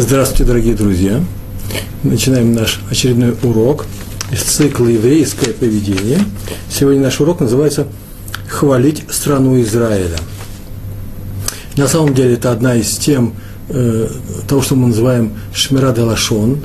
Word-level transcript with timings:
Здравствуйте, 0.00 0.44
дорогие 0.44 0.74
друзья! 0.76 1.20
Начинаем 2.04 2.54
наш 2.54 2.78
очередной 2.88 3.34
урок 3.42 3.84
из 4.30 4.42
цикла 4.42 4.86
«Еврейское 4.86 5.52
поведение». 5.52 6.20
Сегодня 6.70 7.02
наш 7.02 7.20
урок 7.20 7.40
называется 7.40 7.88
«Хвалить 8.48 9.02
страну 9.10 9.60
Израиля». 9.60 10.16
На 11.76 11.88
самом 11.88 12.14
деле 12.14 12.34
это 12.34 12.52
одна 12.52 12.76
из 12.76 12.96
тем 12.96 13.34
э, 13.70 14.08
того, 14.46 14.62
что 14.62 14.76
мы 14.76 14.86
называем 14.86 15.32
«Шмира 15.52 15.90
де 15.90 16.02
лашон», 16.02 16.60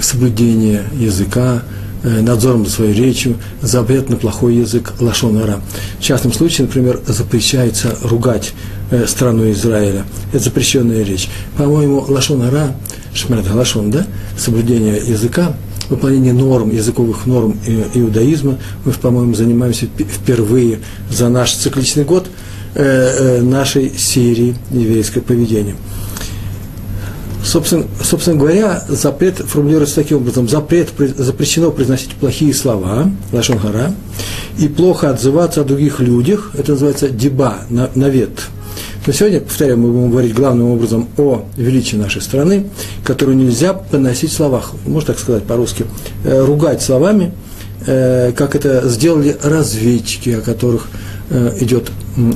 соблюдение 0.00 0.82
языка, 0.94 1.62
надзором 2.02 2.66
за 2.66 2.72
своей 2.72 2.94
речью, 2.94 3.36
запрет 3.60 4.08
на 4.10 4.16
плохой 4.16 4.56
язык 4.56 4.92
лашонара. 5.00 5.60
В 5.98 6.02
частном 6.02 6.32
случае, 6.32 6.66
например, 6.66 7.00
запрещается 7.06 7.96
ругать 8.02 8.52
э, 8.90 9.06
страну 9.06 9.50
Израиля. 9.52 10.04
Это 10.32 10.44
запрещенная 10.44 11.04
речь. 11.04 11.28
По-моему, 11.56 12.04
лашонара, 12.08 12.74
шмерд 13.14 13.48
лашон, 13.52 13.90
да, 13.90 14.06
соблюдение 14.36 14.96
языка, 14.96 15.54
выполнение 15.88 16.32
норм, 16.32 16.70
языковых 16.70 17.26
норм 17.26 17.58
иудаизма, 17.94 18.58
мы, 18.84 18.92
по-моему, 18.92 19.34
занимаемся 19.34 19.86
впервые 19.86 20.80
за 21.10 21.28
наш 21.28 21.52
цикличный 21.54 22.04
год 22.04 22.28
э, 22.74 23.40
нашей 23.42 23.92
серии 23.96 24.56
еврейское 24.70 25.20
поведение. 25.20 25.76
Собственно, 27.44 27.86
собственно 28.02 28.38
говоря, 28.38 28.84
запрет 28.88 29.38
формулируется 29.38 29.96
таким 29.96 30.18
образом. 30.18 30.48
Запрет, 30.48 30.90
запрещено 31.16 31.72
произносить 31.72 32.12
плохие 32.12 32.54
слова, 32.54 33.10
лашон 33.32 33.58
гара, 33.58 33.92
и 34.58 34.68
плохо 34.68 35.10
отзываться 35.10 35.62
о 35.62 35.64
других 35.64 35.98
людях, 36.00 36.52
это 36.54 36.72
называется 36.72 37.08
деба, 37.08 37.58
навет. 37.68 38.48
Но 39.04 39.12
сегодня, 39.12 39.40
повторяю, 39.40 39.78
мы 39.78 39.90
будем 39.90 40.10
говорить 40.10 40.34
главным 40.34 40.70
образом 40.70 41.08
о 41.18 41.44
величии 41.56 41.96
нашей 41.96 42.22
страны, 42.22 42.66
которую 43.04 43.36
нельзя 43.36 43.72
поносить 43.72 44.30
в 44.30 44.34
словах, 44.34 44.72
можно 44.86 45.08
так 45.08 45.18
сказать 45.18 45.42
по-русски, 45.42 45.84
э, 46.24 46.44
ругать 46.44 46.80
словами, 46.80 47.32
э, 47.86 48.30
как 48.36 48.54
это 48.54 48.88
сделали 48.88 49.36
разведчики, 49.42 50.30
о 50.30 50.40
которых 50.40 50.88
э, 51.30 51.56
идет 51.60 51.90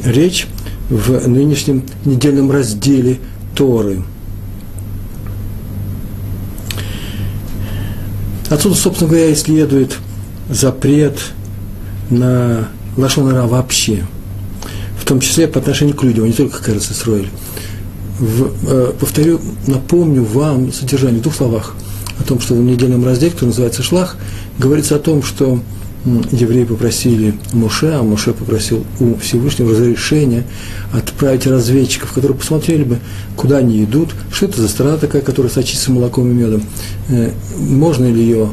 речь 0.05 0.49
в 0.91 1.29
нынешнем 1.29 1.85
недельном 2.05 2.51
разделе 2.51 3.19
Торы– 3.55 4.03
Отсюда, 8.49 8.77
собственно 8.77 9.11
говоря, 9.11 9.29
и 9.29 9.35
следует 9.35 9.97
запрет 10.49 11.19
на 12.11 12.69
лошонара 12.97 13.47
вообще, 13.47 14.07
в 14.99 15.05
том 15.05 15.21
числе 15.21 15.49
по 15.49 15.59
отношению 15.59 15.97
к 15.97 16.03
людям, 16.05 16.25
а 16.25 16.29
не 16.29 16.33
только 16.33 16.63
к 16.63 16.69
Эрцисроэль. 16.69 17.29
Э, 18.21 18.93
повторю, 18.99 19.41
напомню 19.67 20.25
вам 20.25 20.73
содержание 20.73 21.21
в 21.21 21.23
двух 21.23 21.35
словах 21.35 21.75
о 22.19 22.23
том, 22.23 22.41
что 22.41 22.55
в 22.55 22.61
недельном 22.61 23.05
разделе, 23.05 23.33
который 23.33 23.49
называется 23.49 23.83
«Шлах», 23.83 24.17
говорится 24.59 24.97
о 24.97 24.99
том, 24.99 25.23
что 25.23 25.61
евреи 26.31 26.65
попросили 26.65 27.35
Муше, 27.53 27.87
а 27.89 28.03
Муше 28.03 28.33
попросил 28.33 28.85
у 29.01 29.17
Всевышнего 29.17 29.73
разрешения 29.73 30.45
отправить 30.93 31.47
разведчиков, 31.47 32.13
которые 32.13 32.39
посмотрели 32.39 32.85
бы, 32.85 32.99
куда 33.37 33.59
они 33.59 33.83
идут, 33.83 34.11
что 34.33 34.47
это 34.47 34.61
за 34.61 34.69
страна 34.69 34.97
такая, 34.97 35.23
которая 35.23 35.53
сочится 35.53 35.91
молоком 35.91 36.31
и 36.31 36.35
медом, 36.35 36.63
э, 37.09 37.33
можно 37.59 38.05
ли 38.07 38.23
ее 38.23 38.51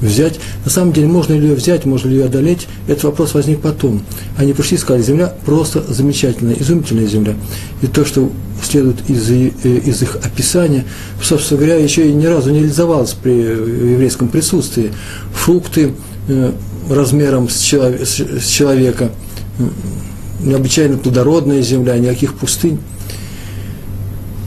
взять. 0.00 0.38
На 0.64 0.70
самом 0.70 0.92
деле, 0.92 1.08
можно 1.08 1.34
ли 1.34 1.48
ее 1.48 1.54
взять, 1.54 1.84
можно 1.84 2.08
ли 2.08 2.16
ее 2.16 2.26
одолеть, 2.26 2.68
этот 2.86 3.04
вопрос 3.04 3.34
возник 3.34 3.60
потом. 3.60 4.02
Они 4.36 4.52
пришли 4.52 4.76
и 4.76 4.80
сказали, 4.80 5.02
земля 5.02 5.32
просто 5.44 5.82
замечательная, 5.92 6.54
изумительная 6.58 7.06
земля. 7.06 7.34
И 7.82 7.86
то, 7.86 8.04
что 8.04 8.30
следует 8.62 9.08
из, 9.08 9.30
э, 9.30 9.50
из 9.64 10.02
их 10.02 10.16
описания, 10.16 10.84
собственно 11.22 11.58
говоря, 11.58 11.76
еще 11.76 12.08
и 12.08 12.12
ни 12.12 12.26
разу 12.26 12.50
не 12.50 12.60
реализовалось 12.60 13.14
при 13.14 13.32
еврейском 13.32 14.28
присутствии. 14.28 14.92
Фрукты, 15.32 15.92
э, 16.28 16.52
размером 16.88 17.48
с, 17.48 17.58
человек, 17.58 18.06
с 18.06 18.46
человека, 18.46 19.10
необычайно 20.40 20.96
плодородная 20.98 21.62
земля, 21.62 21.98
никаких 21.98 22.34
пустынь. 22.34 22.78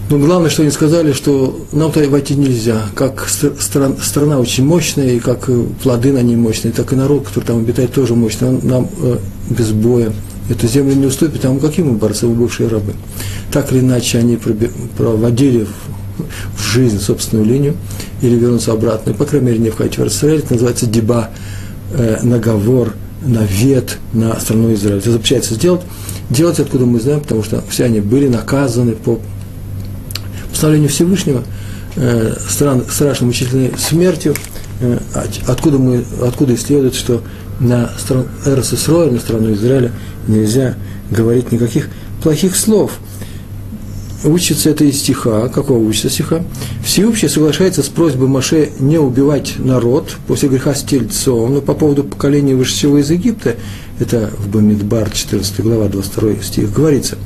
Но 0.09 0.19
главное, 0.19 0.49
что 0.49 0.61
они 0.61 0.71
сказали, 0.71 1.11
что 1.11 1.67
нам 1.73 1.91
туда 1.91 2.07
войти 2.07 2.35
нельзя. 2.35 2.83
Как 2.95 3.27
страна, 3.27 3.95
страна 4.01 4.39
очень 4.39 4.63
мощная, 4.65 5.13
и 5.13 5.19
как 5.19 5.49
плоды 5.83 6.13
на 6.13 6.21
ней 6.21 6.37
мощные, 6.37 6.71
так 6.71 6.93
и 6.93 6.95
народ, 6.95 7.27
который 7.27 7.43
там 7.43 7.57
обитает, 7.57 7.91
тоже 7.91 8.15
мощный. 8.15 8.47
Он 8.47 8.59
нам 8.63 8.89
э, 9.01 9.17
без 9.49 9.71
боя 9.71 10.13
эту 10.49 10.65
землю 10.65 10.95
не 10.95 11.07
уступит, 11.07 11.43
а 11.43 11.51
мы 11.51 11.59
какие 11.59 11.83
мы 11.83 11.97
борцы, 11.97 12.25
мы 12.25 12.35
бывшие 12.35 12.69
рабы. 12.69 12.93
Так 13.51 13.73
или 13.73 13.79
иначе, 13.79 14.19
они 14.19 14.39
проводили 14.97 15.65
в, 15.65 16.57
в 16.57 16.71
жизнь 16.71 17.01
собственную 17.01 17.45
линию 17.45 17.75
или 18.21 18.35
вернуться 18.35 18.71
обратно. 18.71 19.11
И, 19.11 19.13
по 19.13 19.25
крайней 19.25 19.47
мере, 19.47 19.59
не 19.59 19.69
входить 19.71 19.97
в 19.97 20.07
Израиль. 20.07 20.39
Это 20.39 20.53
называется 20.53 20.85
деба 20.85 21.31
э, 21.91 22.19
наговор, 22.23 22.93
навет 23.21 23.97
на 24.13 24.39
страну 24.39 24.73
Израиль. 24.73 24.99
Это 24.99 25.11
запрещается 25.11 25.55
сделать. 25.55 25.81
Делать 26.29 26.59
откуда 26.59 26.85
мы 26.85 26.99
знаем, 26.99 27.21
потому 27.21 27.43
что 27.43 27.63
все 27.69 27.85
они 27.85 27.99
были 27.99 28.27
наказаны 28.27 28.93
по 28.93 29.19
постановлению 30.49 30.89
Всевышнего 30.89 31.43
э, 31.95 32.33
стран, 32.47 32.83
страшной 32.89 33.27
мучительной 33.27 33.71
смертью, 33.77 34.35
э, 34.81 34.99
откуда, 35.47 35.77
мы, 35.77 36.03
откуда 36.21 36.53
и 36.53 36.57
что 36.93 37.23
на 37.59 37.89
страну 37.97 38.25
РССР, 38.45 39.11
на 39.11 39.19
страну 39.19 39.53
Израиля 39.53 39.91
нельзя 40.27 40.75
говорить 41.09 41.51
никаких 41.51 41.89
плохих 42.21 42.55
слов– 42.55 42.91
учится 44.23 44.69
это 44.69 44.83
из 44.83 44.99
стиха. 44.99 45.47
Какого 45.49 45.77
учится 45.77 46.09
стиха? 46.09 46.43
Всеобщее 46.83 47.29
соглашается 47.29 47.83
с 47.83 47.87
просьбой 47.87 48.27
Маше 48.27 48.71
не 48.79 48.97
убивать 48.97 49.55
народ 49.57 50.15
после 50.27 50.49
греха 50.49 50.73
с 50.73 50.83
тельцом. 50.83 51.55
Но 51.55 51.61
по 51.61 51.73
поводу 51.73 52.03
поколения 52.03 52.55
вышедшего 52.55 52.97
из 52.97 53.09
Египта, 53.09 53.55
это 53.99 54.31
в 54.37 54.49
Бамидбар, 54.49 55.09
14 55.09 55.59
глава, 55.61 55.87
22 55.87 56.43
стих, 56.43 56.71
говорится, 56.71 57.17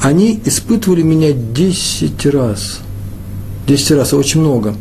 они 0.00 0.40
испытывали 0.44 1.02
меня 1.02 1.32
10 1.32 2.26
раз. 2.26 2.80
10 3.66 3.90
раз, 3.92 4.12
очень 4.12 4.40
много. 4.40 4.74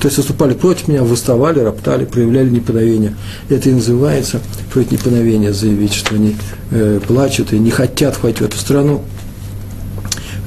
То 0.00 0.06
есть 0.06 0.16
выступали 0.16 0.54
против 0.54 0.88
меня, 0.88 1.02
выставали, 1.02 1.58
роптали, 1.58 2.04
проявляли 2.04 2.50
неповиновение. 2.50 3.14
Это 3.48 3.68
и 3.68 3.72
называется 3.72 4.40
против 4.72 4.92
неповиновения, 4.92 5.52
заявить, 5.52 5.92
что 5.92 6.14
они 6.14 6.36
э, 6.70 7.00
плачут 7.06 7.52
и 7.52 7.58
не 7.58 7.70
хотят 7.70 8.14
входить 8.14 8.38
в 8.38 8.44
эту 8.44 8.56
страну. 8.56 9.02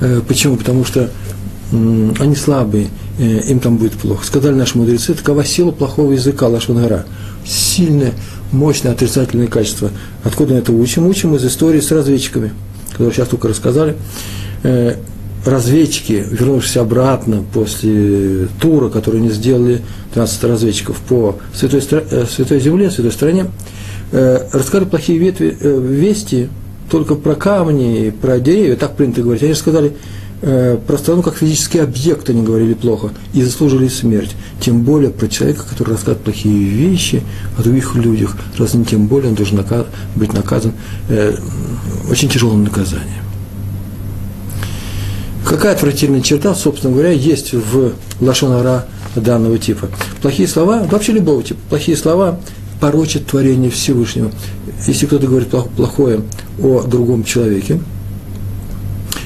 Э, 0.02 0.22
почему? 0.28 0.58
Потому 0.58 0.84
что 0.84 1.10
они 1.72 2.36
слабые, 2.36 2.90
э, 3.18 3.24
им 3.48 3.60
там 3.60 3.78
будет 3.78 3.94
плохо. 3.94 4.26
Сказали 4.26 4.54
наши 4.54 4.78
мудрецы, 4.78 5.14
такова 5.14 5.46
сила 5.46 5.72
плохого 5.72 6.12
языка 6.12 6.48
Лашонгара. 6.48 7.06
Сильное, 7.46 8.14
мощное 8.52 8.92
отрицательное 8.92 9.48
качество. 9.48 9.90
Откуда 10.24 10.54
мы 10.54 10.60
это 10.60 10.74
учим? 10.74 11.08
Учим 11.08 11.36
из 11.36 11.46
истории 11.46 11.80
с 11.80 11.92
разведчиками, 11.92 12.52
которые 12.92 13.14
сейчас 13.14 13.30
только 13.30 13.48
рассказали. 13.48 13.96
Э, 14.64 14.96
разведчики, 15.46 16.26
вернувшись 16.30 16.78
обратно 16.78 17.44
после 17.54 18.48
тура, 18.60 18.90
который 18.90 19.22
они 19.22 19.30
сделали, 19.30 19.82
12 20.14 20.44
разведчиков 20.44 20.98
по 20.98 21.38
Святой, 21.54 21.82
Святой 21.82 22.60
Земле, 22.60 22.92
Святой 22.92 23.12
стране, 23.12 23.48
рассказали 24.12 24.86
плохие 24.86 25.18
ветви, 25.18 25.58
вести 25.60 26.50
только 26.92 27.16
про 27.16 27.36
камни, 27.36 28.14
про 28.22 28.40
деревья, 28.40 28.76
так 28.76 28.98
принято 28.98 29.22
говорить. 29.22 29.44
Они 29.44 29.54
же 29.54 29.60
сказали, 29.60 29.94
э, 30.42 30.78
про 30.86 30.98
страну 30.98 31.22
как 31.22 31.38
физический 31.38 31.80
объект 31.80 32.30
они 32.30 32.44
говорили 32.44 32.74
плохо 32.74 33.12
и 33.34 33.42
заслужили 33.42 33.88
смерть. 33.88 34.36
Тем 34.60 34.82
более 34.82 35.10
про 35.10 35.30
человека, 35.30 35.64
который 35.68 35.92
рассказывает 35.92 36.24
плохие 36.24 36.66
вещи 36.66 37.24
о 37.58 37.64
других 37.64 37.96
людях, 37.96 38.36
раз 38.58 38.74
не 38.74 38.84
тем 38.84 39.08
более 39.08 39.30
он 39.30 39.36
должен 39.36 39.58
наказ, 39.58 39.86
быть 40.18 40.34
наказан 40.34 40.74
э, 41.08 41.34
очень 42.10 42.28
тяжелым 42.28 42.66
наказанием. 42.66 43.24
Какая 45.46 45.74
отвратительная 45.74 46.22
черта, 46.22 46.54
собственно 46.54 46.94
говоря, 46.94 47.12
есть 47.12 47.54
в 47.54 47.94
лашонара 48.20 48.86
данного 49.16 49.58
типа? 49.58 49.88
Плохие 50.22 50.48
слова, 50.48 50.86
вообще 50.92 51.14
любого 51.14 51.42
типа, 51.42 51.60
плохие 51.70 51.98
слова 51.98 52.40
порочат 52.82 53.28
творение 53.28 53.70
Всевышнего. 53.70 54.32
Если 54.88 55.06
кто-то 55.06 55.28
говорит 55.28 55.50
плохое 55.76 56.22
о 56.62 56.82
другом 56.84 57.24
человеке, 57.24 57.80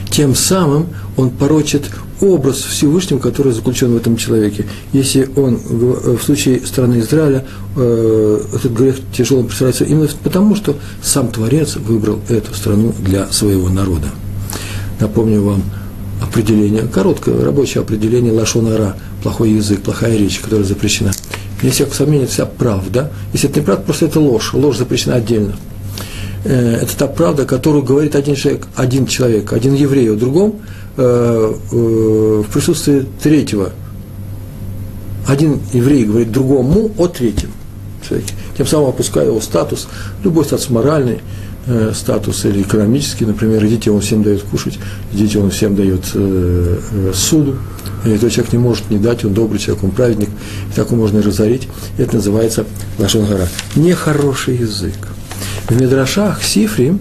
тем 0.10 0.36
самым 0.36 0.88
он 1.18 1.30
порочит 1.30 1.90
образ 2.22 2.57
Всевышнего, 2.57 3.19
который 3.19 3.54
заключен 3.54 3.94
в 3.94 3.98
этом 3.98 4.18
человеке. 4.18 4.66
Если 4.94 5.30
он 5.36 5.57
в 5.57 6.22
случае 6.22 6.66
страны 6.66 7.00
Израиля 7.00 7.46
э, 7.75 8.42
этот 8.54 8.72
грех 8.72 8.96
тяжелым 9.13 9.48
представляется 9.48 9.84
именно 9.84 10.07
потому, 10.24 10.56
что 10.56 10.78
сам 11.04 11.28
Творец 11.30 11.75
выбрал 11.75 12.19
эту 12.30 12.54
страну 12.54 12.94
для 13.00 13.28
своего 13.28 13.69
народа. 13.69 14.07
Напомню 15.00 15.42
вам 15.42 15.63
определение, 16.22 16.84
короткое 16.84 17.44
рабочее 17.44 17.81
определение 17.81 18.31
лашонара, 18.31 18.96
плохой 19.25 19.50
язык, 19.50 19.81
плохая 19.81 20.16
речь, 20.16 20.39
которая 20.39 20.66
запрещена– 20.66 21.12
вне 21.66 21.72
всякого 21.72 21.94
сомнения, 21.95 22.24
это 22.25 22.33
вся 22.33 22.45
правда. 22.45 23.12
Если 23.33 23.50
это 23.50 23.60
не 23.60 23.66
правда, 23.66 23.83
просто 23.83 24.06
это 24.06 24.19
ложь. 24.19 24.54
Ложь 24.54 24.77
запрещена 24.77 25.16
отдельно. 25.16 25.56
Э, 26.44 26.80
это 26.83 26.95
та 26.95 27.07
правда, 27.07 27.45
которую 27.45 27.83
говорит 27.83 28.16
один 28.16 28.36
человек, 28.36 28.68
один 28.75 29.07
человек, 29.07 29.51
один 29.51 29.74
еврей 29.74 30.12
о 30.12 30.16
другом, 30.16 30.62
э, 30.98 31.54
э, 31.72 32.44
в 32.48 32.51
присутствии 32.51 33.06
третьего. 33.22 33.72
Один 35.28 35.60
еврей 35.74 36.06
говорит 36.06 36.31
другому 36.31 36.92
о 37.00 37.07
третьем 37.07 37.50
человеке, 38.07 38.36
тем 38.56 38.68
самым 38.68 38.89
опуская 38.89 39.25
его 39.25 39.42
статус, 39.42 39.88
любой 40.24 40.45
статус 40.45 40.69
моральный, 40.69 41.21
статус 41.95 42.45
или 42.45 42.62
экономический, 42.62 43.25
например, 43.25 43.66
идите, 43.66 43.89
он 43.89 44.01
всем 44.01 44.21
дает 44.21 44.44
кушать, 44.44 44.78
идите, 45.12 45.39
он 45.39 45.50
всем 45.50 45.75
дает 45.75 46.04
э, 46.13 47.12
суду, 47.12 47.56
этот 48.13 48.31
человек 48.31 48.54
не 48.54 48.60
может 48.60 48.90
не 48.90 48.98
дать, 48.98 49.25
он 49.25 49.34
добрый 49.34 49.60
человек, 49.60 49.84
он 49.84 49.92
праведник, 49.92 50.30
и 50.72 50.75
так 50.75 50.88
его 50.88 50.98
можно 50.98 51.22
разорить. 51.22 51.68
Это 51.98 52.16
называется 52.16 52.66
Лашон 53.00 53.25
Гора. 53.25 53.48
Нехороший 53.75 54.57
язык. 54.57 54.96
В 55.68 55.80
Медрашах 55.80 56.44
Сифри, 56.44 56.98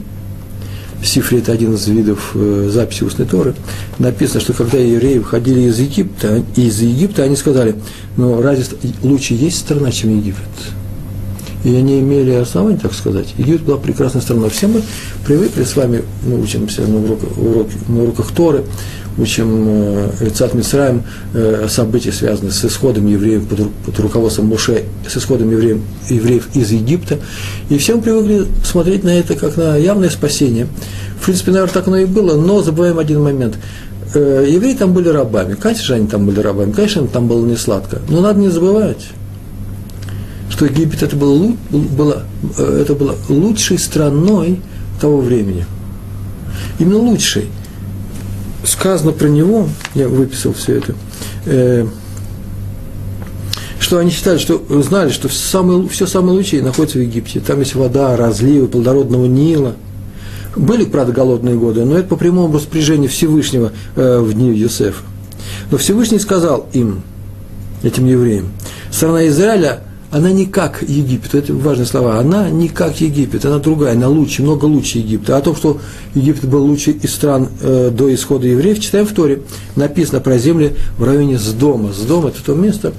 Сифри– 1.02 1.38
это 1.40 1.52
один 1.52 1.74
из 1.74 1.86
видов 1.86 2.30
э, 2.34 2.70
записи 2.72 3.04
устной 3.04 3.26
Торы, 3.26 3.54
написано, 3.98 4.40
что 4.40 4.52
когда 4.54 4.78
евреи 4.78 5.18
выходили 5.18 5.68
из 5.68 5.78
Египта, 5.78 6.42
из 6.56 6.80
Египта 6.80 7.24
они 7.24 7.36
сказали, 7.36 7.74
ну 8.16 8.40
разве 8.40 8.64
лучше 9.02 9.34
есть 9.34 9.58
страна, 9.58 9.90
чем 9.90 10.16
Египет? 10.16 10.40
И 11.64 11.74
они 11.74 12.00
имели 12.00 12.32
основания, 12.32 12.78
так 12.78 12.92
сказать. 12.92 13.34
Египет 13.38 13.62
была 13.62 13.78
прекрасной 13.78 14.20
страной. 14.20 14.50
Все 14.50 14.66
мы 14.66 14.82
привыкли 15.26 15.64
с 15.64 15.74
вами, 15.74 16.02
мы 16.22 16.40
учимся 16.40 16.82
на 16.82 16.98
уроках, 16.98 17.38
урок, 17.38 17.68
на 17.88 18.02
уроках 18.02 18.30
Торы, 18.32 18.64
учим 19.16 19.64
э, 19.66 20.30
Цат 20.34 20.52
Мисраем 20.52 21.04
э, 21.32 21.66
события, 21.70 22.12
связанные 22.12 22.52
с 22.52 22.62
исходом 22.66 23.06
евреев 23.06 23.46
под, 23.48 23.70
под 23.86 23.98
руководством 23.98 24.46
Моше, 24.46 24.84
с 25.08 25.16
исходом 25.16 25.50
евреев, 25.50 25.78
евреев 26.10 26.48
из 26.54 26.70
Египта. 26.70 27.18
И 27.70 27.78
все 27.78 27.96
мы 27.96 28.02
привыкли 28.02 28.46
смотреть 28.62 29.02
на 29.02 29.18
это 29.18 29.34
как 29.34 29.56
на 29.56 29.76
явное 29.76 30.10
спасение. 30.10 30.66
В 31.18 31.24
принципе, 31.24 31.52
наверное, 31.52 31.72
так 31.72 31.88
оно 31.88 31.96
и 31.96 32.04
было, 32.04 32.38
но 32.38 32.60
забываем 32.60 32.98
один 32.98 33.22
момент. 33.22 33.56
Э, 34.14 34.46
евреи 34.46 34.74
там 34.74 34.92
были 34.92 35.08
рабами. 35.08 35.54
Конечно 35.54 35.84
же, 35.84 35.94
они 35.94 36.08
там 36.08 36.26
были 36.26 36.40
рабами. 36.40 36.72
Конечно, 36.72 37.06
там 37.06 37.26
было 37.26 37.42
не 37.46 37.56
сладко. 37.56 38.02
Но 38.10 38.20
надо 38.20 38.38
не 38.38 38.50
забывать 38.50 39.06
что 40.50 40.66
Египет 40.66 41.02
это 41.02 41.16
было, 41.16 41.52
было, 41.70 42.24
э, 42.58 42.78
это 42.82 42.94
было 42.94 43.16
лучшей 43.28 43.78
страной 43.78 44.60
того 45.00 45.20
времени. 45.20 45.66
Именно 46.78 46.98
лучшей. 46.98 47.48
Сказано 48.64 49.12
про 49.12 49.28
него, 49.28 49.68
я 49.94 50.08
выписал 50.08 50.52
все 50.54 50.76
это, 50.76 50.94
э, 51.46 51.86
что 53.78 53.98
они 53.98 54.10
считали, 54.10 54.38
что 54.38 54.64
знали, 54.82 55.10
что 55.10 55.28
самое, 55.28 55.88
все 55.88 56.06
самое 56.06 56.36
лучшее 56.36 56.62
находится 56.62 56.98
в 56.98 57.02
Египте. 57.02 57.40
Там 57.40 57.60
есть 57.60 57.74
вода, 57.74 58.16
разливы, 58.16 58.66
плодородного 58.66 59.26
Нила. 59.26 59.74
Были, 60.56 60.84
правда, 60.84 61.12
голодные 61.12 61.56
годы, 61.56 61.84
но 61.84 61.98
это 61.98 62.08
по 62.08 62.16
прямому 62.16 62.54
распоряжению 62.54 63.10
Всевышнего 63.10 63.72
э, 63.96 64.18
в 64.20 64.32
дни 64.32 64.56
Юсефа. 64.56 65.02
Но 65.70 65.78
Всевышний 65.78 66.18
сказал 66.18 66.68
им, 66.72 67.02
этим 67.82 68.06
евреям, 68.06 68.50
страна 68.90 69.26
Израиля– 69.26 69.80
она 70.14 70.30
не 70.30 70.46
как 70.46 70.80
Египет, 70.82 71.34
это 71.34 71.52
важные 71.52 71.86
слова, 71.86 72.20
она 72.20 72.48
не 72.48 72.68
как 72.68 73.00
Египет, 73.00 73.44
она 73.44 73.58
другая, 73.58 73.94
она 73.94 74.08
лучше, 74.08 74.44
много 74.44 74.66
лучше 74.66 74.98
Египта. 74.98 75.34
А 75.34 75.38
о 75.40 75.42
том, 75.42 75.56
что 75.56 75.80
Египет 76.14 76.48
был 76.48 76.64
лучше 76.64 76.92
из 76.92 77.12
стран 77.12 77.48
э, 77.60 77.90
до 77.92 78.14
исхода 78.14 78.46
евреев, 78.46 78.78
читаем 78.78 79.06
в 79.06 79.12
Торе, 79.12 79.42
написано 79.74 80.20
про 80.20 80.38
земли 80.38 80.76
в 80.98 81.02
районе 81.02 81.36
Сдома. 81.36 81.92
Сдом– 81.92 82.26
это 82.28 82.44
то 82.44 82.54
место, 82.54 82.92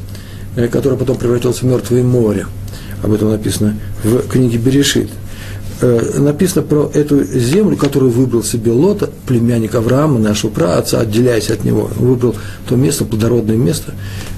э, 0.58 0.68
которое 0.68 0.98
потом 0.98 1.16
превратилось 1.16 1.62
в 1.62 1.64
мертвое 1.64 2.04
море. 2.04 2.48
Об 3.02 3.14
этом 3.14 3.32
написано 3.32 3.78
в 4.04 4.28
книге 4.28 4.58
Берешит. 4.58 5.10
Э, 5.82 6.20
написано 6.20 6.62
про 6.62 6.90
эту 6.94 7.24
землю, 7.24 7.78
которую 7.78 8.12
выбрал 8.12 8.44
себе 8.44 8.72
Лота, 8.72 9.10
племянник 9.28 9.76
Авраама, 9.76 10.20
нашего 10.20 10.52
праотца, 10.52 11.00
отделяясь 11.00 11.50
от 11.50 11.64
него. 11.64 11.90
выбрал 11.98 12.36
то 12.68 12.76
место, 12.76 13.06
плодородное 13.06 13.58
место, 13.58 13.94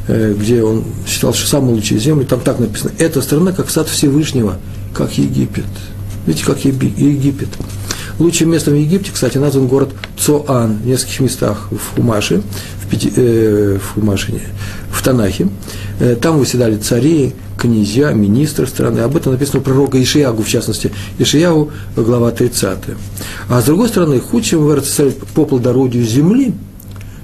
Э, 0.07 0.33
где 0.33 0.63
он 0.63 0.85
считал, 1.05 1.33
что 1.33 1.47
самые 1.47 1.75
лучшие 1.75 1.99
земли, 1.99 2.23
там 2.23 2.39
так 2.39 2.59
написано, 2.59 2.91
эта 2.97 3.21
страна 3.21 3.51
как 3.51 3.69
сад 3.69 3.89
Всевышнего, 3.89 4.57
как 4.93 5.17
Египет. 5.17 5.65
Видите, 6.25 6.45
как 6.45 6.63
Египет. 6.63 7.49
Лучшим 8.17 8.49
местом 8.49 8.73
в 8.73 8.77
Египте, 8.77 9.11
кстати, 9.13 9.37
назван 9.37 9.67
город 9.67 9.89
Цоан 10.17 10.77
в 10.77 10.87
нескольких 10.87 11.19
местах 11.19 11.67
в 11.71 11.95
Хумаше, 11.95 12.41
в, 12.81 12.89
Пяти, 12.89 13.11
э, 13.17 13.79
в 13.81 13.93
Хумаше, 13.95 14.41
в 14.91 15.03
Танахе. 15.03 15.49
Э, 15.99 16.15
там 16.15 16.39
выседали 16.39 16.77
цари, 16.77 17.33
князья, 17.57 18.11
министры 18.13 18.67
страны. 18.67 18.99
Об 18.99 19.17
этом 19.17 19.33
написано 19.33 19.59
у 19.59 19.63
пророка 19.63 20.01
Ишиягу, 20.01 20.43
в 20.43 20.47
частности, 20.47 20.91
Ишиягу, 21.17 21.71
глава 21.95 22.31
30. 22.31 22.77
А 23.49 23.61
с 23.61 23.65
другой 23.65 23.89
стороны, 23.89 24.19
худшим 24.19 24.65
в 24.65 25.11
по 25.33 25.45
плодородию 25.45 26.05
земли– 26.05 26.53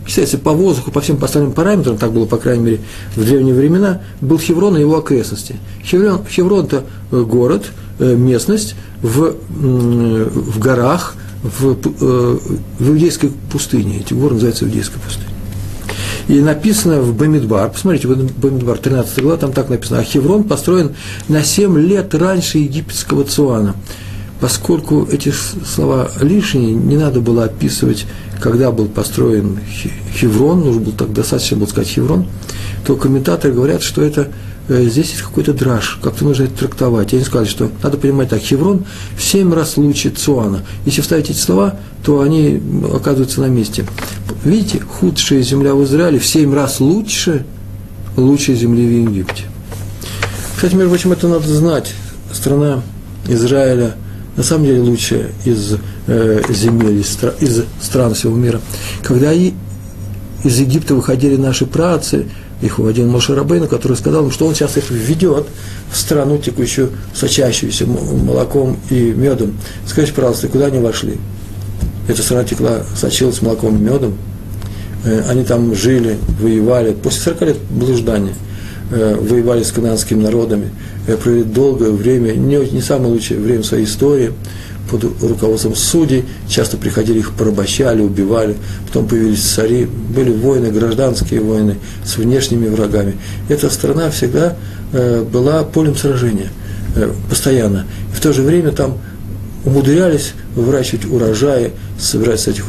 считается, 0.07 0.37
по 0.37 0.51
воздуху, 0.51 0.91
по 0.91 1.01
всем 1.01 1.23
остальным 1.23 1.51
параметрам, 1.51 1.97
так 1.97 2.11
было, 2.11 2.25
по 2.25 2.37
крайней 2.37 2.63
мере, 2.63 2.79
в 3.15 3.23
древние 3.23 3.53
времена, 3.53 4.01
был 4.21 4.37
Хеврон 4.37 4.77
и 4.77 4.81
его 4.81 4.97
окрестности. 4.97 5.55
Хеврон, 5.83 6.25
Хеврон– 6.25 6.65
это 6.67 6.83
э, 7.11 7.21
город, 7.21 7.65
э, 7.99 8.15
местность 8.15 8.75
в, 9.01 9.35
в 9.49 10.59
горах, 10.59 11.15
в, 11.41 11.71
э, 11.71 12.37
в 12.79 12.89
иудейской 12.89 13.31
пустыне. 13.51 13.99
Эти 13.99 14.13
горы 14.13 14.33
называются 14.33 14.65
иудейской 14.65 15.01
пустыней. 15.01 15.32
И 16.27 16.39
написано 16.39 17.01
в 17.01 17.15
Бамидбар, 17.15 17.69
посмотрите, 17.69 18.07
в 18.07 18.39
Бамидбар, 18.39 18.77
13 18.77 19.21
глава, 19.21 19.37
там 19.37 19.51
так 19.51 19.69
написано, 19.69 19.99
а 19.99 20.03
Хеврон 20.03 20.43
построен 20.43 20.95
на 21.27 21.43
7 21.43 21.77
лет 21.79 22.15
раньше 22.15 22.59
египетского 22.59 23.23
Цуана. 23.23 23.75
Поскольку 24.39 25.07
эти 25.09 25.31
слова 25.31 26.09
лишние, 26.21 26.73
не 26.73 26.97
надо 26.97 27.21
было 27.21 27.45
описывать 27.45 28.05
когда 28.43 28.71
был 28.71 28.87
построен 28.89 29.57
Хеврон, 30.19 30.65
нужно 30.65 30.81
было 30.81 30.93
так 30.93 31.13
достаточно 31.13 31.55
было 31.55 31.65
сказать 31.65 31.87
Хеврон, 31.87 32.25
то 32.85 32.97
комментаторы 32.97 33.53
говорят, 33.53 33.81
что 33.81 34.01
это 34.01 34.27
здесь 34.67 35.11
есть 35.11 35.21
какой-то 35.21 35.53
драж, 35.53 35.99
как-то 36.01 36.23
нужно 36.23 36.43
это 36.43 36.59
трактовать. 36.59 37.13
Они 37.13 37.23
сказали, 37.23 37.47
что 37.47 37.69
надо 37.81 37.97
понимать 37.97 38.29
так, 38.29 38.39
Хеврон 38.39 38.85
в 39.17 39.21
семь 39.21 39.53
раз 39.53 39.77
лучше 39.77 40.09
Цуана. 40.09 40.61
Если 40.85 41.01
вставить 41.01 41.29
эти 41.29 41.37
слова, 41.37 41.79
то 42.03 42.21
они 42.21 42.61
оказываются 42.93 43.41
на 43.41 43.47
месте. 43.47 43.85
Видите, 44.43 44.79
худшая 44.79 45.41
земля 45.41 45.73
в 45.75 45.83
Израиле 45.83 46.19
в 46.19 46.25
семь 46.25 46.53
раз 46.53 46.79
лучше 46.79 47.45
лучшей 48.15 48.55
земли 48.55 48.85
в 48.85 49.09
Египте. 49.09 49.43
Кстати, 50.55 50.75
между 50.75 50.89
прочим, 50.89 51.11
это 51.11 51.27
надо 51.27 51.47
знать. 51.47 51.93
Страна 52.31 52.81
Израиля 53.27 53.95
на 54.35 54.43
самом 54.43 54.65
деле 54.65 54.81
лучшая 54.81 55.31
из 55.45 55.77
э, 56.07 56.41
земель, 56.49 56.99
из, 56.99 57.17
из 57.39 57.63
стран 57.81 58.13
всего 58.13 58.35
мира. 58.35 58.61
Когда 59.03 59.31
и 59.31 59.53
из 60.43 60.59
Египта 60.59 60.95
выходили 60.95 61.35
наши 61.35 61.65
працы, 61.65 62.27
их 62.63 62.79
уводил 62.79 63.07
Моше 63.07 63.35
Рабейну, 63.35 63.67
который 63.67 63.97
сказал 63.97 64.25
им, 64.25 64.31
что 64.31 64.47
он 64.47 64.55
сейчас 64.55 64.77
их 64.77 64.89
введет 64.89 65.45
в 65.91 65.97
страну, 65.97 66.37
текущую, 66.37 66.91
сочащуюся 67.13 67.85
молоком 67.85 68.79
и 68.89 69.11
медом. 69.11 69.57
Скажите, 69.85 70.13
пожалуйста, 70.13 70.47
куда 70.47 70.67
они 70.67 70.79
вошли? 70.79 71.17
Эта 72.07 72.23
страна 72.23 72.43
текла, 72.45 72.83
сочилась 72.95 73.41
молоком 73.41 73.77
и 73.77 73.79
медом. 73.79 74.13
Э, 75.03 75.23
они 75.29 75.43
там 75.43 75.75
жили, 75.75 76.17
воевали. 76.39 76.93
После 76.93 77.21
40 77.21 77.41
лет 77.41 77.57
блуждания 77.69 78.33
э, 78.91 79.15
воевали 79.15 79.63
с 79.63 79.71
канадскими 79.71 80.23
народами, 80.23 80.71
э, 81.07 81.17
провели 81.17 81.43
долгое 81.43 81.91
время, 81.91 82.31
не, 82.31 82.57
не 82.69 82.81
самое 82.81 83.11
лучшее 83.11 83.39
время 83.39 83.63
своей 83.63 83.85
истории– 83.85 84.31
под 84.93 85.21
руководством 85.23 85.75
судей, 85.75 86.23
часто 86.47 86.77
приходили 86.77 87.19
их 87.19 87.31
порабощали, 87.31 88.01
убивали, 88.01 88.55
потом 88.87 89.07
появились 89.07 89.41
цари, 89.41 89.85
были 89.85 90.31
войны, 90.31 90.71
гражданские 90.71 91.41
войны 91.41 91.77
с 92.05 92.17
внешними 92.17 92.67
врагами. 92.67 93.15
Эта 93.49 93.69
страна 93.69 94.11
всегда 94.11 94.55
э, 94.91 95.23
была 95.23 95.63
полем 95.63 95.95
сражения, 95.95 96.49
э, 96.95 97.11
постоянно. 97.29 97.85
И 98.11 98.15
в 98.15 98.21
то 98.21 98.33
же 98.33 98.43
время 98.43 98.71
там 98.71 98.99
умудрялись 99.65 100.33
выращивать 100.55 101.05
урожаи, 101.05 101.71
собирать 101.97 102.41
с 102.41 102.47
этих 102.47 102.65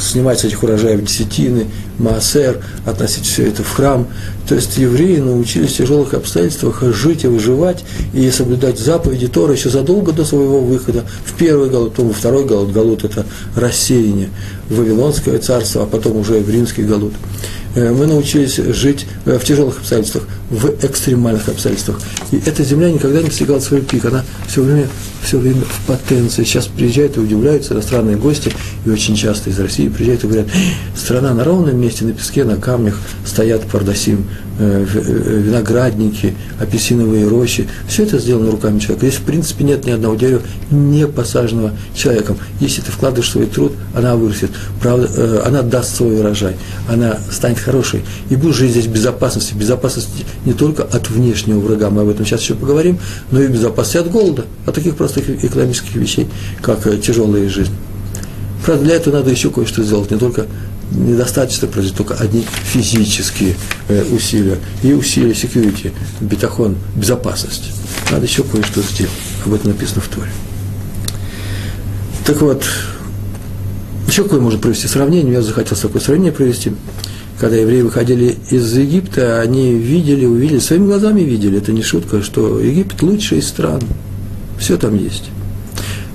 снимать 0.00 0.40
с 0.40 0.44
этих 0.44 0.62
урожаев 0.62 1.02
десятины, 1.02 1.66
маасер, 1.98 2.60
относить 2.86 3.26
все 3.26 3.48
это 3.48 3.62
в 3.62 3.70
храм. 3.70 4.06
То 4.48 4.54
есть 4.54 4.76
евреи 4.76 5.18
научились 5.18 5.72
в 5.72 5.76
тяжелых 5.76 6.14
обстоятельствах 6.14 6.82
жить 6.94 7.24
и 7.24 7.26
выживать, 7.26 7.84
и 8.12 8.30
соблюдать 8.30 8.78
заповеди 8.78 9.28
Тора 9.28 9.54
еще 9.54 9.70
задолго 9.70 10.12
до 10.12 10.24
своего 10.24 10.60
выхода 10.60 11.04
в 11.24 11.34
первый 11.34 11.70
голод, 11.70 11.92
потом 11.92 12.08
во 12.08 12.14
второй 12.14 12.44
голод. 12.44 12.72
Голод– 12.72 13.04
это 13.04 13.26
рассеяние, 13.56 14.30
Вавилонское 14.68 15.38
царство, 15.38 15.82
а 15.82 15.86
потом 15.86 16.16
уже 16.16 16.42
римский 16.42 16.82
голод. 16.82 17.12
Э, 17.74 17.90
мы 17.92 18.06
научились 18.06 18.56
жить 18.56 19.06
в 19.24 19.40
тяжелых 19.40 19.78
обстоятельствах, 19.78 20.24
в 20.50 20.66
экстремальных 20.84 21.48
обстоятельствах. 21.48 22.00
И 22.30 22.40
эта 22.44 22.64
земля 22.64 22.90
никогда 22.90 23.20
не 23.20 23.28
достигала 23.28 23.60
свой 23.60 23.80
пик, 23.80 24.04
она 24.04 24.24
все 24.46 24.62
время 24.62 24.88
все 25.24 25.38
время 25.38 25.62
в 25.62 25.86
потенции. 25.86 26.44
Сейчас 26.44 26.66
приезжают 26.66 27.16
и 27.16 27.20
удивляются 27.20 27.74
иностранные 27.74 28.16
гости, 28.16 28.52
и 28.84 28.90
очень 28.90 29.16
часто 29.16 29.50
из 29.50 29.58
России 29.58 29.88
приезжают 29.88 30.24
и 30.24 30.26
говорят, 30.26 30.46
страна 30.94 31.34
на 31.34 31.44
ровном 31.44 31.80
месте, 31.80 32.04
на 32.04 32.12
песке, 32.12 32.44
на 32.44 32.56
камнях 32.56 33.00
стоят 33.24 33.62
пардасим, 33.62 34.26
э, 34.58 34.86
э, 34.94 35.40
виноградники, 35.40 36.34
апельсиновые 36.60 37.26
рощи. 37.26 37.66
Все 37.88 38.04
это 38.04 38.18
сделано 38.18 38.50
руками 38.50 38.78
человека. 38.78 39.06
Здесь, 39.06 39.20
в 39.20 39.24
принципе, 39.24 39.64
нет 39.64 39.86
ни 39.86 39.90
одного 39.90 40.14
дерева, 40.14 40.42
не 40.70 41.06
посаженного 41.06 41.72
человеком. 41.94 42.36
Если 42.60 42.82
ты 42.82 42.92
вкладываешь 42.92 43.30
свой 43.30 43.46
труд, 43.46 43.72
она 43.94 44.16
вырастет. 44.16 44.50
Правда, 44.80 45.08
э, 45.16 45.42
она 45.46 45.62
даст 45.62 45.96
свой 45.96 46.20
урожай. 46.20 46.56
Она 46.88 47.18
станет 47.30 47.58
хорошей. 47.58 48.04
И 48.28 48.36
будет 48.36 48.56
жить 48.56 48.72
здесь 48.72 48.86
в 48.86 48.92
безопасности. 48.92 49.54
Безопасность 49.54 50.08
не 50.44 50.52
только 50.52 50.82
от 50.82 51.08
внешнего 51.10 51.60
врага, 51.60 51.90
мы 51.90 52.02
об 52.02 52.08
этом 52.08 52.26
сейчас 52.26 52.42
еще 52.42 52.54
поговорим, 52.54 52.98
но 53.30 53.42
и 53.42 53.48
безопасности 53.48 53.96
от 53.98 54.10
голода, 54.10 54.44
от 54.66 54.74
таких 54.74 54.96
простых 54.96 55.13
экономических 55.20 55.94
вещей, 55.96 56.28
как 56.62 56.86
э, 56.86 56.98
тяжелая 56.98 57.48
жизнь. 57.48 57.72
Правда, 58.64 58.84
для 58.84 58.94
этого 58.96 59.16
надо 59.16 59.30
еще 59.30 59.50
кое-что 59.50 59.82
сделать, 59.82 60.10
не 60.10 60.18
только 60.18 60.46
недостаточно 60.92 61.68
произвести 61.68 61.96
только 61.96 62.14
одни 62.14 62.44
физические 62.64 63.56
э, 63.88 64.04
усилия 64.10 64.58
и 64.82 64.92
усилия 64.92 65.32
security, 65.32 65.92
бетахон, 66.20 66.76
безопасность. 66.94 67.72
Надо 68.10 68.26
еще 68.26 68.42
кое-что 68.42 68.80
сделать. 68.82 69.12
Об 69.44 69.54
этом 69.54 69.72
написано 69.72 70.00
в 70.00 70.08
Торе. 70.08 70.30
Так 72.26 72.40
вот, 72.40 72.64
еще 74.06 74.22
какое 74.22 74.40
можно 74.40 74.58
провести 74.58 74.86
сравнение? 74.86 75.34
Я 75.34 75.42
захотел 75.42 75.76
такое 75.76 76.00
сравнение 76.00 76.32
провести. 76.32 76.72
Когда 77.38 77.56
евреи 77.56 77.82
выходили 77.82 78.36
из 78.50 78.72
Египта, 78.76 79.40
они 79.40 79.74
видели, 79.74 80.24
увидели, 80.24 80.60
своими 80.60 80.86
глазами 80.86 81.22
видели, 81.22 81.58
это 81.58 81.72
не 81.72 81.82
шутка, 81.82 82.22
что 82.22 82.60
Египет 82.60 83.02
лучший 83.02 83.38
из 83.38 83.48
стран. 83.48 83.82
Все 84.58 84.76
там 84.76 84.96
есть. 84.96 85.30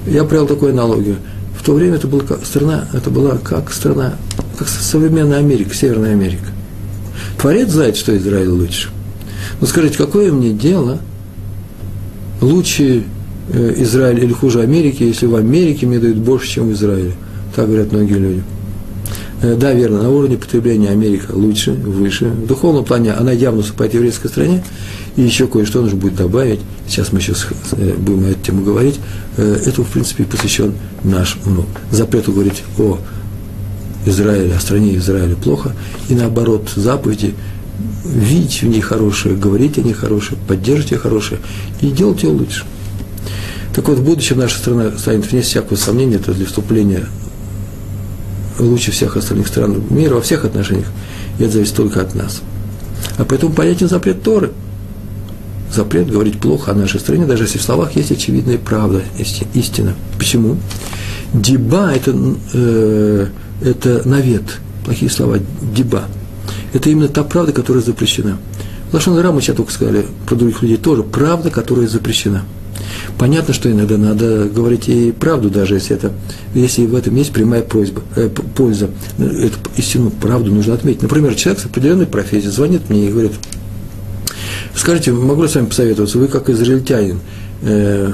Я 0.06 0.24
привел 0.24 0.48
такую 0.48 0.72
аналогию. 0.72 1.18
В 1.58 1.64
то 1.64 1.74
время 1.74 1.96
это 1.96 2.08
была 2.08 2.24
страна, 2.44 2.88
это 2.94 3.10
была 3.10 3.38
как 3.38 3.72
страна, 3.74 4.14
как 4.58 4.68
современная 4.68 5.40
Америка, 5.40 5.74
Северная 5.74 6.14
Америка. 6.14 6.48
Творец 7.38 7.70
знает, 7.70 7.98
что 7.98 8.16
Израиль 8.18 8.50
лучше. 8.50 8.90
Но 9.60 9.68
скажите, 9.68 9.98
какое 9.98 10.32
мне 10.32 10.52
дело, 10.52 11.00
лучше 12.42 13.04
э, 13.52 13.74
Израиль 13.78 14.24
или 14.24 14.32
хуже 14.32 14.62
Америки, 14.62 15.04
если 15.04 15.26
в 15.26 15.36
Америке 15.36 15.86
мне 15.86 16.00
дают 16.00 16.18
больше, 16.18 16.50
чем 16.50 16.70
в 16.70 16.74
Израиле? 16.74 17.14
Так 17.56 17.68
говорят 17.68 17.92
многие 17.92 18.14
люди. 18.14 18.44
Э, 19.42 19.56
да, 19.56 19.74
верно, 19.74 20.04
на 20.04 20.10
уровне 20.10 20.38
потребления 20.38 20.90
Америка 20.90 21.32
лучше, 21.34 21.72
выше. 21.72 22.26
В 22.26 22.48
духовном 22.48 22.86
плане 22.86 23.14
она 23.14 23.32
явно 23.32 23.60
уступает 23.60 23.94
еврейской 23.94 24.28
стране. 24.28 24.64
И 25.20 25.22
еще 25.22 25.48
кое-что 25.48 25.82
нужно 25.82 25.98
будет 25.98 26.16
добавить. 26.16 26.62
Сейчас 26.88 27.12
мы 27.12 27.20
сейчас 27.20 27.46
э, 27.74 27.94
будем 27.98 28.22
на 28.22 28.28
эту 28.28 28.40
тему 28.40 28.64
говорить. 28.64 29.02
Э, 29.36 29.60
этому, 29.66 29.86
в 29.86 29.90
принципе, 29.90 30.24
посвящен 30.24 30.74
наш 31.04 31.38
урок. 31.46 31.68
Запрету 31.92 32.32
говорить 32.32 32.64
о 32.78 33.00
Израиле, 34.06 34.56
о 34.56 34.62
стране 34.62 34.96
Израиля 34.96 35.36
плохо. 35.36 35.74
И 36.08 36.16
наоборот, 36.16 36.70
заповеди 36.74 37.36
видеть 38.06 38.62
в 38.62 38.68
ней 38.68 38.80
хорошее, 38.80 39.36
говорить 39.36 39.78
о 39.78 39.82
ней 39.82 39.92
хорошее, 39.92 40.40
поддерживать 40.48 40.92
ее 40.92 41.00
хорошее 41.00 41.42
и 41.82 41.88
делать 41.88 42.24
ее 42.24 42.30
лучше. 42.30 42.64
Так 43.76 43.90
вот, 43.90 43.98
в 43.98 44.04
будущем 44.06 44.38
наша 44.38 44.58
страна 44.58 44.98
станет 44.98 45.30
вне 45.30 45.42
всякого 45.42 45.76
сомнения, 45.76 46.16
это 46.16 46.34
для 46.34 46.46
вступления 46.46 47.04
лучше 48.58 48.92
всех 48.92 49.18
остальных 49.18 49.50
стран 49.50 49.84
мира 49.90 50.16
во 50.16 50.22
всех 50.22 50.46
отношениях, 50.46 50.88
и 51.40 51.44
это 51.44 51.56
зависит 51.56 51.76
только 51.76 52.00
от 52.00 52.16
нас. 52.16 52.42
А 53.18 53.26
поэтому 53.26 53.52
понятен 53.52 53.90
запрет 53.90 54.24
Торы. 54.24 54.52
Запрет 55.74 56.10
говорить 56.10 56.40
плохо 56.40 56.72
о 56.72 56.76
нашей 56.76 57.00
стране, 57.00 57.26
даже 57.26 57.44
если 57.44 57.60
в 57.60 57.62
словах 57.62 57.96
есть 57.96 58.12
очевидная 58.12 58.58
правда, 58.58 59.02
истина. 59.54 59.96
Почему? 60.18 60.58
Диба– 61.34 61.92
это, 61.96 62.16
э, 62.54 63.28
это 63.62 64.08
навет, 64.08 64.60
плохие 64.84 65.12
слова, 65.12 65.38
диба. 65.76 66.06
Это 66.74 66.90
именно 66.90 67.08
та 67.08 67.24
правда, 67.24 67.52
которая 67.52 67.84
запрещена. 67.84 68.38
Лашон 68.92 69.14
мы 69.34 69.42
сейчас 69.42 69.56
только 69.56 69.72
сказали, 69.72 70.06
про 70.26 70.36
других 70.36 70.64
людей 70.64 70.78
тоже, 70.78 71.04
правда, 71.04 71.52
которая 71.52 71.88
запрещена– 71.88 72.44
Понятно, 73.18 73.54
что 73.54 73.72
иногда 73.72 73.98
надо 73.98 74.46
говорить 74.46 74.88
и 74.88 75.12
правду, 75.12 75.50
даже 75.50 75.76
если, 75.76 75.96
это, 75.96 76.14
если 76.54 76.86
в 76.86 76.96
этом 76.96 77.16
есть 77.16 77.32
прямая 77.32 77.62
просьба, 77.62 78.02
э, 78.16 78.30
польза. 78.30 78.90
Эту 79.18 79.58
истину, 79.78 80.10
правду 80.10 80.54
нужно 80.54 80.74
отметить. 80.74 81.02
Например, 81.02 81.36
человек 81.36 81.62
с 81.62 81.66
определенной 81.66 82.06
профессией 82.06 82.52
звонит 82.52 82.90
мне 82.90 83.08
и 83.08 83.12
говорит, 83.12 83.34
скажите, 84.80 85.12
могу 85.12 85.44
я 85.44 85.50
с 85.50 85.56
вами 85.56 85.68
посоветоваться, 85.68 86.18
вы 86.18 86.28
как 86.28 86.50
израильтянин, 86.50 87.20
э, 87.62 88.12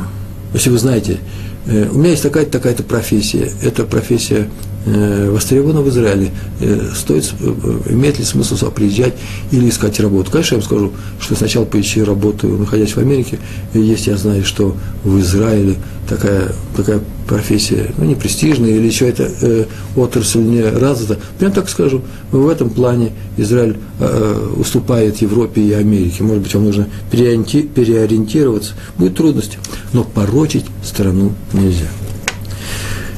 если 0.53 0.69
вы 0.69 0.77
знаете, 0.77 1.19
э, 1.67 1.87
у 1.91 1.97
меня 1.97 2.11
есть 2.11 2.23
такая-то, 2.23 2.51
такая-то 2.51 2.83
профессия, 2.83 3.51
эта 3.61 3.83
профессия 3.83 4.49
Э, 4.87 5.31
востребовано 5.31 5.81
в 5.81 5.89
Израиле, 5.89 6.29
э, 6.59 6.91
стоит, 6.95 7.33
э, 7.39 7.53
имеет 7.89 8.19
ли 8.19 8.25
смысл 8.25 8.55
сюда 8.55 8.69
приезжать 8.69 9.15
или 9.49 9.67
искать 9.67 9.99
работу. 9.99 10.29
Конечно, 10.29 10.55
я 10.55 10.59
вам 10.59 10.65
скажу, 10.65 10.93
что 11.19 11.35
сначала 11.35 11.65
поищи 11.65 12.03
работу, 12.03 12.47
находясь 12.47 12.91
в 12.91 12.99
Америке, 12.99 13.39
если 13.73 14.11
я 14.11 14.17
знаю, 14.17 14.45
что 14.45 14.75
в 15.03 15.19
Израиле 15.19 15.77
такая, 16.07 16.51
такая 16.77 16.99
профессия, 17.27 17.91
ну, 17.97 18.05
не 18.05 18.13
престижная, 18.13 18.69
или 18.69 18.85
еще 18.85 19.09
эта 19.09 19.27
э, 19.41 19.65
отрасль 19.95 20.41
не 20.41 20.61
развита, 20.61 21.19
прям 21.39 21.51
так 21.51 21.67
скажу, 21.67 22.03
в 22.31 22.47
этом 22.47 22.69
плане 22.69 23.11
Израиль 23.37 23.77
э, 23.99 24.49
уступает 24.55 25.17
Европе 25.17 25.61
и 25.61 25.71
Америке. 25.71 26.23
Может 26.23 26.43
быть, 26.43 26.53
вам 26.53 26.65
нужно 26.65 26.87
переориентироваться, 27.11 28.73
будет 28.99 29.17
трудности, 29.17 29.57
но 29.93 30.03
порочить 30.03 30.65
страну 30.83 31.33
нельзя. 31.53 31.87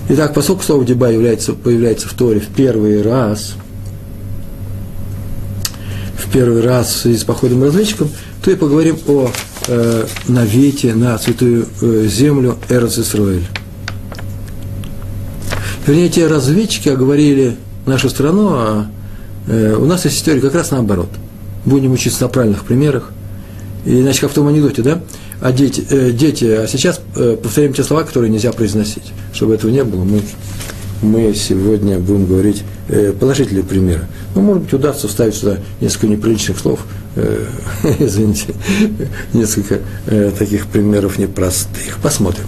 Итак, 0.10 0.34
поскольку 0.34 0.64
слово 0.64 0.86
«деба» 0.86 1.12
является, 1.12 1.52
появляется 1.52 2.08
в 2.08 2.14
Торе 2.14 2.40
в 2.40 2.48
первый 2.48 3.02
раз, 3.02 3.56
в 6.16 6.32
первый 6.32 6.62
раз 6.62 7.06
с 7.06 7.24
походом 7.26 7.62
разведчиком, 7.64 8.10
то 8.42 8.50
и 8.50 8.56
поговорим 8.56 8.98
о 9.08 9.30
э, 9.68 10.06
навете 10.30 10.96
на 10.96 11.20
святую 11.20 11.68
э, 11.82 12.08
землю 12.08 12.56
Эрц 12.70 13.00
Исраэль. 13.00 13.46
Вернее, 15.86 16.08
те 16.08 16.28
разведчики 16.28 16.88
оговорили 16.88 17.58
нашу 17.86 18.10
страну, 18.10 18.50
а 18.52 18.88
э, 19.48 19.76
у 19.78 19.86
нас 19.86 20.06
есть 20.06 20.18
история 20.18 20.40
как 20.40 20.56
раз 20.56 20.72
наоборот. 20.72 21.10
Будем 21.66 21.92
учиться 21.92 22.24
на 22.24 22.30
правильных 22.30 22.64
примерах. 22.64 23.12
Иначе 23.86 24.22
как 24.22 24.32
в 24.32 24.34
том 24.34 24.48
анекдоте, 24.48 24.82
да? 24.84 25.02
А 25.41 25.51
дети, 25.51 25.86
э, 25.89 26.12
дети, 26.12 26.46
а 26.46 26.67
сейчас 26.67 27.01
э, 27.15 27.38
повторяем 27.41 27.74
те 27.74 27.84
слова, 27.84 28.03
которые 28.03 28.32
нельзя 28.32 28.51
произносить. 28.51 29.13
Чтобы 29.34 29.56
этого 29.56 29.70
не 29.70 29.84
было, 29.84 30.03
мы, 30.03 30.22
мы 31.01 31.34
сегодня 31.36 32.00
будем 32.00 32.25
говорить 32.25 32.63
э, 32.89 33.13
положительные 33.17 33.63
примеры. 33.63 34.08
Ну, 34.36 34.41
может 34.41 34.63
быть, 34.63 34.74
удастся 34.74 35.08
вставить 35.08 35.36
сюда 35.36 35.60
несколько 35.79 36.08
неприличных 36.08 36.58
слов, 36.58 36.79
э, 37.15 37.46
извините, 38.00 38.53
несколько 39.34 39.79
э, 40.08 40.32
таких 40.38 40.67
примеров 40.67 41.17
непростых. 41.17 41.98
Посмотрим. 42.01 42.46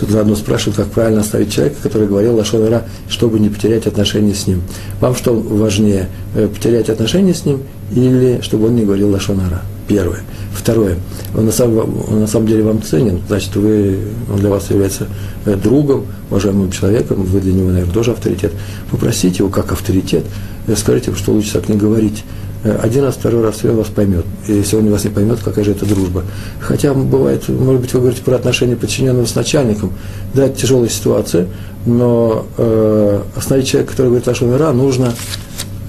Тут 0.00 0.08
заодно 0.08 0.34
спрашивают, 0.34 0.76
как 0.76 0.86
правильно 0.88 1.20
оставить 1.20 1.52
человека, 1.52 1.76
который 1.82 2.08
говорил 2.08 2.34
Лашонара, 2.34 2.84
чтобы 3.10 3.38
не 3.38 3.50
потерять 3.50 3.86
отношения 3.86 4.34
с 4.34 4.46
ним. 4.46 4.62
Вам 4.98 5.14
что 5.14 5.34
важнее, 5.34 6.08
э, 6.34 6.48
потерять 6.48 6.88
отношения 6.88 7.34
с 7.34 7.44
ним 7.44 7.60
или 7.94 8.40
чтобы 8.40 8.68
он 8.68 8.76
не 8.76 8.84
говорил 8.84 9.10
Лашонара? 9.10 9.60
Первое. 9.86 10.20
Второе. 10.54 10.96
Он 11.36 11.44
на, 11.44 11.52
самом, 11.52 12.02
он 12.10 12.20
на 12.20 12.26
самом 12.26 12.46
деле 12.46 12.62
вам 12.62 12.82
ценен, 12.82 13.20
значит, 13.28 13.54
вы, 13.56 13.98
он 14.32 14.38
для 14.38 14.48
вас 14.48 14.70
является 14.70 15.06
э, 15.44 15.54
другом, 15.54 16.06
уважаемым 16.30 16.70
человеком, 16.70 17.22
вы 17.22 17.40
для 17.40 17.52
него, 17.52 17.68
наверное, 17.68 17.92
тоже 17.92 18.12
авторитет. 18.12 18.52
Попросите 18.90 19.38
его 19.38 19.50
как 19.50 19.70
авторитет, 19.70 20.24
э, 20.66 20.76
скажите, 20.76 21.14
что 21.14 21.32
лучше 21.32 21.52
так 21.52 21.68
не 21.68 21.76
говорить. 21.76 22.24
Э, 22.64 22.78
один 22.82 23.04
раз, 23.04 23.14
второй 23.16 23.42
раз, 23.42 23.64
и 23.64 23.68
он 23.68 23.76
вас 23.76 23.88
поймет. 23.88 24.24
И 24.48 24.54
если 24.54 24.76
он 24.76 24.90
вас 24.90 25.04
не 25.04 25.10
поймет, 25.10 25.40
какая 25.44 25.64
же 25.64 25.72
это 25.72 25.86
дружба. 25.86 26.24
Хотя 26.60 26.94
бывает, 26.94 27.48
может 27.48 27.82
быть, 27.82 27.92
вы 27.94 28.00
говорите 28.00 28.22
про 28.22 28.36
отношения 28.36 28.76
подчиненного 28.76 29.26
с 29.26 29.34
начальником. 29.34 29.92
Да, 30.34 30.46
это 30.46 30.60
тяжелая 30.60 30.88
ситуация, 30.88 31.46
но 31.86 32.46
э, 32.56 33.22
остановить 33.36 33.68
человека, 33.68 33.92
который 33.92 34.08
говорит 34.08 34.28
о 34.28 34.44
мира, 34.44 34.72
нужно 34.72 35.12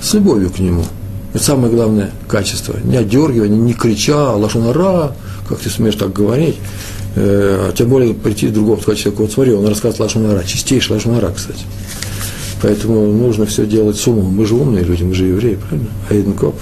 с 0.02 0.14
любовью 0.14 0.50
к 0.50 0.60
нему– 0.60 0.84
это 1.34 1.44
самое 1.44 1.74
главное 1.74 2.12
качество. 2.28 2.76
Не 2.84 2.98
отдергивание, 2.98 3.58
не 3.58 3.74
крича, 3.74 4.34
лошонара, 4.34 5.14
как 5.48 5.60
ты 5.60 5.70
смеешь 5.70 5.96
так 5.96 6.12
говорить. 6.12 6.58
Э, 7.16 7.70
а 7.70 7.72
тем 7.74 7.90
более 7.90 8.14
прийти 8.14 8.48
к 8.48 8.54
другому 8.54 8.82
сказать 8.82 9.00
человеку, 9.00 9.24
вот 9.24 9.32
смотри, 9.32 9.54
он 9.54 9.66
рассказывает 9.66 10.00
лошонара, 10.00 10.44
чистейший 10.44 10.96
лошонара, 10.96 11.32
кстати. 11.32 11.64
Поэтому 12.62 13.12
нужно 13.12 13.46
все 13.46 13.66
делать 13.66 13.98
с 13.98 14.08
умом. 14.08 14.34
Мы 14.36 14.46
же 14.46 14.56
умные 14.56 14.84
люди, 14.84 15.04
мы 15.04 15.14
же 15.14 15.26
евреи, 15.26 15.56
правильно? 15.56 15.90
Аиден 16.10 16.34
Коп. 16.34 16.56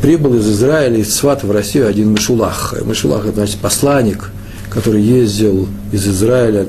Прибыл 0.00 0.34
из 0.34 0.48
Израиля, 0.48 0.98
из 0.98 1.14
Свата 1.14 1.46
в 1.46 1.50
Россию 1.50 1.88
один 1.88 2.12
Мишулах. 2.12 2.74
Мишулах– 2.84 3.24
это 3.26 3.36
значит 3.36 3.58
посланник, 3.58 4.30
который 4.70 5.02
ездил 5.02 5.68
из 5.92 6.06
Израиля, 6.06 6.66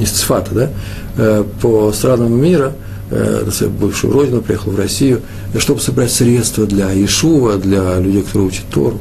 из 0.00 0.10
Цфата, 0.10 0.54
да, 0.54 0.70
э, 1.16 1.44
по 1.60 1.92
странам 1.92 2.40
мира– 2.40 2.72
Э, 3.10 3.42
на 3.44 3.52
свою 3.52 3.70
бывшую 3.70 4.14
родину, 4.14 4.40
приехал 4.40 4.72
в 4.72 4.76
Россию, 4.76 5.20
чтобы 5.58 5.80
собрать 5.80 6.10
средства 6.10 6.66
для 6.66 6.92
Ишува, 6.92 7.58
для 7.58 7.98
людей, 8.00 8.22
которые 8.22 8.48
учат 8.48 8.64
Тору. 8.72 8.98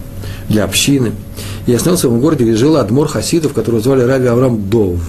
для 0.50 0.66
общины. 0.66 1.13
И 1.68 1.74
остановился 1.74 2.10
в 2.10 2.20
городе, 2.20 2.44
где 2.44 2.56
жил 2.56 2.75
Адмор 2.75 3.08
Хасидов, 3.08 3.54
которого 3.54 3.82
звали 3.82 4.02
Рави 4.02 4.28
Авраам 4.28 4.70
Дов. 4.70 5.00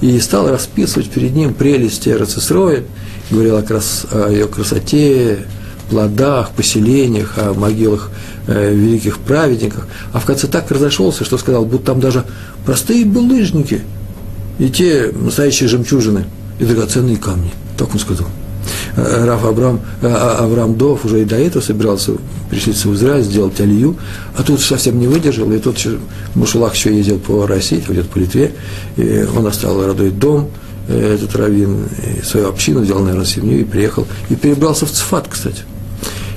И 0.00 0.18
стал 0.20 0.48
расписывать 0.48 1.10
перед 1.10 1.34
ним 1.34 1.54
прелести 1.54 2.10
Рацисроя, 2.10 2.84
говорил 3.30 3.56
о, 3.56 3.62
крас, 3.62 4.06
о 4.10 4.30
ее 4.30 4.46
красоте, 4.46 5.46
плодах, 5.90 6.50
поселениях, 6.50 7.34
о 7.36 7.54
могилах 7.54 8.10
э, 8.46 8.72
великих 8.72 9.18
праведниках. 9.18 9.88
А 10.12 10.20
в 10.20 10.24
конце 10.24 10.46
так 10.46 10.70
разошелся, 10.70 11.24
что 11.24 11.38
сказал, 11.38 11.64
будто 11.64 11.86
там 11.86 12.00
даже 12.00 12.24
простые 12.64 13.04
булыжники 13.04 13.82
и 14.58 14.68
те 14.68 15.10
настоящие 15.12 15.68
жемчужины 15.68 16.26
и 16.58 16.64
драгоценные 16.64 17.16
камни. 17.16 17.52
Так 17.76 17.92
он 17.92 18.00
сказал. 18.00 18.28
Э, 18.96 19.24
Раф 19.24 19.44
Авраам, 19.44 19.80
э, 20.02 20.06
Авраам 20.06 20.76
Дов 20.76 21.04
уже 21.04 21.22
и 21.22 21.24
до 21.24 21.36
этого 21.36 21.62
собирался 21.62 22.12
пришлиться 22.50 22.88
в 22.88 22.94
Израиль, 22.94 23.22
сделать 23.22 23.60
алию, 23.60 23.96
а 24.36 24.42
тут 24.42 24.60
совсем 24.60 24.98
не 24.98 25.06
выдержал, 25.06 25.52
и 25.52 25.58
тот 25.58 25.76
Мушулах 26.34 26.74
еще 26.74 26.94
ездил 26.94 27.18
по 27.18 27.46
России, 27.46 27.82
где-то 27.86 28.08
по 28.08 28.18
Литве, 28.18 28.52
и 28.96 29.26
он 29.36 29.46
оставил 29.46 29.86
родной 29.86 30.10
дом, 30.10 30.50
э, 30.88 31.14
этот 31.14 31.36
раввин, 31.36 31.88
свою 32.24 32.48
общину, 32.48 32.80
взял, 32.80 32.98
наверное, 33.00 33.26
семью 33.26 33.60
и 33.60 33.64
приехал, 33.64 34.06
и 34.30 34.34
перебрался 34.34 34.86
в 34.86 34.90
Цфат, 34.90 35.28
кстати. 35.28 35.62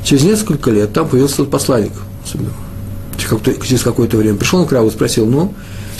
Через 0.03 0.23
несколько 0.23 0.71
лет 0.71 0.93
там 0.93 1.07
появился 1.07 1.45
посланник, 1.45 1.93
через 3.17 3.83
какое-то 3.83 4.17
время. 4.17 4.37
Пришел 4.37 4.59
он 4.59 4.67
к 4.67 4.71
Раву 4.71 4.87
и 4.87 4.91
спросил, 4.91 5.25
ну, 5.25 5.53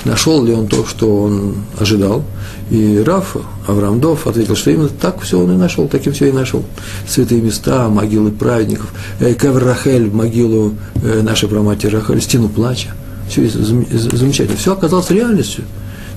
нашел 0.06 0.44
ли 0.44 0.54
он 0.54 0.68
то, 0.68 0.86
что 0.86 1.24
он 1.24 1.56
ожидал. 1.80 2.24
И 2.70 3.04
Раф, 3.06 3.36
Авраам 3.68 4.02
ответил, 4.26 4.56
что 4.56 4.72
именно 4.72 4.90
так 4.90 5.22
все 5.22 5.40
он 5.40 5.52
и 5.52 5.58
нашел, 5.58 5.88
таким 5.88 6.14
все 6.14 6.30
и 6.30 6.32
нашел. 6.32 6.64
Святые 7.08 7.42
места, 7.42 7.90
могилы 7.90 8.32
праведников, 8.32 8.94
э, 9.20 9.34
Кевр 9.34 9.64
Рахель, 9.64 10.10
могилу 10.10 10.76
э, 11.04 11.22
нашей 11.22 11.50
праматери 11.50 11.96
Рахель, 11.96 12.22
стену 12.22 12.50
плача. 12.50 12.90
Все 13.30 13.48
замечательно. 13.48 14.58
Все 14.58 14.74
оказалось 14.74 15.10
реальностью. 15.10 15.64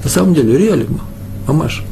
На 0.03 0.11
самом 0.11 0.35
деле, 0.35 0.57
реально, 0.57 1.01
Амаш. 1.47 1.83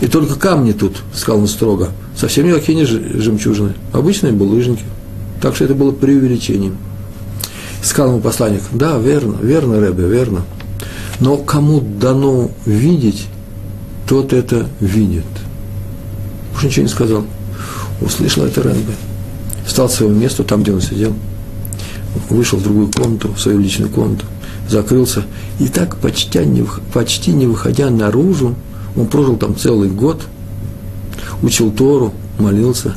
И 0.00 0.06
только 0.06 0.34
камни 0.34 0.72
тут, 0.72 0.96
сказал 1.14 1.40
он 1.40 1.48
строго, 1.48 1.90
совсем 2.16 2.46
никакие 2.46 2.76
не 2.76 2.84
жемчужины, 2.84 3.74
обычные 3.92 4.32
булыжники. 4.32 4.84
Так 5.40 5.54
что 5.54 5.64
это 5.64 5.74
было 5.74 5.92
преувеличением. 5.92 6.76
Сказал 7.82 8.12
ему 8.12 8.20
посланник, 8.20 8.62
да, 8.72 8.98
верно, 8.98 9.36
верно, 9.40 9.80
Рэбе, 9.80 10.06
верно. 10.06 10.42
Но 11.22 11.36
кому 11.36 11.80
дано 11.80 12.50
видеть, 12.66 13.28
тот 14.08 14.32
это 14.32 14.66
видит. 14.80 15.24
Уж 16.52 16.64
ничего 16.64 16.82
не 16.82 16.88
сказал. 16.88 17.24
Услышал 18.00 18.44
это 18.44 18.60
Рэбе. 18.60 18.92
Встал 19.64 19.88
с 19.88 19.94
своего 19.94 20.12
места, 20.12 20.42
там, 20.42 20.64
где 20.64 20.72
он 20.72 20.80
сидел. 20.80 21.14
Вышел 22.28 22.58
в 22.58 22.64
другую 22.64 22.90
комнату, 22.90 23.32
в 23.32 23.40
свою 23.40 23.60
личную 23.60 23.88
комнату. 23.88 24.26
Закрылся. 24.68 25.22
И 25.60 25.68
так, 25.68 25.96
почти 25.98 26.40
не, 26.40 26.66
почти 26.92 27.30
не 27.30 27.46
выходя 27.46 27.88
наружу, 27.88 28.56
он 28.96 29.06
прожил 29.06 29.36
там 29.36 29.56
целый 29.56 29.90
год, 29.90 30.22
учил 31.40 31.70
Тору, 31.70 32.12
молился. 32.40 32.96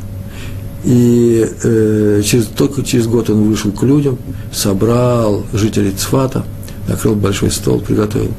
И 0.83 1.47
э, 1.63 2.23
через, 2.25 2.45
только 2.47 2.81
через 2.81 3.05
год 3.05 3.29
он 3.29 3.43
вышел 3.43 3.71
к 3.71 3.83
людям, 3.83 4.17
собрал 4.51 5.43
жителей 5.53 5.91
Цфата– 5.91 6.43
накрыл 6.87 7.15
большой 7.15 7.51
стол, 7.51 7.79
приготовил. 7.79 8.31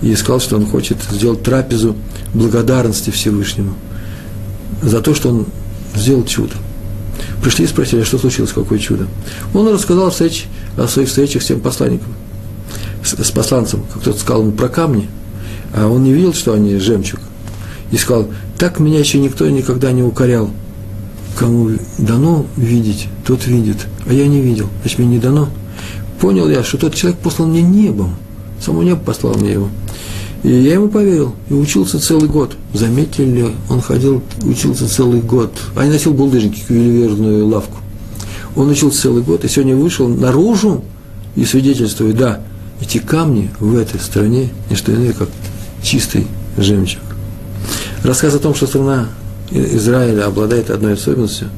И 0.00 0.14
сказал, 0.16 0.40
что 0.40 0.56
он 0.56 0.66
хочет 0.66 0.98
сделать 1.10 1.42
трапезу 1.42 1.96
благодарности 2.34 3.10
Всевышнему 3.10 3.74
за 4.82 5.00
то, 5.00 5.14
что 5.14 5.30
он 5.30 5.46
сделал 5.94 6.24
чудо. 6.24 6.54
Пришли 7.42 7.64
и 7.64 7.68
спросили, 7.68 8.00
а 8.00 8.04
что 8.04 8.18
случилось, 8.18 8.52
какое 8.52 8.78
чудо. 8.78 9.06
Он 9.54 9.68
рассказал 9.72 10.10
встреч, 10.10 10.46
о 10.76 10.88
своих 10.88 11.08
встречах 11.08 11.42
с 11.42 11.46
тем 11.46 11.60
посланником, 11.60 12.14
с, 13.04 13.12
с 13.12 13.30
посланцем, 13.30 13.82
как 13.92 14.02
кто-то 14.02 14.18
сказал 14.18 14.42
ему 14.42 14.52
про 14.52 14.68
камни, 14.68 15.08
а 15.74 15.86
он 15.86 16.02
не 16.02 16.12
видел, 16.12 16.34
что 16.34 16.54
они 16.54 16.76
жемчуг. 16.78 17.20
И 17.90 17.96
сказал, 17.96 18.28
так 18.58 18.80
меня 18.80 18.98
еще 18.98 19.18
никто 19.18 19.48
никогда 19.48 19.92
не 19.92 20.02
укорял. 20.02 20.50
Кому 21.36 21.70
дано 21.98 22.46
видеть, 22.56 23.08
тот 23.26 23.46
видит, 23.46 23.86
а 24.06 24.12
я 24.12 24.26
не 24.26 24.40
видел, 24.40 24.68
значит, 24.82 24.98
мне 24.98 25.08
не 25.08 25.18
дано– 25.18 25.48
понял 26.22 26.48
я, 26.48 26.62
что 26.62 26.78
тот 26.78 26.94
человек 26.94 27.18
послал 27.18 27.48
мне 27.48 27.62
небом. 27.62 28.14
Само 28.60 28.84
небо 28.84 29.00
послал 29.00 29.34
мне 29.34 29.54
его. 29.54 29.68
И 30.44 30.48
я 30.48 30.74
ему 30.74 30.86
поверил, 30.88 31.34
и 31.50 31.52
учился 31.52 31.98
целый 31.98 32.28
год. 32.28 32.56
Заметили 32.72 33.28
ли, 33.28 33.46
он 33.68 33.80
ходил, 33.80 34.22
учился 34.44 34.88
целый 34.88 35.20
год. 35.20 35.52
А 35.74 35.84
не 35.84 35.90
носил 35.90 36.14
булдыжники, 36.14 36.62
ювелирную 36.68 37.48
лавку. 37.48 37.78
Он 38.54 38.68
учился 38.70 39.02
целый 39.02 39.24
год, 39.24 39.44
и 39.44 39.48
сегодня 39.48 39.74
вышел 39.74 40.06
наружу 40.06 40.84
и 41.34 41.44
свидетельствует, 41.44 42.16
да, 42.16 42.40
эти 42.80 42.98
камни 42.98 43.50
в 43.58 43.76
этой 43.76 43.98
стране 43.98 44.50
не 44.70 44.76
что 44.76 44.94
иное, 44.94 45.14
как 45.14 45.28
чистый 45.82 46.28
жемчуг. 46.56 47.02
Рассказ 48.04 48.32
о 48.34 48.38
том, 48.38 48.54
что 48.54 48.68
страна 48.68 49.08
Израиля 49.50 50.26
обладает 50.26 50.70
одной 50.70 50.92
особенностью, 50.92 51.48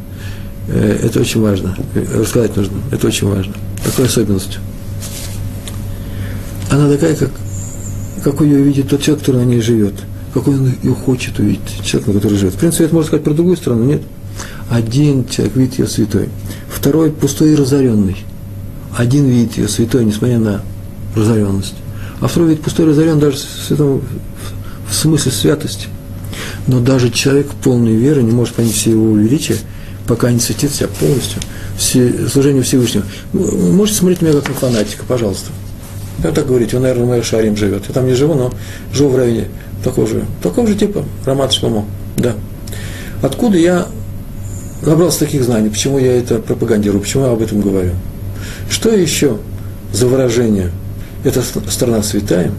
э, 0.68 1.00
это 1.02 1.20
очень 1.20 1.42
важно. 1.42 1.76
Рассказать 2.14 2.56
нужно, 2.56 2.78
это 2.90 3.06
очень 3.08 3.28
важно 3.28 3.52
такой 3.94 4.06
особенностью. 4.06 4.60
Она 6.68 6.90
такая, 6.90 7.14
как, 7.14 7.30
какой 8.24 8.48
ее 8.48 8.62
видит 8.62 8.88
тот 8.88 9.00
человек, 9.00 9.20
который 9.20 9.44
на 9.44 9.48
ней 9.48 9.60
живет, 9.60 9.94
какой 10.32 10.54
он 10.54 10.72
ее 10.82 10.94
хочет 10.94 11.38
увидеть, 11.38 11.80
человек, 11.84 12.08
на 12.08 12.14
который 12.14 12.36
живет. 12.36 12.54
В 12.54 12.58
принципе, 12.58 12.84
это 12.84 12.94
можно 12.94 13.06
сказать 13.06 13.24
про 13.24 13.34
другую 13.34 13.56
страну, 13.56 13.84
нет? 13.84 14.02
Один 14.68 15.28
человек 15.28 15.54
видит 15.54 15.78
ее 15.78 15.86
святой, 15.86 16.28
второй 16.68 17.12
пустой 17.12 17.52
и 17.52 17.54
разоренный. 17.54 18.16
Один 18.96 19.26
видит 19.26 19.58
ее 19.58 19.68
святой, 19.68 20.04
несмотря 20.04 20.40
на 20.40 20.62
разоренность. 21.14 21.74
А 22.20 22.26
второй 22.26 22.50
видит 22.50 22.64
пустой 22.64 22.86
и 22.86 22.88
разорен 22.88 23.20
даже 23.20 23.36
в, 23.36 23.40
святом, 23.40 24.02
в 24.88 24.94
смысле 24.94 25.30
святости. 25.30 25.86
Но 26.66 26.80
даже 26.80 27.10
человек 27.10 27.48
полной 27.62 27.94
веры 27.94 28.22
не 28.24 28.32
может 28.32 28.54
понять 28.56 28.72
все 28.72 28.90
его 28.90 29.16
величия, 29.16 29.56
пока 30.08 30.32
не 30.32 30.40
светит 30.40 30.72
себя 30.72 30.88
полностью– 30.88 31.40
служению 31.78 32.62
Всевышнему. 32.62 33.04
Вы 33.32 33.72
можете 33.72 33.98
смотреть 33.98 34.22
меня 34.22 34.32
как 34.32 34.48
на 34.48 34.54
фанатика, 34.54 35.04
пожалуйста. 35.06 35.50
Я 36.22 36.30
так 36.30 36.46
говорите, 36.46 36.76
он, 36.76 36.82
наверное, 36.82 37.04
в 37.04 37.08
моем 37.08 37.22
Шарим 37.22 37.56
живет. 37.56 37.84
Я 37.88 37.94
там 37.94 38.06
не 38.06 38.14
живу, 38.14 38.34
но 38.34 38.52
живу 38.92 39.10
в 39.10 39.16
районе 39.16 39.48
такого 39.82 40.06
же, 40.06 40.24
такого 40.42 40.66
же 40.66 40.74
типа, 40.74 41.04
Рамат 41.24 41.52
Шломо. 41.52 41.84
Да. 42.16 42.34
Откуда 43.20 43.58
я 43.58 43.86
набрался 44.82 45.20
таких 45.20 45.42
знаний, 45.42 45.70
почему 45.70 45.98
я 45.98 46.16
это 46.16 46.38
пропагандирую, 46.38 47.02
почему 47.02 47.24
я 47.24 47.32
об 47.32 47.42
этом 47.42 47.60
говорю? 47.60 47.92
Что 48.70 48.90
еще 48.90 49.38
за 49.92 50.06
выражение? 50.06 50.70
Это 51.24 51.42
страна 51.42 52.02
святая, 52.02 52.52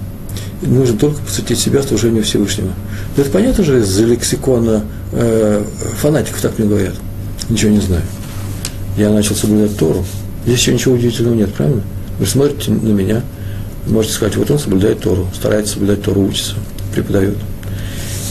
нужно 0.61 0.97
только 0.97 1.21
посвятить 1.21 1.59
себя 1.59 1.83
служению 1.83 2.23
Всевышнего. 2.23 2.71
это 3.15 3.29
понятно 3.29 3.63
же 3.63 3.79
из 3.79 3.99
лексикона 3.99 4.83
э, 5.11 5.63
фанатиков, 6.01 6.41
так 6.41 6.57
мне 6.57 6.67
говорят. 6.67 6.95
Ничего 7.49 7.71
не 7.71 7.79
знаю 7.79 8.01
я 8.97 9.09
начал 9.09 9.35
соблюдать 9.35 9.77
Тору. 9.77 10.05
Здесь 10.45 10.59
еще 10.59 10.73
ничего 10.73 10.95
удивительного 10.95 11.35
нет, 11.35 11.53
правильно? 11.53 11.83
Вы 12.19 12.25
смотрите 12.25 12.71
на 12.71 12.89
меня, 12.89 13.21
можете 13.87 14.13
сказать, 14.13 14.35
вот 14.37 14.49
он 14.51 14.59
соблюдает 14.59 15.01
Тору, 15.01 15.27
старается 15.33 15.73
соблюдать 15.73 16.01
Тору, 16.01 16.21
учится, 16.21 16.55
преподает. 16.93 17.37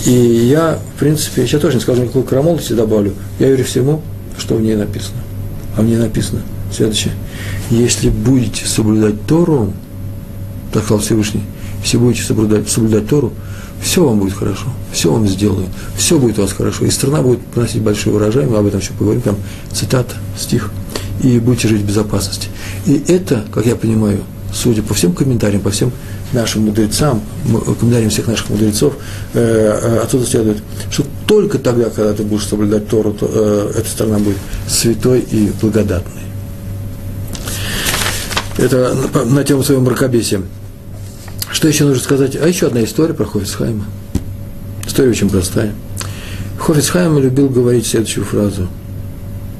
И 0.06 0.10
я, 0.10 0.78
в 0.96 0.98
принципе, 0.98 1.44
я 1.44 1.58
тоже 1.58 1.76
не 1.76 1.80
скажу 1.80 2.02
никакой 2.02 2.24
крамолости 2.24 2.72
добавлю, 2.72 3.14
я 3.38 3.48
верю 3.48 3.64
всему, 3.64 4.02
что 4.38 4.54
в 4.54 4.60
ней 4.60 4.76
написано. 4.76 5.18
А 5.76 5.82
в 5.82 5.84
ней 5.84 5.96
написано 5.96 6.40
следующее. 6.72 7.12
Если 7.70 8.08
будете 8.08 8.66
соблюдать 8.66 9.26
Тору, 9.26 9.72
так 10.72 10.84
сказал 10.84 11.02
Всевышний, 11.02 11.42
если 11.84 11.98
будете 11.98 12.22
соблюдать, 12.22 12.68
соблюдать 12.68 13.06
Тору, 13.08 13.32
все 13.82 14.04
вам 14.04 14.18
будет 14.18 14.32
хорошо, 14.32 14.64
все 14.90 15.12
вам 15.12 15.28
сделаю, 15.28 15.66
все 15.96 16.18
будет 16.18 16.38
у 16.38 16.42
вас 16.42 16.52
хорошо, 16.52 16.86
и 16.86 16.90
страна 16.90 17.20
будет 17.20 17.40
приносить 17.40 17.82
большой 17.82 18.14
урожай, 18.14 18.46
мы 18.46 18.56
об 18.56 18.66
этом 18.66 18.80
еще 18.80 18.94
поговорим, 18.94 19.20
там 19.20 19.36
цитата, 19.70 20.14
стих, 20.38 20.70
и 21.22 21.38
будете 21.38 21.68
жить 21.68 21.82
в 21.82 21.86
безопасности. 21.86 22.48
И 22.86 23.04
это, 23.08 23.44
как 23.52 23.66
я 23.66 23.76
понимаю, 23.76 24.20
судя 24.50 24.82
по 24.82 24.94
всем 24.94 25.12
комментариям, 25.12 25.60
по 25.60 25.70
всем 25.70 25.92
нашим 26.32 26.62
мудрецам, 26.62 27.20
комментариям 27.78 28.08
всех 28.08 28.28
наших 28.28 28.48
мудрецов, 28.48 28.94
э, 29.34 29.40
э, 29.40 29.98
отсюда 29.98 30.24
следует, 30.24 30.62
что 30.90 31.04
только 31.26 31.58
тогда, 31.58 31.90
когда 31.90 32.14
ты 32.14 32.22
будешь 32.22 32.46
соблюдать 32.46 32.88
Тору, 32.88 33.12
то 33.12 33.28
э, 33.30 33.72
эта 33.78 33.88
страна 33.90 34.18
будет 34.18 34.38
святой 34.66 35.20
и 35.20 35.52
благодатной. 35.60 36.22
Это 38.56 38.94
на, 39.12 39.24
на 39.24 39.44
тему 39.44 39.62
своего 39.62 39.82
мракобесия. 39.82 40.40
Что 41.54 41.68
еще 41.68 41.84
нужно 41.84 42.02
сказать? 42.02 42.34
А 42.34 42.48
еще 42.48 42.66
одна 42.66 42.82
история 42.82 43.14
про 43.14 43.24
Хофицхайма. 43.24 43.84
История 44.84 45.10
очень 45.10 45.30
простая. 45.30 45.72
Хофицхайм 46.58 47.16
любил 47.20 47.48
говорить 47.48 47.86
следующую 47.86 48.24
фразу. 48.24 48.66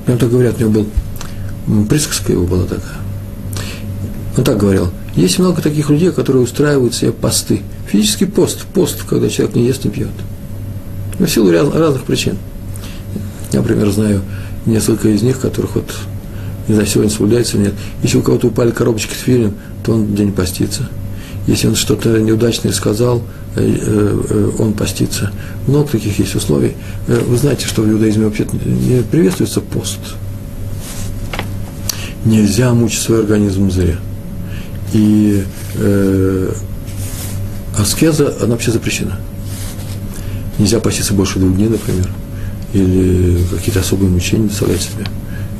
Прям 0.04 0.18
так 0.18 0.28
говорят, 0.28 0.56
у 0.58 0.60
него 0.60 0.70
был, 0.70 1.86
присказка 1.86 2.32
его 2.32 2.46
была 2.46 2.64
такая. 2.64 2.98
Он 4.36 4.42
так 4.42 4.58
говорил. 4.58 4.90
Есть 5.14 5.38
много 5.38 5.62
таких 5.62 5.88
людей, 5.88 6.10
которые 6.10 6.42
устраивают 6.42 6.96
себе 6.96 7.12
посты. 7.12 7.62
Физический 7.86 8.26
пост, 8.26 8.64
пост, 8.74 9.04
когда 9.08 9.28
человек 9.28 9.54
не 9.54 9.64
ест, 9.64 9.84
не 9.84 9.90
пьет. 9.92 10.08
В 11.20 11.28
силу 11.28 11.52
разных 11.52 12.02
причин. 12.02 12.36
Я, 13.52 13.60
например, 13.60 13.88
знаю 13.90 14.22
несколько 14.66 15.10
из 15.10 15.22
них, 15.22 15.38
которых 15.38 15.76
вот 15.76 15.94
не 16.66 16.74
знаю, 16.74 16.88
сегодня 16.88 17.12
соблюдается 17.12 17.56
или 17.56 17.66
нет. 17.66 17.74
Если 18.02 18.18
у 18.18 18.22
кого-то 18.22 18.48
упали 18.48 18.72
коробочки 18.72 19.14
тфилин, 19.14 19.54
то 19.84 19.92
он 19.92 20.12
день 20.16 20.32
постится. 20.32 20.88
Если 21.46 21.66
он 21.68 21.74
что-то 21.74 22.20
неудачное 22.20 22.72
сказал, 22.72 23.22
э, 23.56 23.76
э, 23.80 24.50
он 24.58 24.72
постится. 24.72 25.30
Много 25.66 25.88
таких 25.88 26.18
есть 26.18 26.34
условий. 26.34 26.72
Вы 27.06 27.36
знаете, 27.36 27.66
что 27.66 27.82
в 27.82 27.90
иудаизме 27.90 28.24
вообще 28.24 28.46
не 28.64 29.02
приветствуется 29.02 29.60
пост. 29.60 29.98
Нельзя 32.24 32.72
мучить 32.72 33.02
свой 33.02 33.20
организм 33.20 33.70
зря. 33.70 33.96
И 34.94 35.44
э, 35.74 36.52
аскеза, 37.78 38.34
она 38.40 38.52
вообще 38.52 38.70
запрещена. 38.70 39.18
Нельзя 40.58 40.80
поститься 40.80 41.12
больше 41.12 41.38
двух 41.38 41.56
дней, 41.56 41.68
например, 41.68 42.08
или 42.72 43.38
какие-то 43.50 43.80
особые 43.80 44.08
мучения 44.08 44.48
доставлять 44.48 44.80
себе. 44.80 45.04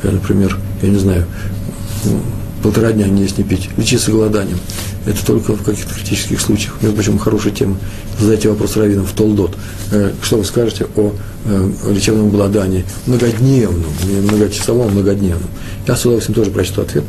Например, 0.03 0.57
я 0.83 0.89
не 0.89 0.99
знаю, 0.99 1.27
полтора 2.65 2.93
дня 2.93 3.07
не 3.07 3.23
есть, 3.23 3.37
не 3.37 3.45
пить, 3.45 3.69
лечиться 3.77 4.11
голоданием. 4.11 4.59
Это 5.05 5.25
только 5.27 5.53
в 5.53 5.63
каких-то 5.63 5.95
критических 5.95 6.41
случаях. 6.41 6.73
Между 6.81 6.97
прочим, 6.97 7.19
хорошая 7.19 7.53
тема. 7.53 7.77
Задайте 8.19 8.49
вопрос 8.49 8.79
раввинам 8.79 9.05
в 9.05 9.13
Толдот. 9.13 9.55
Э, 9.93 10.13
что 10.23 10.39
вы 10.39 10.45
скажете 10.47 10.87
о 10.97 11.13
э, 11.45 11.71
лечебном 11.91 12.31
голодании? 12.31 12.87
Многодневном, 13.05 13.85
не 14.09 14.21
многочасовом, 14.23 14.93
многодневном. 14.93 15.51
Я 15.87 15.95
с 15.95 16.07
удовольствием 16.07 16.37
тоже 16.37 16.51
прочту 16.51 16.81
ответ. 16.81 17.05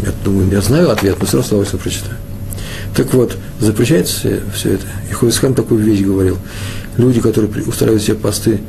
Я 0.00 0.12
думаю, 0.22 0.52
я 0.52 0.60
знаю 0.60 0.90
ответ, 0.90 1.16
но 1.18 1.24
все 1.24 1.38
равно 1.38 1.44
с 1.44 1.48
удовольствием 1.48 1.82
прочитаю. 1.82 2.16
Так 2.94 3.14
вот, 3.14 3.38
запрещается 3.60 4.40
все 4.54 4.74
это. 4.74 4.84
И 5.10 5.14
Хойсхан 5.14 5.54
такую 5.54 5.82
вещь 5.82 6.02
говорил. 6.02 6.36
Люди, 6.98 7.22
которые 7.22 7.50
устраивают 7.64 8.02
себе 8.02 8.16
посты, 8.16 8.60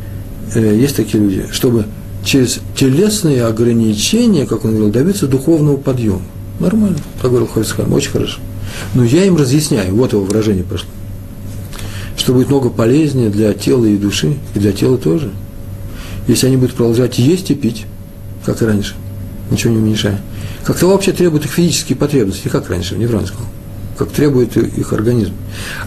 э, 0.56 0.78
есть 0.78 0.96
такие 0.96 1.22
люди, 1.22 1.46
чтобы 1.52 1.88
через 2.24 2.60
телесные 2.76 3.46
ограничения, 3.46 4.46
как 4.46 4.66
он 4.66 4.72
говорил, 4.72 4.92
добиться 4.92 5.28
духовного 5.28 5.78
подъема. 5.78 6.22
Нормально, 6.60 6.98
так 7.22 7.32
говорил 7.32 7.48
Хойсхан, 7.48 7.92
очень 7.94 8.12
хорошо. 8.12 8.40
Но 8.94 9.04
я 9.04 9.26
им 9.26 9.36
разъясняю, 9.36 9.96
вот 9.96 10.14
его 10.14 10.24
выражение 10.24 10.64
прошло, 10.64 10.90
что 12.18 12.34
будет 12.34 12.50
много 12.50 12.70
полезнее 12.70 13.30
для 13.30 13.54
тела 13.54 13.86
и 13.86 13.98
души, 13.98 14.36
и 14.54 14.60
для 14.60 14.74
тела 14.74 14.98
тоже, 14.98 15.32
если 16.28 16.48
они 16.48 16.58
будут 16.58 16.76
продолжать 16.76 17.18
есть 17.18 17.50
и 17.50 17.56
пить, 17.56 17.86
как 18.46 18.62
и 18.62 18.66
раньше, 18.66 18.96
ничего 19.50 19.74
не 19.74 19.80
уменьшая. 19.80 20.20
Как 20.64 20.78
того 20.78 20.92
вообще 20.94 21.14
требуют 21.14 21.46
их 21.46 21.52
физические 21.52 21.98
потребности, 21.98 22.48
как 22.50 22.70
раньше, 22.70 22.96
не 22.96 23.08
сказал, 23.08 23.28
как 23.98 24.12
требует 24.12 24.56
их 24.56 24.94
организм. 24.94 25.34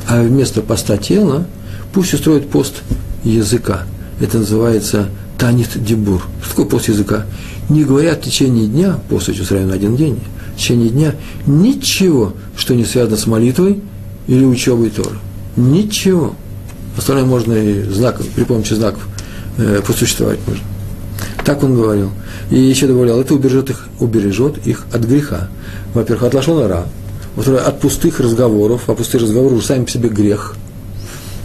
А 0.08 0.22
вместо 0.22 0.62
поста 0.62 0.96
тела 0.96 1.46
пусть 1.92 2.14
устроит 2.14 2.48
пост 2.48 2.82
языка. 3.22 3.84
Это 4.20 4.38
называется 4.38 5.08
танит 5.42 5.70
дебур. 5.74 6.22
Что 6.40 6.50
такое 6.50 6.66
пост 6.66 6.88
языка? 6.88 7.26
Не 7.68 7.82
говорят 7.82 8.20
в 8.20 8.22
течение 8.22 8.68
дня, 8.68 9.00
пост 9.08 9.28
устраиваем 9.28 9.70
на 9.70 9.74
один 9.74 9.96
день, 9.96 10.20
в 10.54 10.58
течение 10.58 10.88
дня 10.88 11.16
ничего, 11.46 12.34
что 12.56 12.76
не 12.76 12.84
связано 12.84 13.16
с 13.16 13.26
молитвой 13.26 13.80
или 14.28 14.44
учебой 14.44 14.90
Торы. 14.90 15.16
Ничего. 15.56 16.36
Остальное 16.96 17.24
можно 17.24 17.54
и 17.54 17.82
знаком, 17.82 18.26
при 18.36 18.44
помощи 18.44 18.74
знаков 18.74 19.04
э, 19.58 19.80
посуществовать 19.84 20.38
можно. 20.46 20.62
Так 21.44 21.64
он 21.64 21.74
говорил. 21.74 22.10
И 22.52 22.60
еще 22.60 22.86
добавлял, 22.86 23.20
это 23.20 23.34
убережет 23.34 23.68
их, 23.68 23.88
убережет 23.98 24.64
их 24.64 24.86
от 24.92 25.02
греха. 25.02 25.48
Во-первых, 25.92 26.22
от 26.22 26.34
лошона 26.34 26.68
ра, 26.68 26.86
во-вторых, 27.34 27.66
от 27.66 27.80
пустых 27.80 28.20
разговоров, 28.20 28.82
а 28.86 28.94
пустые 28.94 29.20
разговоры 29.20 29.56
уже 29.56 29.66
сами 29.66 29.86
по 29.86 29.90
себе 29.90 30.08
грех. 30.08 30.54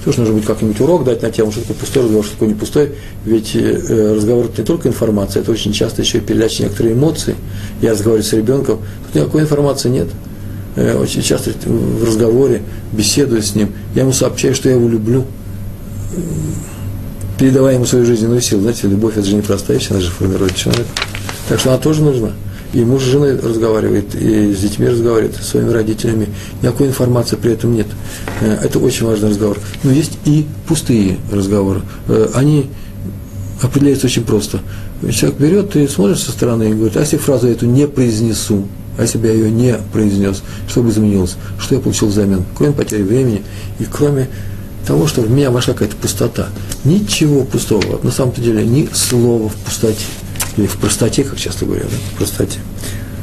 Тоже 0.04 0.20
нужно 0.20 0.36
будет 0.36 0.46
как-нибудь 0.46 0.80
урок 0.80 1.04
дать 1.04 1.22
на 1.22 1.32
тему, 1.32 1.52
что 1.52 1.62
такое 1.62 1.78
пустой 1.78 2.04
разговор, 2.04 2.26
что 2.26 2.34
такое 2.34 2.50
не 2.50 2.56
пустой. 2.56 2.92
Ведь 3.26 3.56
э, 3.56 4.14
разговор 4.16 4.46
это 4.46 4.62
не 4.62 4.66
только 4.66 4.88
информация, 4.88 5.42
это 5.42 5.52
очень 5.52 5.74
часто 5.74 6.02
еще 6.02 6.20
и 6.20 6.22
передача 6.22 6.64
некоторые 6.64 6.94
эмоции. 6.94 7.36
Я 7.82 7.92
разговариваю 7.92 8.24
с 8.24 8.34
ребенком, 8.34 8.80
тут 9.06 9.16
никакой 9.16 9.42
информации 9.42 9.90
нет. 9.90 10.08
Э, 10.76 10.98
очень 10.98 11.22
часто 11.22 11.52
в 11.66 12.04
разговоре, 12.04 12.62
беседуя 12.92 13.42
с 13.42 13.56
ним, 13.56 13.74
я 13.96 14.04
ему 14.04 14.14
сообщаю, 14.14 14.56
что 14.56 14.70
я 14.70 14.76
его 14.76 14.88
люблю 14.88 15.26
передавая 17.38 17.76
ему 17.76 17.86
свою 17.86 18.06
жизненную 18.06 18.42
силу. 18.42 18.62
Знаете, 18.62 18.88
любовь– 18.88 19.14
это 19.18 19.26
же 19.26 19.36
не 19.36 19.42
простая 19.42 19.78
вещь, 19.78 19.92
она 19.92 20.00
же 20.00 20.10
формирует 20.10 20.56
человека. 20.56 20.90
Так 21.48 21.60
что 21.60 21.70
она 21.70 21.78
тоже 21.78 22.04
нужна. 22.04 22.32
И 22.74 22.84
муж 22.84 23.04
с 23.04 23.06
женой 23.06 23.40
разговаривает, 23.40 24.14
и 24.16 24.54
с 24.54 24.60
детьми 24.60 24.88
разговаривает, 24.88 25.36
с 25.36 25.48
своими 25.48 25.72
родителями. 25.72 26.28
Никакой 26.62 26.88
информации 26.88 27.36
при 27.36 27.54
этом 27.54 27.74
нет. 27.74 27.88
Э, 28.42 28.58
это 28.64 28.80
очень 28.80 29.06
важный 29.06 29.30
разговор. 29.30 29.58
Но 29.84 29.92
есть 29.92 30.18
и 30.26 30.46
пустые 30.68 31.18
разговоры. 31.32 31.82
Э, 32.08 32.30
они 32.34 32.70
определяются 33.62 34.08
очень 34.08 34.24
просто. 34.24 34.60
Человек 35.12 35.40
берет 35.40 35.76
и 35.76 35.88
смотрит 35.88 36.20
со 36.20 36.32
стороны 36.32 36.70
и 36.70 36.74
говорит, 36.74 36.98
а 36.98 37.02
если 37.02 37.18
фразу 37.18 37.48
эту 37.48 37.66
не 37.66 37.88
произнесу, 37.88 38.68
а 38.98 39.04
если 39.04 39.18
бы 39.18 39.28
я 39.28 39.34
ее 39.34 39.52
не 39.52 39.76
произнес, 39.94 40.42
что 40.68 40.82
бы 40.82 40.90
изменилось? 40.90 41.36
Что 41.60 41.76
я 41.76 41.82
получил 41.82 42.08
взамен? 42.08 42.44
Кроме 42.56 42.74
потери 42.74 43.04
времени 43.04 43.44
и 43.80 43.86
кроме 43.86 44.28
того, 44.88 45.06
что 45.06 45.22
в 45.22 45.30
меня 45.30 45.52
вошла 45.52 45.74
какая-то 45.74 45.98
пустота. 45.98 46.48
Ничего 46.84 47.44
пустого. 47.44 48.00
На 48.04 48.12
самом 48.12 48.34
деле 48.34 48.66
ни 48.66 48.90
слова 48.94 49.50
в 49.50 49.56
пустоте. 49.56 50.06
Или 50.58 50.66
в 50.66 50.78
простоте, 50.78 51.24
как 51.24 51.38
часто 51.38 51.66
говорят, 51.66 51.88
да? 51.90 51.98
в 52.14 52.18
простоте. 52.18 52.60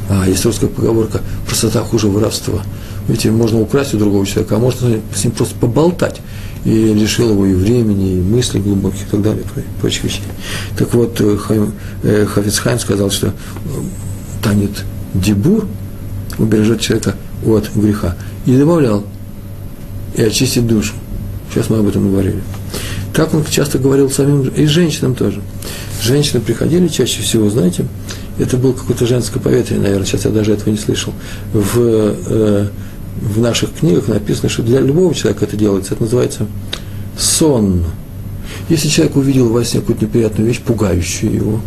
А 0.08 0.26
есть 0.28 0.44
русская 0.44 0.68
поговорка 0.68 1.20
«простота 1.46 1.82
хуже 1.82 2.08
воровства». 2.08 2.62
Видите, 3.08 3.30
можно 3.30 3.60
украсть 3.60 3.94
у 3.94 3.98
другого 3.98 4.26
человека, 4.26 4.56
а 4.56 4.58
можно 4.58 5.00
с 5.14 5.24
ним 5.24 5.32
просто 5.32 5.54
поболтать. 5.56 6.20
И 6.64 6.70
лишил 6.70 7.30
его 7.30 7.44
и 7.44 7.52
времени, 7.52 8.14
и 8.14 8.20
мыслей 8.20 8.60
глубоких, 8.60 9.02
и 9.02 9.10
так 9.10 9.22
далее, 9.22 9.44
и 9.56 9.80
прочих 9.80 10.04
вещей. 10.04 10.22
Так 10.78 10.94
вот, 10.94 11.20
э, 11.20 11.36
э, 12.02 12.24
Хафицхайм 12.24 12.78
сказал, 12.78 13.10
что 13.10 13.28
э, 13.28 13.32
танет 14.42 14.84
дебур 15.12 15.66
убережет 16.38 16.80
человека 16.80 17.16
от 17.44 17.70
греха. 17.74 18.16
И 18.46 18.56
добавлял, 18.56 19.04
и 20.16 20.22
очистит 20.22 20.66
душу. 20.66 20.94
Сейчас 21.52 21.68
мы 21.68 21.78
об 21.78 21.88
этом 21.88 22.10
говорили. 22.10 22.42
Так 23.12 23.34
он 23.34 23.44
часто 23.44 23.78
говорил 23.78 24.10
самим, 24.10 24.48
и 24.48 24.64
женщинам 24.64 25.14
тоже. 25.14 25.42
Женщины 26.04 26.40
приходили 26.40 26.88
чаще 26.88 27.22
всего, 27.22 27.48
знаете, 27.48 27.86
это 28.38 28.56
было 28.56 28.72
какое-то 28.72 29.06
женское 29.06 29.40
поветрие, 29.40 29.80
наверное, 29.80 30.06
сейчас 30.06 30.24
я 30.24 30.30
даже 30.30 30.52
этого 30.52 30.70
не 30.70 30.76
слышал. 30.76 31.12
В, 31.52 31.78
э, 31.78 32.68
в 33.20 33.40
наших 33.40 33.72
книгах 33.74 34.08
написано, 34.08 34.48
что 34.48 34.62
для 34.62 34.80
любого 34.80 35.14
человека 35.14 35.46
это 35.46 35.56
делается, 35.56 35.94
это 35.94 36.02
называется 36.02 36.46
сон. 37.18 37.84
Если 38.68 38.88
человек 38.88 39.16
увидел 39.16 39.48
во 39.48 39.64
сне 39.64 39.80
какую-то 39.80 40.04
неприятную 40.04 40.46
вещь, 40.48 40.60
пугающую 40.60 41.32
его, 41.32 41.60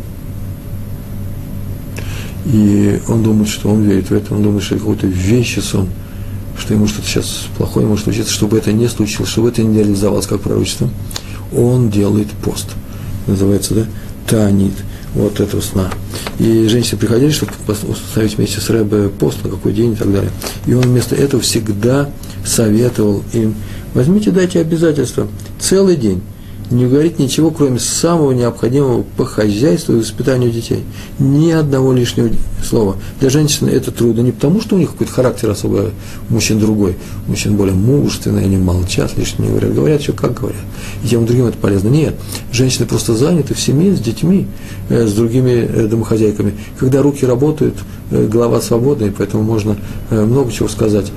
и 2.45 3.01
он 3.07 3.23
думает, 3.23 3.49
что 3.49 3.69
он 3.69 3.83
верит 3.83 4.09
в 4.09 4.13
это, 4.13 4.35
он 4.35 4.43
думает, 4.43 4.63
что 4.63 4.75
это 4.75 4.83
какой-то 4.83 5.07
вещи 5.07 5.59
сон– 5.59 5.89
что 6.57 6.73
ему 6.73 6.87
что-то 6.87 7.07
сейчас 7.07 7.45
плохое 7.57 7.85
может 7.85 8.05
случиться, 8.05 8.33
чтобы 8.33 8.57
это 8.57 8.73
не 8.73 8.87
случилось, 8.87 9.29
чтобы 9.29 9.49
это 9.49 9.61
не 9.63 9.77
реализовалось 9.77 10.27
как 10.27 10.41
пророчество, 10.41 10.89
он 11.55 11.89
делает 11.89 12.27
пост. 12.43 12.67
Называется, 13.27 13.73
да, 13.75 13.85
танит 14.27 14.73
вот 15.13 15.39
этого 15.39 15.61
сна. 15.61 15.89
И 16.39 16.67
женщины 16.67 16.99
приходили, 16.99 17.31
чтобы 17.31 17.51
установить 17.67 18.37
вместе 18.37 18.59
с 18.59 18.69
Рэбе 18.69 19.09
пост 19.09 19.43
на 19.43 19.49
какой 19.49 19.73
день 19.73 19.93
и 19.93 19.95
так 19.95 20.11
далее. 20.11 20.31
И 20.65 20.73
он 20.73 20.83
вместо 20.83 21.15
этого 21.15 21.41
всегда 21.41 22.09
советовал 22.45 23.23
им, 23.33 23.55
возьмите, 23.93 24.31
дайте 24.31 24.59
обязательства, 24.59 25.27
целый 25.59 25.95
день 25.95 26.21
не 26.69 26.85
говорить 26.85 27.17
ничего, 27.17 27.51
кроме 27.51 27.79
самого 27.79 28.31
необходимого 28.31 29.03
по 29.15 29.25
хозяйству 29.25 29.93
и 29.93 29.99
воспитанию 29.99 30.51
детей. 30.51 30.83
Ни 31.17 31.51
одного 31.51 31.93
лишнего 31.93 32.29
слова. 32.63 32.97
Для 33.19 33.29
женщины 33.29 33.69
это 33.69 33.91
трудно 33.91 34.21
не 34.21 34.31
потому, 34.31 34.59
что 34.61 34.75
у 34.75 34.79
них 34.79 34.91
какой-то 34.91 35.13
характер 35.13 35.49
особый, 35.49 35.91
у 36.29 36.33
мужчин 36.33 36.59
другой. 36.59 36.97
Мужчин 37.27 37.55
более 37.55 37.75
мужественный, 37.75 38.43
они 38.43 38.57
молчат, 38.57 39.17
лишнего 39.17 39.45
не 39.45 39.49
говорят. 39.51 39.75
Говорят 39.75 40.01
еще 40.01 40.13
как 40.13 40.33
говорят. 40.33 40.61
И 41.03 41.07
тем 41.07 41.25
другим 41.25 41.45
это 41.45 41.57
полезно. 41.57 41.87
Нет, 41.87 42.15
женщины 42.51 42.85
просто 42.85 43.15
заняты 43.15 43.53
в 43.53 43.59
семье, 43.59 43.95
с 43.95 43.99
детьми, 43.99 44.47
э, 44.89 45.07
с 45.07 45.13
другими 45.13 45.51
э, 45.51 45.87
домохозяйками. 45.87 46.53
Когда 46.77 47.01
руки 47.01 47.25
работают, 47.25 47.75
э, 48.11 48.27
голова 48.27 48.59
свободна, 48.61 49.05
и 49.05 49.09
поэтому 49.09 49.43
можно 49.43 49.77
много 50.09 50.51
чего 50.51 50.67
сказать. 50.67 51.11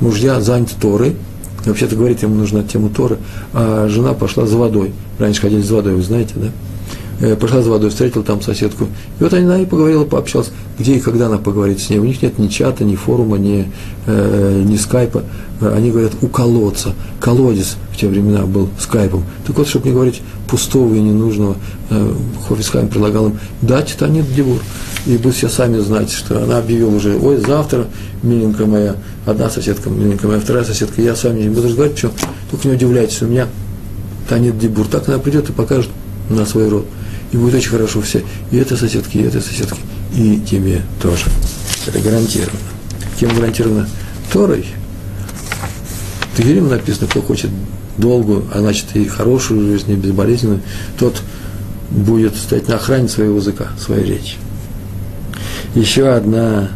Мужья 0.00 0.40
заняты 0.40 0.74
Торой, 0.80 1.16
вообще-то 1.70 1.96
говорить 1.96 2.22
ему 2.22 2.34
нужно 2.34 2.62
тему 2.62 2.90
Торы, 2.90 3.18
а 3.52 3.88
жена 3.88 4.14
пошла 4.14 4.46
за 4.46 4.56
водой. 4.56 4.92
Раньше 5.18 5.40
ходили 5.40 5.62
за 5.62 5.74
водой, 5.74 5.94
вы 5.94 6.02
знаете, 6.02 6.34
да? 6.36 6.48
Э, 7.18 7.34
пошла 7.34 7.62
за 7.62 7.70
водой, 7.70 7.88
встретила 7.90 8.22
там 8.22 8.42
соседку. 8.42 8.84
И 9.18 9.22
вот 9.22 9.32
она 9.32 9.58
и 9.58 9.64
поговорила, 9.64 10.04
пообщалась, 10.04 10.50
где 10.78 10.96
и 10.96 11.00
когда 11.00 11.26
она 11.26 11.38
поговорит 11.38 11.80
с 11.80 11.88
ней. 11.88 11.98
У 11.98 12.04
них 12.04 12.20
нет 12.20 12.38
ни 12.38 12.48
чата, 12.48 12.84
ни 12.84 12.94
форума, 12.94 13.38
ни, 13.38 13.70
э, 14.06 14.62
ни 14.64 14.76
скайпа. 14.76 15.22
Они 15.60 15.90
говорят 15.90 16.12
у 16.20 16.28
колодца. 16.28 16.94
Колодец 17.18 17.76
в 17.92 17.96
те 17.96 18.08
времена 18.08 18.44
был 18.44 18.68
скайпом. 18.78 19.24
Так 19.46 19.56
вот, 19.56 19.66
чтобы 19.66 19.88
не 19.88 19.94
говорить 19.94 20.20
пустого 20.46 20.94
и 20.94 21.00
ненужного, 21.00 21.56
э, 21.88 22.12
Хофисхайм 22.46 22.88
предлагал 22.88 23.28
им 23.28 23.38
дать 23.62 23.96
Танит 23.98 24.32
Дивур. 24.34 24.58
И 25.06 25.16
будут 25.16 25.36
все 25.36 25.48
сами 25.48 25.78
знать, 25.78 26.10
что 26.10 26.42
она 26.42 26.58
объявила 26.58 26.94
уже, 26.94 27.16
ой, 27.16 27.38
завтра, 27.38 27.86
миленькая 28.22 28.66
моя, 28.66 28.96
одна 29.26 29.50
соседка, 29.50 29.90
миленькая 29.90 30.28
моя, 30.28 30.40
вторая 30.40 30.64
соседка, 30.64 31.02
я 31.02 31.14
с 31.14 31.24
вами 31.24 31.42
не 31.42 31.48
буду 31.48 31.68
разговаривать, 31.68 31.98
что, 31.98 32.12
только 32.50 32.68
не 32.68 32.74
удивляйтесь, 32.74 33.20
у 33.22 33.26
меня 33.26 33.48
Танит 34.28 34.58
Дибур. 34.58 34.86
Так 34.86 35.08
она 35.08 35.18
придет 35.18 35.50
и 35.50 35.52
покажет 35.52 35.90
на 36.30 36.46
свой 36.46 36.68
род. 36.68 36.86
и 37.32 37.36
будет 37.36 37.54
очень 37.54 37.70
хорошо 37.70 38.00
все. 38.00 38.22
И 38.50 38.56
это 38.56 38.76
соседки, 38.76 39.18
и 39.18 39.22
это 39.22 39.40
соседки, 39.40 39.78
и 40.14 40.40
тебе 40.40 40.82
тоже. 41.00 41.24
Это 41.86 41.98
гарантированно. 42.00 42.58
Кем 43.18 43.34
гарантировано? 43.34 43.88
Торой. 44.32 44.66
Тегерим 46.36 46.68
написано, 46.68 47.06
кто 47.06 47.22
хочет 47.22 47.50
долгую, 47.96 48.44
а 48.52 48.60
значит 48.60 48.86
и 48.94 49.06
хорошую 49.06 49.72
жизнь, 49.72 49.92
и 49.92 49.96
безболезненную, 49.96 50.60
тот 50.98 51.22
будет 51.90 52.36
стоять 52.36 52.68
на 52.68 52.74
охране 52.74 53.08
своего 53.08 53.36
языка, 53.36 53.68
своей 53.78 54.04
речи. 54.04 54.36
Еще 55.74 56.08
одна 56.08 56.70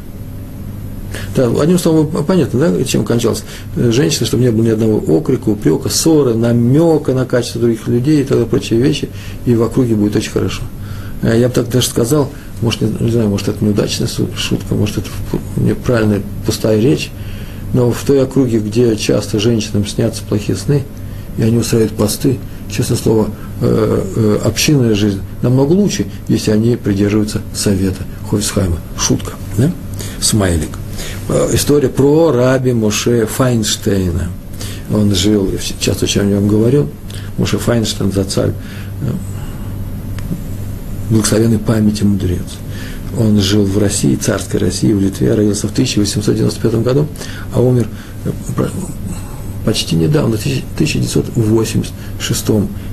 да, 1.40 1.62
одним 1.62 1.78
словом, 1.78 2.08
понятно, 2.24 2.60
да, 2.60 2.84
чем 2.84 3.04
кончалось. 3.04 3.44
Женщина, 3.76 4.26
чтобы 4.26 4.42
не 4.42 4.50
было 4.50 4.64
ни 4.64 4.70
одного 4.70 4.98
окрика, 4.98 5.48
упрека, 5.48 5.88
ссоры, 5.88 6.34
намека 6.34 7.14
на 7.14 7.24
качество 7.24 7.60
других 7.60 7.86
людей 7.88 8.20
и 8.20 8.24
тогда 8.24 8.44
прочие 8.44 8.80
вещи, 8.80 9.08
и 9.46 9.54
в 9.54 9.62
округе 9.62 9.94
будет 9.94 10.16
очень 10.16 10.32
хорошо. 10.32 10.62
Э, 11.22 11.38
я 11.38 11.48
бы 11.48 11.54
так 11.54 11.68
даже 11.68 11.86
сказал, 11.86 12.30
может, 12.60 12.80
не, 12.82 12.92
не 13.00 13.10
знаю, 13.10 13.28
может, 13.28 13.48
это 13.48 13.64
неудачная 13.64 14.08
шутка, 14.36 14.74
может, 14.74 14.98
это 14.98 15.08
неправильная 15.56 16.22
пустая 16.44 16.78
речь, 16.78 17.10
но 17.72 17.90
в 17.90 18.02
той 18.04 18.22
округе, 18.22 18.58
где 18.58 18.96
часто 18.96 19.38
женщинам 19.38 19.86
снятся 19.86 20.22
плохие 20.28 20.56
сны, 20.56 20.82
и 21.38 21.42
они 21.42 21.58
устраивают 21.58 21.94
посты, 21.94 22.38
честное 22.70 22.96
слово, 22.96 23.28
э, 23.60 24.04
э, 24.16 24.38
общинная 24.44 24.94
жизнь 24.94 25.20
намного 25.42 25.72
лучше, 25.72 26.06
если 26.28 26.50
они 26.50 26.76
придерживаются 26.76 27.40
совета 27.54 28.02
Хойсхайма. 28.28 28.76
Шутка, 28.98 29.32
да? 29.56 29.70
Смайлик. 30.20 30.70
Э, 31.32 31.50
история 31.52 31.88
про 31.88 32.32
раби 32.32 32.72
Моше 32.72 33.24
Файнштейна. 33.24 34.30
Он 34.92 35.14
жил, 35.14 35.48
часто 35.78 36.06
очень 36.06 36.22
о 36.22 36.24
нем 36.24 36.48
говорил, 36.48 36.88
Моше 37.38 37.58
Файнштейн, 37.58 38.10
за 38.10 38.24
царь, 38.24 38.50
э, 38.50 38.52
благословенной 41.10 41.60
памяти 41.60 42.02
мудрец. 42.02 42.58
Он 43.16 43.40
жил 43.40 43.64
в 43.64 43.78
России, 43.78 44.16
царской 44.16 44.58
России, 44.58 44.92
в 44.92 45.00
Литве, 45.00 45.34
родился 45.34 45.68
в 45.68 45.72
1895 45.72 46.82
году, 46.82 47.06
а 47.54 47.60
умер 47.60 47.86
э, 48.24 48.32
почти 49.64 49.94
недавно, 49.94 50.36
в 50.36 50.40
1986 50.40 52.50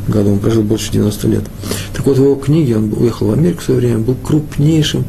году, 0.08 0.34
он 0.34 0.38
прожил 0.38 0.62
больше 0.62 0.91
90 0.91 1.28
лет. 1.28 1.43
Так 1.91 2.06
вот, 2.06 2.19
в 2.19 2.23
его 2.23 2.36
книге, 2.36 2.78
он 2.78 2.93
уехал 2.95 3.30
в 3.30 3.32
Америку 3.32 3.62
в 3.62 3.63
свое 3.63 3.80
время, 3.80 3.97
был 3.97 4.13
крупнейшим, 4.13 5.06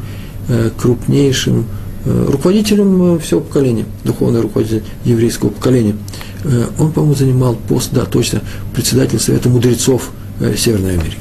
крупнейшим 0.79 1.65
руководителем 2.05 3.15
э, 3.15 3.19
всего 3.19 3.41
поколения, 3.41 3.85
духовный 4.03 4.41
руководитель 4.41 4.83
еврейского 5.03 5.49
поколения. 5.49 5.95
Э, 6.43 6.65
он, 6.79 6.91
по-моему, 6.91 7.15
занимал 7.15 7.55
пост, 7.67 7.89
да, 7.91 8.05
точно, 8.05 8.41
председатель 8.73 9.19
Совета 9.19 9.49
мудрецов 9.49 10.11
Северной 10.57 10.93
Америки. 10.93 11.17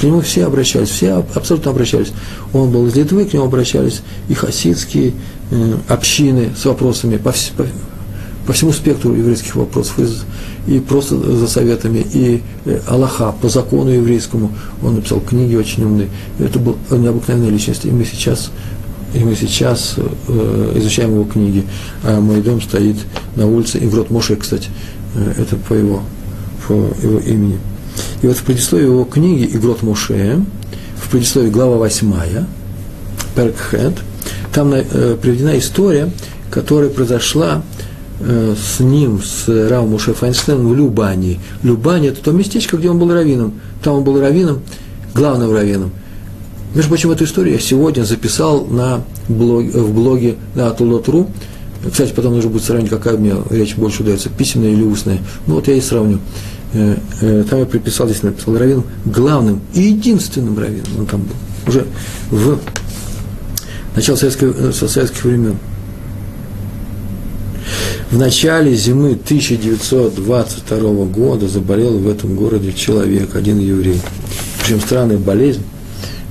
К 0.00 0.02
нему 0.04 0.20
все 0.20 0.46
обращались, 0.46 0.88
все 0.88 1.24
абсолютно 1.34 1.72
обращались. 1.72 2.12
Он 2.52 2.70
был 2.70 2.86
из 2.86 2.96
Литвы, 2.96 3.24
к 3.24 3.34
нему 3.34 3.44
обращались 3.44 4.02
и 4.28 4.34
хасидские 4.34 5.12
общины 5.88 6.50
с 6.56 6.64
вопросами 6.64 7.16
по, 7.16 7.34
по, 7.56 7.66
по 8.46 8.52
всему 8.52 8.72
спектру 8.72 9.12
еврейских 9.12 9.56
вопросов, 9.56 9.98
и, 9.98 10.76
и 10.76 10.80
просто 10.80 11.16
за 11.16 11.48
советами, 11.48 12.06
и 12.14 12.42
Аллаха, 12.86 13.34
по 13.42 13.48
закону 13.48 13.90
еврейскому. 13.90 14.52
Он 14.82 14.94
написал 14.94 15.20
книги 15.20 15.56
очень 15.56 15.84
умные. 15.84 16.08
Это 16.38 16.60
был 16.60 16.78
необыкновенная 16.90 17.50
личность, 17.50 17.84
и 17.84 17.90
мы 17.90 18.04
сейчас 18.04 18.52
и 19.14 19.20
мы 19.20 19.34
сейчас 19.34 19.94
э, 19.96 20.72
изучаем 20.76 21.14
его 21.14 21.24
книги. 21.24 21.64
А 22.04 22.20
мой 22.20 22.40
дом 22.42 22.60
стоит 22.60 22.96
на 23.36 23.46
улице 23.46 23.78
Иврот 23.82 24.10
Моше, 24.10 24.36
кстати, 24.36 24.68
э, 25.14 25.34
это 25.38 25.56
по 25.56 25.74
его, 25.74 26.02
по 26.66 26.72
его 26.72 27.18
имени. 27.20 27.58
И 28.22 28.26
вот 28.26 28.36
в 28.36 28.42
предисловии 28.44 28.84
его 28.84 29.04
книги 29.04 29.48
Игрот 29.56 29.82
Моше, 29.82 30.40
в 30.96 31.10
предисловии 31.10 31.50
глава 31.50 31.76
8, 31.76 32.12
Перкхед, 33.34 33.94
там 34.52 34.72
э, 34.74 35.16
приведена 35.20 35.58
история, 35.58 36.10
которая 36.50 36.90
произошла 36.90 37.62
э, 38.20 38.54
с 38.56 38.80
ним, 38.80 39.22
с 39.22 39.48
Рау 39.48 39.86
Моше 39.86 40.12
Файнштейном 40.12 40.68
в 40.68 40.76
Любане. 40.76 41.40
Любане– 41.62 42.08
это 42.10 42.22
то 42.22 42.32
местечко, 42.32 42.76
где 42.76 42.90
он 42.90 42.98
был 42.98 43.12
раввином. 43.12 43.54
Там 43.82 43.94
он 43.94 44.04
был 44.04 44.20
раввином, 44.20 44.60
главным 45.14 45.52
раввином– 45.52 45.92
между 46.74 46.90
прочим, 46.90 47.10
эту 47.10 47.24
историю 47.24 47.54
я 47.54 47.60
сегодня 47.60 48.02
записал 48.02 48.66
на 48.66 49.02
блог, 49.28 49.64
в 49.64 49.94
блоге 49.94 50.36
на 50.54 50.68
Атулот.ру. 50.68 51.30
Кстати, 51.90 52.12
потом 52.12 52.34
нужно 52.34 52.50
будет 52.50 52.64
сравнить, 52.64 52.90
какая 52.90 53.16
мне 53.16 53.34
речь 53.50 53.76
больше 53.76 54.02
удается, 54.02 54.28
письменная 54.28 54.72
или 54.72 54.82
устная. 54.82 55.18
Ну 55.46 55.54
вот 55.54 55.68
я 55.68 55.74
и 55.74 55.80
сравню. 55.80 56.18
Э, 56.74 56.96
э, 57.20 57.44
там 57.48 57.60
я 57.60 57.66
приписал, 57.66 58.08
здесь 58.08 58.22
написал 58.22 58.58
раввин 58.58 58.82
главным 59.06 59.60
и 59.72 59.82
единственным 59.82 60.58
раввином 60.58 60.98
он 60.98 61.06
там 61.06 61.22
был. 61.22 61.34
Уже 61.66 61.86
в 62.30 62.58
начало 63.96 64.16
советских, 64.16 64.54
э, 64.58 64.72
советских 64.72 65.24
времен. 65.24 65.56
В 68.10 68.18
начале 68.18 68.74
зимы 68.74 69.12
1922 69.12 71.04
года 71.06 71.48
заболел 71.48 71.98
в 71.98 72.08
этом 72.08 72.36
городе 72.36 72.72
человек, 72.72 73.34
один 73.34 73.58
еврей. 73.58 74.00
Причем 74.60 74.80
странная 74.80 75.18
болезнь 75.18 75.62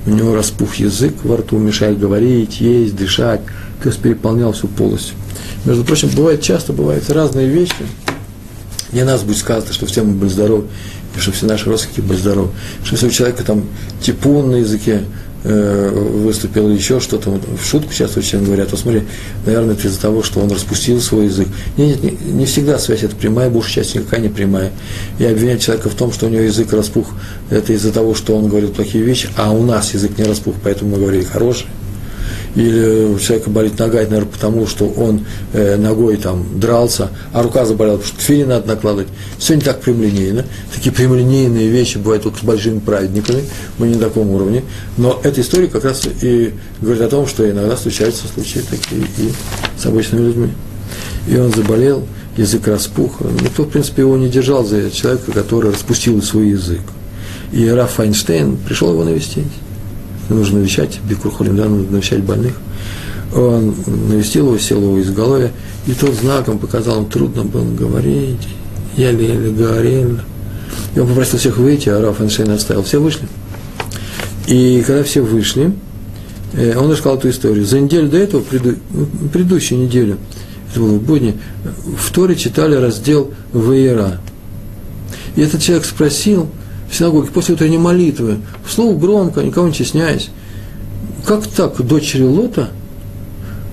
у 0.08 0.10
него 0.12 0.34
распух 0.34 0.76
язык 0.76 1.14
во 1.24 1.38
рту, 1.38 1.58
мешает 1.58 2.00
говорить, 2.00 2.62
есть, 2.62 2.96
дышать, 2.96 3.42
есть 3.84 4.00
переполнял 4.00 4.54
всю 4.54 4.70
полость. 4.70 5.14
Между 5.66 5.84
прочим, 5.84 6.10
бывает 6.16 6.42
часто, 6.42 6.72
бывают 6.72 7.10
разные 7.10 7.48
вещи. 7.50 7.76
Не 8.94 9.04
нас 9.04 9.22
будет 9.24 9.38
сказано, 9.38 9.74
что 9.74 9.86
все 9.86 10.04
мы 10.04 10.14
были 10.14 10.30
здоровы, 10.30 10.64
и 11.16 11.20
что 11.20 11.34
все 11.34 11.46
наши 11.46 11.70
родственники 11.70 12.00
были 12.00 12.18
здоровы. 12.18 12.52
Что 12.86 12.96
если 12.96 13.08
у 13.08 13.12
человека 13.12 13.44
там 13.44 13.66
типун 14.00 14.50
на 14.50 14.56
языке, 14.56 15.04
Э, 15.44 15.90
выступил 15.92 16.68
еще 16.70 17.00
что-то, 17.00 17.30
вот, 17.30 17.42
в 17.48 17.64
шутку 17.64 17.94
часто 17.94 18.20
очень 18.20 18.44
говорят, 18.44 18.72
вот 18.72 18.80
смотри, 18.80 19.04
наверное, 19.46 19.76
это 19.76 19.88
из-за 19.88 20.02
того, 20.02 20.24
что 20.24 20.40
он 20.40 20.52
распустил 20.52 21.00
свой 21.00 21.26
язык. 21.26 21.48
Нет, 21.78 22.02
не, 22.02 22.18
не 22.32 22.46
всегда 22.46 22.80
связь 22.80 23.04
это 23.04 23.16
прямая, 23.16 23.50
большая 23.50 23.84
часть 23.84 23.96
никакая 23.96 24.20
не 24.20 24.30
прямая. 24.30 24.72
И 25.20 25.26
обвинять 25.26 25.62
человека 25.62 25.90
в 25.90 25.96
том, 25.96 26.12
что 26.12 26.26
у 26.26 26.30
него 26.30 26.42
язык 26.42 26.74
распух, 26.74 27.10
это 27.52 27.72
из-за 27.74 27.94
того, 27.94 28.16
что 28.16 28.36
он 28.36 28.48
говорит 28.48 28.74
плохие 28.74 29.04
вещи, 29.04 29.30
а 29.38 29.52
у 29.52 29.64
нас 29.64 29.94
язык 29.94 30.18
не 30.18 30.24
распух, 30.24 30.56
поэтому 30.64 30.96
мы 30.96 30.98
говорили 30.98 31.24
хорошие 31.24 31.70
или 32.58 33.06
у 33.14 33.20
человека 33.20 33.52
болит 33.52 33.78
нога, 33.78 34.02
это, 34.02 34.10
наверное, 34.10 34.32
потому 34.32 34.66
что 34.66 34.88
он 34.90 35.28
э, 35.54 35.78
ногой 35.78 36.18
там 36.18 36.44
дрался, 36.60 37.12
а 37.32 37.44
рука 37.44 37.66
заболела, 37.66 37.98
потому 37.98 38.08
что 38.08 38.20
тфили 38.20 38.44
надо 38.46 38.68
накладывать. 38.70 39.10
Все 39.38 39.54
не 39.54 39.62
так 39.62 39.80
прямолинейно. 39.80 40.44
Такие 40.74 40.92
прямолинейные 40.92 41.68
вещи 41.68 42.00
бывают 42.00 42.24
только 42.24 42.40
с 42.40 42.44
большими 42.44 42.80
праведниками, 42.80 43.44
мы 43.78 43.90
не 43.90 43.94
на 43.94 44.06
таком 44.06 44.32
уровне. 44.32 44.64
Но 44.98 45.20
эта 45.24 45.42
история 45.42 45.68
как 45.68 45.86
раз 45.86 46.08
и 46.24 46.52
говорит 46.82 47.04
о 47.04 47.10
том, 47.10 47.28
что 47.28 47.48
иногда 47.48 47.78
случаются 47.78 48.24
случаи 48.28 48.64
такие 48.68 49.04
и 49.20 49.32
с 49.80 49.86
обычными 49.86 50.26
людьми. 50.26 50.50
И 51.28 51.38
он 51.38 51.54
заболел, 51.54 52.08
язык 52.38 52.68
распух. 52.68 53.22
Никто, 53.44 53.66
в 53.66 53.70
принципе, 53.70 54.02
его 54.02 54.18
не 54.18 54.30
держал 54.30 54.66
за 54.66 54.90
человека, 54.90 55.32
который 55.32 55.74
распустил 55.74 56.20
свой 56.24 56.50
язык. 56.50 56.82
И 57.52 57.70
Раф 57.70 57.92
Файнштейн 57.92 58.58
пришел 58.58 58.94
его 58.94 59.04
навестить 59.04 59.46
нужно 60.36 60.60
навещать, 60.60 61.00
Бикурхолим, 61.08 61.56
да, 61.56 61.66
нужно 61.66 61.92
навещать 61.92 62.24
больных. 62.24 62.54
Он 63.36 63.76
навестил 64.10 64.48
его, 64.48 64.58
сел 64.58 64.82
его 64.82 65.02
изголовья, 65.02 65.52
и 65.86 65.94
тот 65.94 66.14
знаком 66.16 66.60
показал, 66.60 67.02
им 67.02 67.10
трудно 67.10 67.44
было 67.44 67.70
говорить, 67.74 68.48
еле-еле 68.96 69.52
говорил. 69.52 70.20
И 70.96 71.00
он 71.00 71.08
попросил 71.08 71.40
всех 71.40 71.58
выйти, 71.58 71.90
а 71.90 72.02
Раф 72.02 72.22
Эйнштейн 72.22 72.50
оставил. 72.50 72.84
Все 72.84 73.00
вышли. 73.00 73.28
И 74.48 74.84
когда 74.86 75.04
все 75.04 75.22
вышли, 75.22 75.74
э, 76.54 76.76
он 76.78 76.90
рассказал 76.92 77.18
эту 77.18 77.30
историю. 77.30 77.66
За 77.66 77.80
неделю 77.80 78.08
до 78.08 78.18
этого, 78.18 78.42
преду, 78.42 78.76
предыдущую 79.32 79.82
неделю, 79.82 80.18
это 80.72 80.80
было 80.80 80.94
в 80.94 81.04
будни, 81.04 81.38
в 81.98 82.12
Торе 82.12 82.36
читали 82.36 82.76
раздел 82.76 83.32
Ваера. 83.52 84.20
И 85.36 85.42
этот 85.42 85.62
человек 85.62 85.86
спросил, 85.86 86.50
в 86.90 86.96
синагоге 86.96 87.30
после 87.32 87.56
утренней 87.56 87.78
молитвы, 87.78 88.38
вслух 88.66 89.00
громко, 89.00 89.42
никого 89.42 89.68
не 89.68 89.74
стесняясь. 89.74 90.30
Как 91.26 91.46
так 91.48 91.86
дочери 91.86 92.24
Лота 92.24 92.70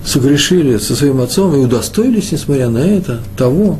согрешили 0.05 0.79
со 0.79 0.97
своим 0.97 1.21
отцом 1.21 1.55
и 1.55 1.59
удостоились, 1.59 2.33
несмотря 2.33 2.69
на 2.69 2.79
это, 2.79 3.21
того, 3.37 3.79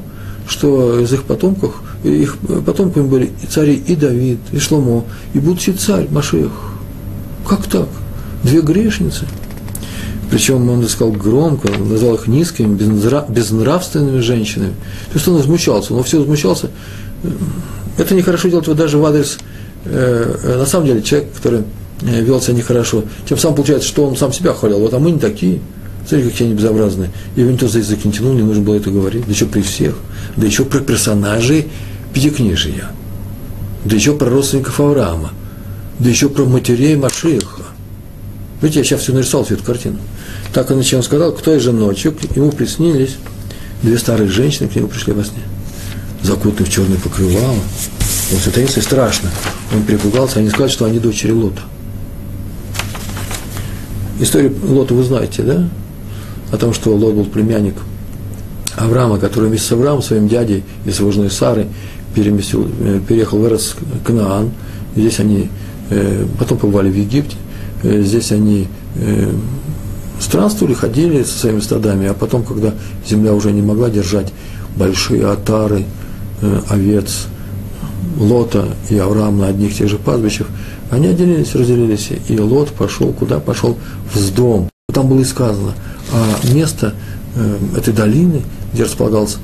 что 0.49 1.01
из 1.01 1.13
их 1.13 1.25
потомков, 1.25 1.83
их 2.03 2.39
потомками 2.39 3.07
были 3.07 3.33
и 3.43 3.47
цари 3.47 3.75
и 3.75 3.97
Давид, 3.97 4.39
и 4.53 4.59
Шломо, 4.59 5.05
и 5.33 5.39
будущий 5.39 5.73
царь 5.73 6.09
Машех. 6.11 6.51
Как 7.47 7.65
так? 7.65 7.89
Две 8.43 8.61
грешницы. 8.61 9.27
Причем 10.31 10.69
он 10.69 10.87
сказал 10.89 11.13
громко, 11.13 11.69
назвал 11.79 12.15
их 12.15 12.27
низкими, 12.27 12.75
безнравственными 12.75 14.21
женщинами. 14.21 14.73
То 15.13 15.15
есть 15.15 15.29
он 15.29 15.37
возмущался, 15.37 15.93
но 15.93 16.03
все 16.03 16.19
возмущался 16.19 16.71
это 17.97 18.15
нехорошо 18.15 18.49
делать 18.49 18.67
вот 18.67 18.77
даже 18.77 18.99
в 18.99 19.05
адрес, 19.05 19.39
э, 19.85 20.37
э, 20.43 20.59
на 20.59 20.67
самом 20.67 20.87
деле, 20.87 21.03
человек, 21.03 21.33
который 21.35 21.63
э, 22.03 22.23
вел 22.23 22.41
себя 22.41 22.55
нехорошо. 22.55 23.05
Тем 23.29 23.39
самым 23.39 23.57
получается, 23.57 23.89
что 23.89 24.07
он 24.07 24.17
сам 24.17 24.33
себя 24.33 24.53
хвалил. 24.53 24.81
Вот, 24.81 24.95
а 24.95 24.99
мы 24.99 25.13
не 25.13 25.19
такие. 25.19 25.61
Смотри, 26.07 26.29
какие 26.29 26.49
они 26.49 26.57
безобразные. 26.57 27.11
И 27.37 27.43
никто 27.43 27.67
за 27.69 27.79
язык 27.79 28.05
не 28.05 28.13
тянул, 28.13 28.35
не 28.35 28.43
нужно 28.43 28.63
было 28.63 28.75
это 28.75 28.91
говорить. 28.91 29.25
Да 29.25 29.33
еще 29.33 29.47
при 29.47 29.63
всех. 29.63 29.95
Да 30.37 30.47
еще 30.47 30.65
про 30.65 30.81
персонажей 30.81 31.69
Пятикнижия. 32.13 32.91
Да 33.85 33.97
еще 33.97 34.15
про 34.15 34.31
родственников 34.31 34.81
Авраама. 34.81 35.31
да 35.99 36.09
еще 36.09 36.29
про 36.29 36.45
матерей 36.45 36.97
Машиха. 36.97 37.63
Видите, 38.61 38.81
я 38.81 38.85
сейчас 38.85 39.01
все 39.01 39.13
нарисовал 39.13 39.45
всю 39.45 39.55
эту 39.55 39.65
картину. 39.65 39.99
Так 40.53 40.71
он 40.71 40.79
он 40.79 41.03
сказал, 41.03 41.33
кто 41.33 41.59
же 41.59 41.73
ночью, 41.73 42.15
ему 42.35 42.51
приснились 42.51 43.17
две 43.83 43.99
старые 43.99 44.29
женщины, 44.29 44.69
к 44.69 44.77
нему 44.77 44.89
пришли 44.89 45.13
во 45.13 45.25
сне, 45.25 45.43
закутанные 46.25 46.67
в 46.67 46.71
черное 46.71 46.99
покрывало. 46.99 47.55
Он 48.33 48.65
и 48.65 48.67
страшно. 48.81 49.31
Он 49.73 49.83
перепугался, 49.83 50.41
они 50.41 50.49
сказали, 50.49 50.71
что 50.71 50.87
они 50.87 50.99
дочери 50.99 51.31
Лота. 51.31 51.61
Историю 54.19 54.55
Лота 54.65 54.95
вы 54.95 55.05
знаете, 55.05 55.43
да? 55.43 55.69
О 56.51 56.57
том, 56.57 56.73
что 56.73 56.95
Лот 56.95 57.15
был 57.15 57.25
племянник 57.27 57.75
Авраама, 58.77 59.19
который 59.19 59.51
вместе 59.51 59.69
с 59.69 59.73
Авраамом, 59.73 60.03
своим 60.03 60.29
дядей 60.29 60.65
и 60.85 60.91
с 60.91 60.99
его 60.99 61.13
женой 61.13 61.31
Сарой 61.31 61.67
переместил, 62.15 62.67
э, 62.81 63.01
переехал 63.07 63.39
в 63.39 63.47
Эрос 63.47 63.77
Кнаан. 64.05 64.51
Здесь 64.97 65.21
они 65.21 65.51
э, 65.91 66.27
потом 66.39 66.59
побывали 66.59 66.91
в 66.91 66.97
Египте. 66.97 67.37
Э, 67.83 68.03
здесь 68.03 68.33
они 68.33 68.69
странствовали, 70.21 70.75
ходили 70.75 71.25
со 71.25 71.37
своими 71.37 71.59
стадами, 71.59 72.07
а 72.07 72.15
потом, 72.15 72.45
когда 72.45 72.73
земля 73.05 73.35
уже 73.35 73.51
не 73.51 73.61
могла 73.61 73.91
держать 73.91 74.33
большие 74.77 75.27
отары 75.27 75.85
овец 76.69 77.27
Лота 78.19 78.69
и 78.91 78.99
Авраам 78.99 79.39
на 79.39 79.49
одних 79.49 79.75
тех 79.75 79.89
же 79.89 79.99
пастбищах, 79.99 80.47
они 80.91 81.09
отделились, 81.09 81.55
разделились, 81.55 82.11
и 82.29 82.39
Лот 82.39 82.71
пошел, 82.71 83.13
куда 83.13 83.41
пошел? 83.41 83.77
В 84.13 84.19
Сдом. 84.19 84.69
Там 84.93 85.09
было 85.09 85.21
и 85.21 85.25
сказано, 85.25 85.73
а 86.13 86.55
место 86.55 86.95
этой 87.77 87.93
долины, 87.93 88.43
где 88.73 88.85
располагалась 88.85 89.39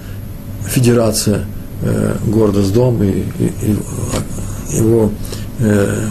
федерация 0.66 1.44
э, 1.82 2.16
города 2.26 2.62
Сдом 2.62 3.02
и, 3.02 3.24
и, 3.38 3.52
и 3.62 4.76
его, 4.76 5.10
э, 5.58 6.06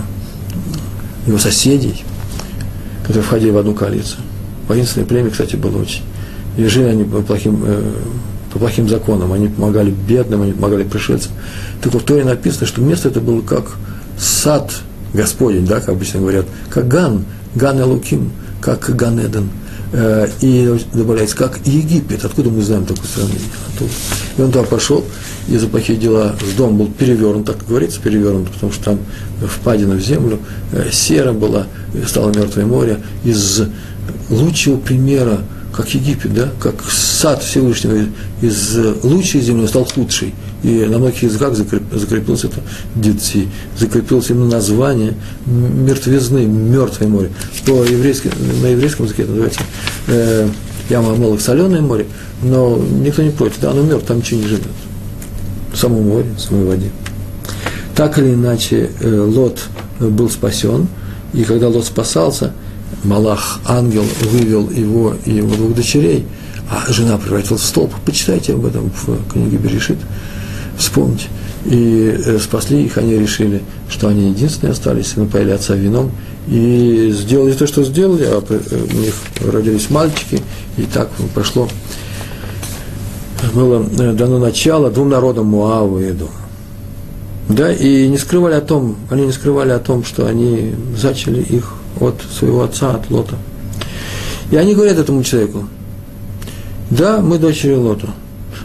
его 1.25 1.37
соседей, 1.37 2.03
которые 3.01 3.23
входили 3.23 3.51
в 3.51 3.57
одну 3.57 3.73
коалицию. 3.73 4.21
Воинственное 4.67 5.07
племя, 5.07 5.29
кстати, 5.29 5.55
было 5.55 5.81
очень. 5.81 6.03
И 6.57 6.65
жили 6.65 6.85
они 6.85 7.03
по 7.03 7.21
плохим, 7.21 7.63
э, 7.65 7.81
по 8.51 8.59
плохим 8.59 8.89
законам. 8.89 9.33
Они 9.33 9.47
помогали 9.47 9.91
бедным, 9.91 10.41
они 10.41 10.53
помогали 10.53 10.83
пришельцам. 10.83 11.31
Так 11.81 11.93
вот 11.93 12.03
в 12.03 12.05
Торе 12.05 12.23
написано, 12.23 12.67
что 12.67 12.81
место 12.81 13.09
это 13.09 13.21
было 13.21 13.41
как 13.41 13.77
сад 14.17 14.73
Господень, 15.13 15.65
да, 15.65 15.79
как 15.79 15.89
обычно 15.89 16.19
говорят, 16.19 16.45
как 16.69 16.87
Ган, 16.87 17.25
Ган 17.55 17.79
Элуким, 17.79 18.31
как 18.61 18.95
Ганеден. 18.95 19.49
Э, 19.91 20.27
и 20.41 20.79
добавляется, 20.93 21.35
как 21.35 21.59
Египет. 21.65 22.23
Откуда 22.23 22.49
мы 22.49 22.61
знаем 22.61 22.85
такое 22.85 23.07
сравнение? 23.07 23.41
И 24.37 24.41
он 24.41 24.51
туда 24.51 24.63
пошел, 24.63 25.03
и 25.47 25.57
за 25.57 25.67
плохие 25.67 25.97
дела 25.97 26.35
с 26.47 26.55
домом 26.55 26.77
был 26.77 26.87
перевернут, 26.87 27.47
так 27.47 27.65
говорится, 27.67 27.99
перевернут, 27.99 28.51
потому 28.51 28.71
что 28.71 28.83
там 28.83 28.99
впадина 29.41 29.95
в 29.95 30.01
землю, 30.01 30.39
э, 30.73 30.89
сера 30.91 31.33
была, 31.33 31.65
стало 32.07 32.31
мертвое 32.31 32.65
море. 32.65 32.99
Из 33.23 33.63
лучшего 34.29 34.77
примера, 34.77 35.39
как 35.79 35.93
Египет, 35.95 36.33
да, 36.33 36.49
как 36.59 36.75
сад 36.89 37.41
Всевышнего, 37.41 38.05
из 38.41 38.77
лучшей 39.03 39.41
земли 39.41 39.67
стал 39.67 39.85
худший– 39.85 40.33
и 40.63 40.85
на 40.85 40.97
многих 40.97 41.23
языках 41.23 41.55
закреп, 41.55 41.83
закрепилось 41.93 42.43
это 42.43 42.61
дитси, 42.95 43.47
закрепилось 43.77 44.29
именно 44.29 44.49
название 44.49 45.13
мертвизны, 45.45 46.45
мертвое 46.45 47.07
море. 47.07 47.31
По 47.65 47.83
еврейски, 47.83 48.29
на 48.61 48.67
еврейском 48.67 49.05
языке 49.05 49.23
это 49.23 49.31
называется 49.31 49.61
э, 50.07 50.49
яма 50.89 51.13
Амелах 51.13 51.39
соленое 51.39 51.81
море, 51.81 52.07
но 52.43 52.77
никто 52.77 53.21
не 53.21 53.29
против, 53.29 53.61
да, 53.61 53.71
оно 53.71 53.83
мертв, 53.83 54.05
там 54.05 54.17
ничего 54.17 54.41
не 54.41 54.47
живет. 54.47 54.63
В 55.71 55.77
самом 55.77 56.07
море, 56.09 56.27
самой 56.37 56.65
воде. 56.65 56.89
Так 57.95 58.17
или 58.17 58.33
иначе, 58.33 58.89
э, 58.99 59.19
Лот 59.19 59.61
был 59.99 60.29
спасен, 60.29 60.87
и 61.33 61.43
когда 61.45 61.69
Лот 61.69 61.85
спасался, 61.85 62.53
Малах, 63.03 63.59
ангел, 63.65 64.03
вывел 64.21 64.69
его 64.69 65.15
и 65.25 65.31
его 65.31 65.55
двух 65.55 65.75
дочерей, 65.75 66.25
а 66.69 66.91
жена 66.91 67.17
превратилась 67.17 67.61
в 67.61 67.65
столб. 67.65 67.93
Почитайте 68.05 68.53
об 68.53 68.65
этом 68.65 68.91
в 68.91 69.31
книге 69.31 69.57
Берешит 69.57 69.97
вспомнить. 70.77 71.27
И 71.65 72.15
э, 72.25 72.39
спасли 72.39 72.85
их, 72.85 72.97
они 72.97 73.15
решили, 73.15 73.61
что 73.89 74.07
они 74.07 74.29
единственные 74.29 74.71
остались, 74.71 75.15
напоили 75.17 75.51
отца 75.51 75.75
вином, 75.75 76.11
и 76.47 77.11
сделали 77.13 77.53
то, 77.53 77.67
что 77.67 77.83
сделали, 77.83 78.23
а 78.23 78.43
э, 78.47 78.59
у 78.93 78.97
них 78.97 79.13
родились 79.45 79.89
мальчики, 79.89 80.41
и 80.77 80.83
так 80.83 81.09
прошло, 81.33 81.67
было 83.53 83.85
э, 83.97 84.13
дано 84.13 84.39
начало 84.39 84.89
двум 84.89 85.09
народам 85.09 85.47
Муаву 85.47 85.99
и 85.99 86.05
Эдому. 86.05 86.31
Да, 87.49 87.73
и 87.73 88.07
не 88.07 88.17
скрывали 88.17 88.53
о 88.53 88.61
том, 88.61 88.95
они 89.09 89.25
не 89.25 89.31
скрывали 89.31 89.71
о 89.71 89.79
том, 89.79 90.05
что 90.05 90.27
они 90.27 90.73
зачали 90.95 91.41
их 91.41 91.73
от 91.99 92.21
своего 92.21 92.63
отца, 92.63 92.91
от 92.95 93.09
Лота. 93.09 93.35
И 94.51 94.55
они 94.55 94.73
говорят 94.75 94.97
этому 94.97 95.23
человеку, 95.23 95.67
да, 96.89 97.21
мы 97.21 97.37
дочери 97.37 97.73
Лота, 97.73 98.09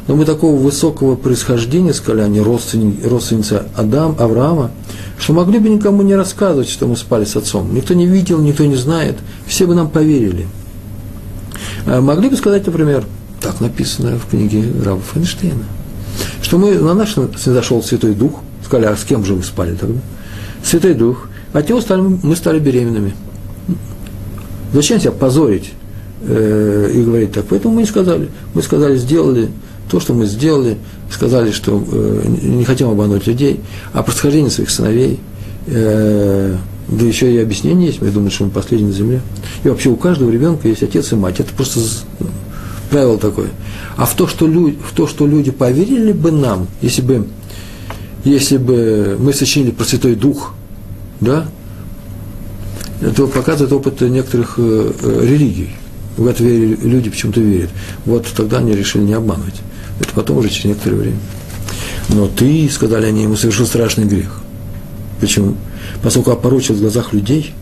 но 0.06 0.16
мы 0.16 0.24
такого 0.24 0.58
высокого 0.58 1.14
происхождения, 1.14 1.92
сказали 1.92 2.22
они, 2.22 2.40
родственницы, 2.40 3.08
родственницы 3.08 3.62
Адам, 3.76 4.16
Авраама, 4.18 4.70
что 5.18 5.32
могли 5.32 5.58
бы 5.58 5.68
никому 5.68 6.02
не 6.02 6.14
рассказывать, 6.14 6.68
что 6.68 6.86
мы 6.86 6.96
спали 6.96 7.24
с 7.24 7.36
отцом. 7.36 7.74
Никто 7.74 7.94
не 7.94 8.06
видел, 8.06 8.40
никто 8.40 8.64
не 8.64 8.76
знает, 8.76 9.16
все 9.46 9.66
бы 9.66 9.74
нам 9.74 9.88
поверили. 9.90 10.46
А 11.86 12.00
могли 12.00 12.28
бы 12.28 12.36
сказать, 12.36 12.66
например, 12.66 13.04
так 13.40 13.60
написано 13.60 14.18
в 14.18 14.28
книге 14.28 14.64
Раба 14.82 15.02
Фейнштейна, 15.12 15.64
что 16.42 16.58
мы, 16.58 16.74
на 16.74 16.94
наш 16.94 17.14
зашел 17.14 17.82
Святой 17.82 18.14
Дух, 18.14 18.40
сказали, 18.64 18.86
а 18.86 18.96
с 18.96 19.04
кем 19.04 19.24
же 19.24 19.34
вы 19.34 19.42
спали 19.42 19.74
тогда? 19.74 20.00
Святой 20.64 20.94
Дух, 20.94 21.28
от 21.54 21.68
него 21.68 21.80
стали, 21.80 22.00
мы 22.00 22.36
стали 22.36 22.58
беременными. 22.58 23.14
Зачем 24.72 25.00
себя 25.00 25.12
позорить 25.12 25.72
э, 26.22 26.90
и 26.92 27.02
говорить 27.02 27.32
так? 27.32 27.46
Поэтому 27.48 27.74
мы 27.74 27.82
не 27.82 27.86
сказали. 27.86 28.28
Мы 28.54 28.62
сказали, 28.62 28.96
сделали 28.96 29.48
то, 29.88 30.00
что 30.00 30.14
мы 30.14 30.26
сделали, 30.26 30.78
сказали, 31.10 31.52
что 31.52 31.82
э, 31.90 32.22
не 32.42 32.64
хотим 32.64 32.88
обмануть 32.88 33.26
людей, 33.26 33.60
а 33.92 34.02
происхождение 34.02 34.50
своих 34.50 34.70
сыновей, 34.70 35.20
э, 35.68 36.56
да 36.88 37.04
еще 37.04 37.32
и 37.32 37.38
объяснение 37.38 37.86
есть, 37.86 38.00
я 38.02 38.10
думаю, 38.10 38.30
что 38.30 38.44
мы 38.44 38.50
последний 38.50 38.88
на 38.88 38.92
земле. 38.92 39.20
И 39.62 39.68
вообще 39.68 39.90
у 39.90 39.96
каждого 39.96 40.30
ребенка 40.30 40.68
есть 40.68 40.82
отец 40.82 41.12
и 41.12 41.14
мать. 41.14 41.38
Это 41.38 41.52
просто 41.54 41.80
правило 42.90 43.16
такое. 43.16 43.48
А 43.96 44.06
в 44.06 44.14
то, 44.14 44.26
что 44.26 44.46
люди, 44.46 44.76
в 44.84 44.94
то, 44.94 45.06
что 45.06 45.26
люди 45.26 45.50
поверили 45.50 46.12
бы 46.12 46.32
нам, 46.32 46.66
если 46.82 47.02
бы, 47.02 47.26
если 48.24 48.56
бы 48.56 49.16
мы 49.20 49.32
сочинили 49.32 49.70
про 49.70 49.84
Святой 49.84 50.14
Дух, 50.14 50.52
да, 51.24 51.46
это 53.00 53.26
показывает 53.26 53.72
опыт 53.72 54.00
некоторых 54.00 54.54
э, 54.58 54.92
э 55.02 55.26
религий. 55.26 55.70
В 56.16 56.26
это 56.26 56.44
верили, 56.44 56.78
люди 56.82 57.10
почему-то 57.10 57.40
верят. 57.40 57.70
Вот 58.04 58.26
тогда 58.36 58.58
они 58.58 58.72
решили 58.72 59.02
не 59.02 59.14
обманывать. 59.14 59.60
Это 60.00 60.10
потом 60.14 60.38
уже 60.38 60.48
через 60.48 60.66
некоторое 60.66 60.96
время. 60.96 61.18
Но 62.08 62.28
ты, 62.28 62.68
сказали 62.70 63.06
они 63.06 63.24
ему, 63.24 63.36
совершил 63.36 63.66
страшный 63.66 64.04
грех. 64.04 64.40
Почему? 65.20 65.56
Поскольку 66.02 66.30
опорочил 66.30 66.74
в 66.74 66.80
глазах 66.80 67.12
людей 67.12 67.52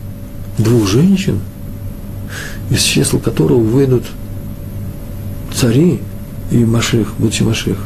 двух 0.57 0.87
женщин, 0.87 1.39
из 2.69 2.81
числа 2.81 3.19
которого 3.19 3.59
выйдут 3.59 4.03
цари 5.53 5.99
и 6.51 6.57
Маших, 6.57 7.13
будущий 7.17 7.43
Маших. 7.43 7.77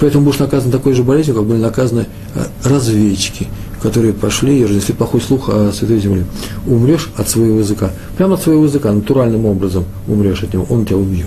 Поэтому 0.00 0.24
будешь 0.24 0.38
наказан 0.38 0.70
такой 0.70 0.94
же 0.94 1.02
болезнью, 1.02 1.36
как 1.36 1.44
были 1.44 1.58
наказаны 1.58 2.06
э, 2.34 2.44
разведчики, 2.64 3.48
которые 3.82 4.12
пошли 4.12 4.60
и 4.60 4.64
разнесли 4.64 4.94
плохой 4.94 5.20
слух 5.20 5.48
о 5.48 5.72
Святой 5.72 6.00
Земле. 6.00 6.24
Умрешь 6.66 7.10
от 7.16 7.28
своего 7.28 7.60
языка. 7.60 7.90
Прямо 8.16 8.34
от 8.34 8.42
своего 8.42 8.64
языка, 8.64 8.92
натуральным 8.92 9.46
образом 9.46 9.84
умрешь 10.06 10.42
от 10.42 10.52
него, 10.52 10.66
он 10.68 10.84
тебя 10.84 10.96
убьет 10.96 11.26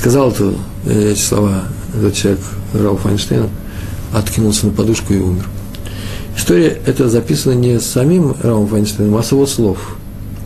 сказал 0.00 0.30
это, 0.30 0.54
эти 0.86 1.18
слова 1.18 1.64
этот 1.94 2.14
человек, 2.14 2.40
Рауф 2.72 3.04
Айнштейн, 3.04 3.50
откинулся 4.14 4.66
на 4.66 4.72
подушку 4.72 5.12
и 5.12 5.18
умер. 5.18 5.46
История 6.34 6.78
эта 6.86 7.10
записана 7.10 7.52
не 7.52 7.78
самим 7.80 8.34
Рауф 8.42 8.72
Айнштейном, 8.72 9.14
а 9.16 9.22
с 9.22 9.32
его 9.32 9.44
слов, 9.44 9.98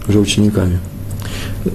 уже 0.09 0.19
учениками. 0.19 0.81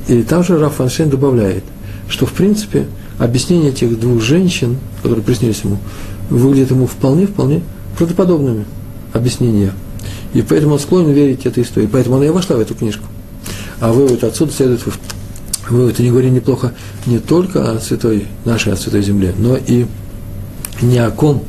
И 0.10 0.24
там 0.24 0.44
же 0.44 0.60
Раф 0.60 0.82
Айнштейн 0.82 1.10
добавляет, 1.10 1.64
что 2.10 2.26
в 2.26 2.34
принципе 2.34 2.86
объяснение 3.18 3.70
этих 3.70 3.98
двух 3.98 4.22
женщин, 4.22 4.78
которые 5.02 5.24
приснились 5.24 5.62
ему, 5.64 5.78
выглядит 6.30 6.72
ему 6.72 6.86
вполне-вполне 6.86 7.62
правдоподобными 8.00 8.66
объяснения. 9.14 9.74
И 10.34 10.42
поэтому 10.42 10.74
он 10.74 10.80
склонен 10.80 11.12
верить 11.12 11.46
этой 11.46 11.64
истории. 11.64 11.90
Поэтому 11.92 12.16
она 12.16 12.26
и 12.26 12.30
вошла 12.30 12.56
в 12.56 12.62
эту 12.62 12.74
книжку. 12.74 13.04
А 13.80 13.92
вывод 13.92 14.24
отсюда 14.24 14.52
следует 14.52 14.82
мы 15.70 15.90
это 15.90 16.02
не 16.02 16.10
говорим 16.10 16.34
неплохо 16.34 16.74
не 17.06 17.20
только 17.20 17.72
о 17.72 17.80
святой, 17.80 18.26
нашей, 18.44 18.74
о 18.74 18.76
святой 18.76 19.04
земле, 19.04 19.36
но 19.38 19.56
и 19.56 19.86
ни 20.82 20.98
о 20.98 21.12
ком 21.12 21.44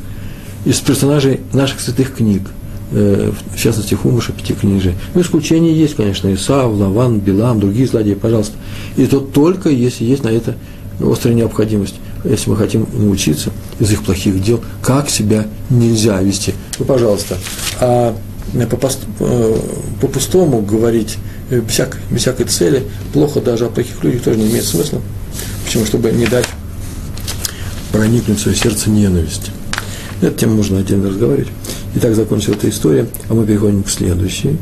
из 0.63 0.79
персонажей 0.79 1.39
наших 1.53 1.79
святых 1.79 2.15
книг, 2.15 2.43
э, 2.91 3.31
в 3.55 3.57
частности, 3.57 3.95
Хумыша, 3.95 4.31
пяти 4.31 4.53
книжей. 4.53 4.93
Ну, 5.15 5.21
исключения 5.21 5.73
есть, 5.73 5.95
конечно, 5.95 6.31
Исав, 6.31 6.71
Лаван, 6.71 7.19
Билам, 7.19 7.59
другие 7.59 7.87
злодеи, 7.87 8.13
пожалуйста. 8.13 8.53
И 8.95 9.07
то 9.07 9.21
только, 9.21 9.69
если 9.69 10.03
есть 10.03 10.23
на 10.23 10.29
это 10.29 10.55
острая 10.99 11.33
необходимость, 11.33 11.95
если 12.23 12.49
мы 12.49 12.57
хотим 12.57 12.87
научиться 12.93 13.51
из 13.79 13.91
их 13.91 14.03
плохих 14.03 14.41
дел, 14.43 14.61
как 14.81 15.09
себя 15.09 15.47
нельзя 15.69 16.21
вести. 16.21 16.53
Ну, 16.79 16.85
пожалуйста. 16.85 17.37
А 17.79 18.15
по, 18.69 18.89
по 20.01 20.07
пустому 20.07 20.61
говорить 20.61 21.17
без 21.49 21.71
всякой, 21.71 22.01
без 22.09 22.21
всякой 22.21 22.45
цели, 22.45 22.83
плохо 23.13 23.41
даже 23.41 23.65
о 23.65 23.69
плохих 23.69 24.03
людях 24.03 24.23
тоже 24.23 24.37
не 24.37 24.49
имеет 24.49 24.65
смысла. 24.65 25.01
Почему? 25.65 25.85
Чтобы 25.85 26.11
не 26.11 26.25
дать 26.25 26.45
проникнуть 27.91 28.39
в 28.39 28.41
свое 28.41 28.57
сердце 28.57 28.89
ненависти. 28.89 29.51
Эту 30.21 30.37
тему 30.37 30.55
можно 30.55 30.79
отдельно 30.79 31.09
разговаривать. 31.09 31.49
Итак, 31.95 32.15
закончилась 32.15 32.57
эта 32.57 32.69
история, 32.69 33.07
а 33.29 33.33
мы 33.33 33.45
переходим 33.45 33.83
к 33.83 33.89
следующей. 33.89 34.57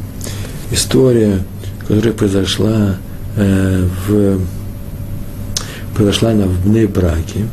История, 0.72 1.44
которая 1.88 2.14
произошла 2.14 2.98
э, 3.36 3.88
в 4.08 4.40
произошла 6.00 6.30
она 6.30 6.46
в 6.46 6.66
Бней-Браке. 6.66 7.46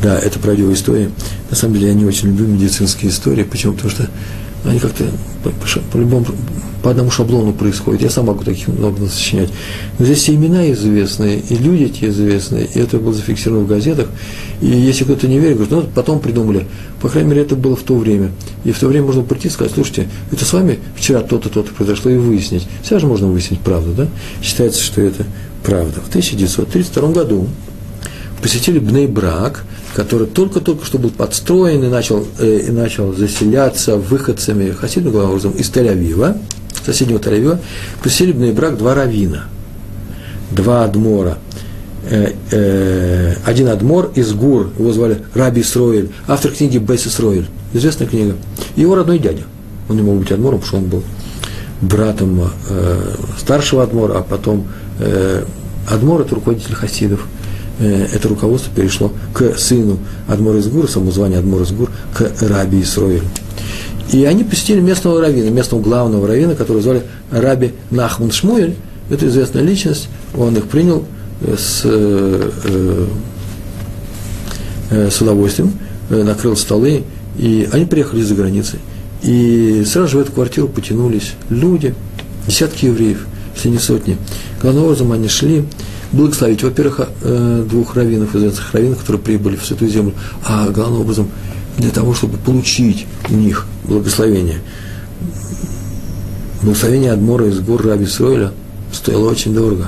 Да, 0.00 0.16
это 0.16 0.38
правдивая 0.38 0.74
история. 0.74 1.10
На 1.50 1.56
самом 1.56 1.74
деле 1.74 1.88
я 1.88 1.94
не 1.94 2.04
очень 2.04 2.28
люблю 2.28 2.46
медицинские 2.46 3.10
истории. 3.10 3.42
Почему? 3.42 3.72
Потому 3.72 3.90
что 3.90 4.08
они 4.64 4.78
как-то 4.78 5.04
по, 5.42 5.50
по, 5.50 5.80
по 5.90 5.96
любому 5.96 6.26
по 6.80 6.90
одному 6.90 7.10
шаблону 7.10 7.52
происходит. 7.52 8.02
Я 8.02 8.10
сам 8.10 8.26
могу 8.26 8.44
таких 8.44 8.68
много 8.68 9.06
сочинять. 9.06 9.50
Но 9.98 10.04
здесь 10.04 10.18
все 10.18 10.34
имена 10.34 10.70
известные, 10.72 11.40
и 11.40 11.56
люди 11.56 11.88
те 11.88 12.08
известные, 12.08 12.66
и 12.66 12.78
это 12.78 12.98
было 12.98 13.12
зафиксировано 13.14 13.64
в 13.64 13.68
газетах. 13.68 14.08
И 14.60 14.66
если 14.66 15.04
кто-то 15.04 15.26
не 15.26 15.38
верит, 15.38 15.58
говорит, 15.58 15.72
ну, 15.72 15.84
потом 15.94 16.20
придумали. 16.20 16.66
По 17.00 17.08
крайней 17.08 17.30
мере, 17.30 17.42
это 17.42 17.56
было 17.56 17.74
в 17.74 17.82
то 17.82 17.96
время. 17.96 18.30
И 18.64 18.72
в 18.72 18.78
то 18.78 18.86
время 18.86 19.06
можно 19.06 19.22
прийти 19.22 19.48
и 19.48 19.50
сказать, 19.50 19.72
слушайте, 19.74 20.08
это 20.30 20.44
с 20.44 20.52
вами 20.52 20.78
вчера 20.96 21.20
то-то, 21.20 21.48
то-то 21.48 21.72
произошло, 21.72 22.10
и 22.10 22.16
выяснить. 22.16 22.66
Всегда 22.82 23.00
же 23.00 23.06
можно 23.06 23.28
выяснить 23.28 23.60
правду, 23.60 23.92
да? 23.92 24.08
Считается, 24.42 24.82
что 24.82 25.00
это 25.00 25.24
правда. 25.62 26.00
В 26.00 26.08
1932 26.08 27.12
году 27.12 27.48
посетили 28.40 28.78
Бней 28.78 29.06
Брак, 29.06 29.64
который 29.94 30.26
только-только 30.26 30.84
что 30.84 30.98
был 30.98 31.10
подстроен 31.10 31.84
и 31.84 31.88
начал, 31.88 32.26
э, 32.38 32.64
и 32.68 32.70
начал 32.70 33.14
заселяться 33.14 33.96
выходцами 33.96 34.70
хасидным 34.70 35.14
образом 35.14 35.52
из 35.52 35.70
Тель-Авива, 35.70 36.36
соседнего 36.84 37.18
Тель-Авива, 37.18 37.58
посетили 38.02 38.32
Бней 38.32 38.52
Брак 38.52 38.78
два 38.78 38.94
равина, 38.94 39.44
два 40.50 40.84
адмора. 40.84 41.38
Э, 42.10 42.32
э, 42.50 43.34
один 43.44 43.68
адмор 43.68 44.10
из 44.14 44.32
Гур, 44.32 44.70
его 44.76 44.92
звали 44.92 45.22
Раби 45.34 45.62
Сроиль, 45.62 46.10
автор 46.26 46.50
книги 46.50 46.78
Бейс 46.78 47.02
Сроиль, 47.02 47.46
известная 47.72 48.08
книга. 48.08 48.34
Его 48.74 48.96
родной 48.96 49.18
дядя. 49.18 49.42
Он 49.88 49.96
не 49.96 50.02
мог 50.02 50.18
быть 50.18 50.32
адмором, 50.32 50.60
потому 50.60 50.68
что 50.68 50.76
он 50.78 50.90
был 50.90 51.04
братом 51.80 52.50
э, 52.68 53.14
старшего 53.38 53.82
адмора, 53.82 54.18
а 54.18 54.22
потом 54.22 54.66
Адмор– 55.88 56.20
это 56.22 56.34
руководитель 56.34 56.74
хасидов. 56.74 57.26
Э, 57.78 58.06
это 58.12 58.28
руководство 58.28 58.72
перешло 58.74 59.12
к 59.32 59.58
сыну 59.58 59.98
Адмора 60.28 60.58
из 60.58 60.68
Гур, 60.68 60.88
самому 60.88 61.10
званию 61.10 61.40
Адмор 61.40 61.62
из 61.62 61.72
Гур, 61.72 61.90
к 62.14 62.32
Раби 62.40 62.80
Исроилю. 62.82 63.24
И 64.12 64.24
они 64.24 64.44
посетили 64.44 64.80
местного 64.80 65.20
равина, 65.20 65.50
местного 65.50 65.80
главного 65.80 66.28
равина, 66.28 66.54
которого 66.54 66.82
звали 66.82 67.02
Раби 67.30 67.72
Нахман 67.90 68.30
Шмуэль. 68.30 68.76
Это 69.10 69.26
известная 69.26 69.62
личность, 69.62 70.08
он 70.36 70.56
их 70.56 70.66
принял 70.66 71.04
э, 71.40 71.56
с, 71.58 71.82
э, 71.84 73.06
с 74.90 75.20
удовольствием, 75.20 75.72
накрыл 76.10 76.56
столы, 76.56 77.04
и 77.38 77.68
они 77.72 77.86
приехали 77.86 78.20
из-за 78.20 78.34
границы. 78.34 78.78
И 79.22 79.84
сразу 79.86 80.08
же 80.08 80.18
в 80.18 80.20
эту 80.20 80.32
квартиру 80.32 80.68
потянулись 80.68 81.32
люди, 81.48 81.94
десятки 82.46 82.86
евреев, 82.86 83.26
если 83.54 83.68
не 83.68 83.78
сотни. 83.78 84.18
Главным 84.60 84.84
образом 84.84 85.12
они 85.12 85.28
шли 85.28 85.64
благословить, 86.12 86.62
во-первых, 86.62 87.08
э, 87.22 87.66
двух 87.68 87.96
раввинов, 87.96 88.34
известных 88.34 88.72
раввинов, 88.72 88.98
которые 88.98 89.22
прибыли 89.22 89.56
в 89.56 89.64
Святую 89.64 89.90
Землю, 89.90 90.14
а 90.44 90.68
главным 90.68 91.00
образом 91.00 91.28
для 91.78 91.90
того, 91.90 92.14
чтобы 92.14 92.36
получить 92.38 93.06
у 93.30 93.34
них 93.34 93.66
благословение. 93.84 94.60
Благословение 96.62 97.12
Адмора 97.12 97.48
из 97.48 97.60
гор 97.60 97.84
Раби 97.84 98.06
Сройля 98.06 98.52
стоило 98.92 99.30
очень 99.30 99.54
дорого. 99.54 99.86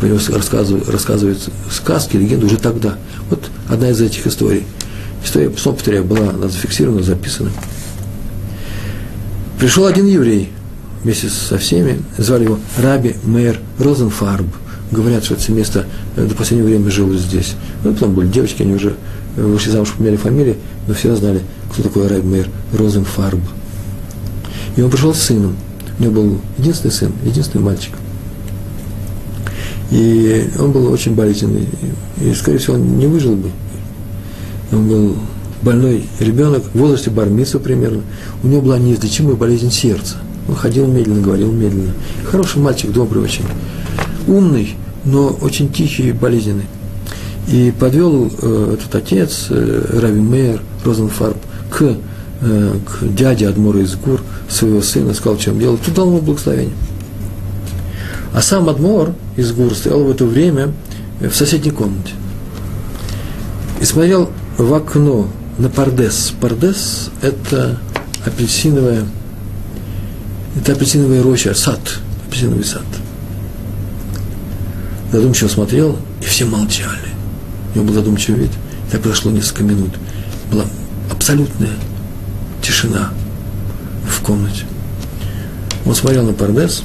Про 0.00 0.08
него 0.08 0.18
рассказывают, 0.32 0.88
рассказывают 0.88 1.38
сказки, 1.70 2.16
легенды 2.16 2.46
уже 2.46 2.56
тогда. 2.56 2.96
Вот 3.30 3.48
одна 3.68 3.90
из 3.90 4.00
этих 4.00 4.26
историй. 4.26 4.64
История, 5.24 5.52
снова 5.56 5.76
повторяю, 5.76 6.04
была 6.04 6.30
она 6.30 6.48
зафиксирована, 6.48 7.02
записана. 7.02 7.50
Пришел 9.58 9.86
один 9.86 10.06
еврей 10.06 10.50
вместе 11.04 11.28
со 11.28 11.58
всеми, 11.58 12.02
звали 12.18 12.44
его 12.44 12.58
Раби 12.78 13.14
Мейер 13.24 13.60
Розенфарб. 13.78 14.46
Говорят, 14.90 15.24
что 15.24 15.34
это 15.34 15.52
место 15.52 15.86
э, 16.16 16.26
до 16.26 16.34
последнего 16.34 16.66
времени 16.66 16.88
жило 16.88 17.16
здесь. 17.16 17.54
Ну, 17.82 17.92
потом 17.92 18.14
были 18.14 18.28
девочки, 18.28 18.62
они 18.62 18.74
уже 18.74 18.96
э, 19.36 19.42
вышли 19.42 19.70
замуж, 19.70 19.92
поменяли 19.96 20.16
фамилии, 20.16 20.56
но 20.86 20.94
все 20.94 21.14
знали, 21.14 21.42
кто 21.72 21.82
такой 21.82 22.06
Раби 22.08 22.26
Мейер 22.26 22.48
Розенфарб. 22.72 23.40
И 24.76 24.82
он 24.82 24.90
пришел 24.90 25.14
с 25.14 25.20
сыном. 25.20 25.56
У 25.98 26.02
него 26.02 26.12
был 26.12 26.40
единственный 26.58 26.90
сын, 26.90 27.12
единственный 27.24 27.62
мальчик. 27.62 27.92
И 29.90 30.50
он 30.58 30.72
был 30.72 30.90
очень 30.92 31.14
болезненный. 31.14 31.68
И, 32.20 32.32
скорее 32.34 32.58
всего, 32.58 32.74
он 32.74 32.98
не 32.98 33.06
выжил 33.06 33.36
бы. 33.36 33.50
Он 34.72 34.88
был 34.88 35.16
больной 35.62 36.04
ребенок, 36.20 36.64
в 36.72 36.78
возрасте 36.78 37.10
бармиса 37.10 37.58
примерно, 37.58 38.02
у 38.42 38.48
него 38.48 38.60
была 38.60 38.78
неизлечимая 38.78 39.36
болезнь 39.36 39.70
сердца. 39.70 40.16
Он 40.48 40.54
ходил 40.54 40.86
медленно, 40.86 41.22
говорил 41.22 41.52
медленно. 41.52 41.92
Хороший 42.30 42.60
мальчик, 42.60 42.90
добрый 42.92 43.22
очень. 43.22 43.44
Умный, 44.26 44.76
но 45.04 45.28
очень 45.40 45.72
тихий 45.72 46.08
и 46.08 46.12
болезненный. 46.12 46.66
И 47.48 47.72
подвел 47.78 48.30
э, 48.40 48.76
этот 48.78 48.94
отец, 48.94 49.46
э, 49.50 49.98
Рави 50.00 50.20
Мейер 50.20 50.60
Розенфарб, 50.84 51.36
к, 51.70 51.96
э, 52.40 52.74
к 52.86 53.14
дяде 53.14 53.48
Адмора 53.48 53.80
из 53.80 53.94
Гур, 53.96 54.20
своего 54.48 54.80
сына, 54.82 55.14
сказал, 55.14 55.38
чем 55.38 55.58
дело. 55.58 55.78
Тут 55.78 55.94
дал 55.94 56.08
ему 56.08 56.20
благословение. 56.20 56.74
А 58.34 58.42
сам 58.42 58.68
Адмор 58.68 59.12
из 59.36 59.52
Гур 59.52 59.74
стоял 59.74 60.04
в 60.04 60.10
это 60.10 60.24
время 60.24 60.72
в 61.20 61.32
соседней 61.32 61.70
комнате. 61.70 62.12
И 63.80 63.84
смотрел 63.84 64.30
в 64.58 64.72
окно 64.72 65.28
на 65.58 65.68
Пардес. 65.68 66.32
Пардес– 66.40 67.10
это 67.22 67.78
апельсиновая, 68.24 69.04
это 70.56 70.72
апельсиновая 70.72 71.22
роща, 71.22 71.54
сад, 71.54 71.80
апельсиновый 72.26 72.64
сад. 72.64 72.84
Задумчиво 75.12 75.48
смотрел, 75.48 75.98
и 76.20 76.24
все 76.24 76.44
молчали. 76.44 77.08
У 77.72 77.78
него 77.78 77.88
был 77.88 77.94
задумчивый 77.94 78.42
вид. 78.42 78.50
Так 78.90 79.02
прошло 79.02 79.30
несколько 79.30 79.62
минут. 79.62 79.90
Была 80.50 80.64
абсолютная 81.10 81.74
тишина 82.62 83.10
в 84.08 84.22
комнате. 84.22 84.64
Он 85.86 85.94
смотрел 85.94 86.24
на 86.24 86.32
Пардес, 86.32 86.82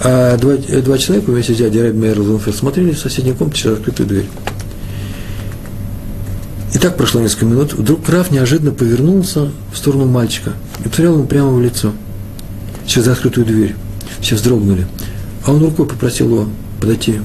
а 0.00 0.36
два, 0.36 0.56
два 0.56 0.98
человека 0.98 1.30
вместе 1.30 1.54
с 1.54 1.58
дядей 1.58 1.82
Рэбби 1.82 1.98
Мейер 1.98 2.52
смотрели 2.52 2.92
в 2.92 2.98
соседней 2.98 3.32
комнате 3.32 3.62
через 3.62 3.78
открытую 3.78 4.08
дверь. 4.08 4.28
И 6.74 6.78
так 6.78 6.96
прошло 6.96 7.20
несколько 7.20 7.46
минут. 7.46 7.72
Вдруг 7.72 8.08
Раф 8.08 8.30
неожиданно 8.30 8.72
повернулся 8.72 9.50
в 9.72 9.76
сторону 9.76 10.06
мальчика 10.06 10.52
и 10.80 10.82
посмотрел 10.84 11.14
ему 11.14 11.24
прямо 11.26 11.50
в 11.50 11.60
лицо, 11.60 11.92
через 12.88 13.08
открытую 13.08 13.46
дверь. 13.46 13.76
Все 14.20 14.34
вздрогнули. 14.34 14.86
А 15.44 15.52
он 15.52 15.62
рукой 15.62 15.86
попросил 15.86 16.26
его 16.26 16.48
подойти 16.80 17.20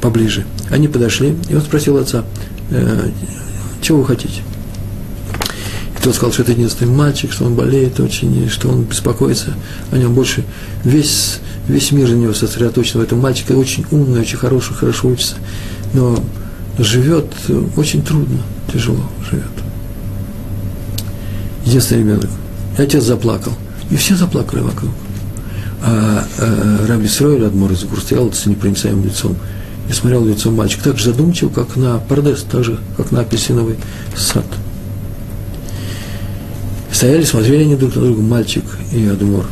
поближе. 0.00 0.44
Они 0.70 0.88
подошли, 0.88 1.36
и 1.48 1.54
он 1.54 1.62
спросил 1.62 1.96
отца, 1.96 2.24
э, 2.70 3.10
чего 3.80 3.98
вы 3.98 4.04
хотите? 4.04 4.42
И 5.98 6.02
тот 6.02 6.14
сказал, 6.14 6.32
что 6.32 6.42
это 6.42 6.52
единственный 6.52 6.94
мальчик, 6.94 7.32
что 7.32 7.44
он 7.44 7.54
болеет 7.54 7.98
очень, 8.00 8.44
и 8.44 8.48
что 8.48 8.68
он 8.68 8.82
беспокоится 8.82 9.54
о 9.90 9.96
нем 9.96 10.14
больше. 10.14 10.44
Весь, 10.84 11.38
весь 11.66 11.90
мир 11.92 12.08
на 12.10 12.14
него 12.14 12.34
сосредоточен 12.34 13.00
в 13.00 13.02
этом 13.02 13.18
мальчике, 13.20 13.54
очень 13.54 13.84
умный, 13.90 14.20
очень 14.20 14.36
хороший, 14.36 14.74
хорошо 14.74 15.08
учится, 15.08 15.36
но 15.94 16.22
живет 16.78 17.26
очень 17.76 18.02
трудно 18.02 18.38
тяжело 18.72 19.02
живет. 19.28 19.44
Единственный 21.64 22.00
ребенок. 22.00 22.30
И 22.78 22.82
отец 22.82 23.02
заплакал. 23.02 23.52
И 23.90 23.96
все 23.96 24.16
заплакали 24.16 24.60
вокруг. 24.60 24.90
А, 25.82 26.24
а 26.38 26.86
Раби 26.86 27.08
Сройль, 27.08 27.46
Адмор 27.46 27.72
из 27.72 27.84
Гур, 27.84 28.00
с 28.00 28.46
непроницаемым 28.46 29.04
лицом 29.04 29.36
и 29.88 29.92
смотрел 29.92 30.22
в 30.22 30.28
лицо 30.28 30.50
мальчик 30.50 30.82
так 30.82 30.98
же 30.98 31.04
задумчиво, 31.04 31.48
как 31.48 31.76
на 31.76 31.98
Пардес, 31.98 32.42
так 32.42 32.62
же, 32.62 32.78
как 32.96 33.10
на 33.10 33.20
апельсиновый 33.20 33.76
сад. 34.14 34.44
Стояли, 36.92 37.24
смотрели 37.24 37.62
они 37.62 37.76
друг 37.76 37.94
на 37.94 38.02
друга, 38.02 38.20
мальчик 38.20 38.64
и 38.92 39.06
Адмор. 39.06 39.46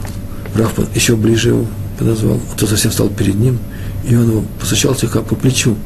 Раф 0.55 0.75
еще 0.95 1.17
ближе 1.17 1.51
его 1.51 1.67
подозвал, 1.99 2.39
а 2.53 2.59
тот 2.59 2.69
совсем 2.69 2.93
стал 2.93 3.09
перед 3.09 3.37
ним, 3.37 3.59
и 4.07 4.15
он 4.15 4.29
его 4.29 4.45
постучал 4.61 4.95
слегка 4.95 5.23
по 5.23 5.37
плечу, 5.37 5.77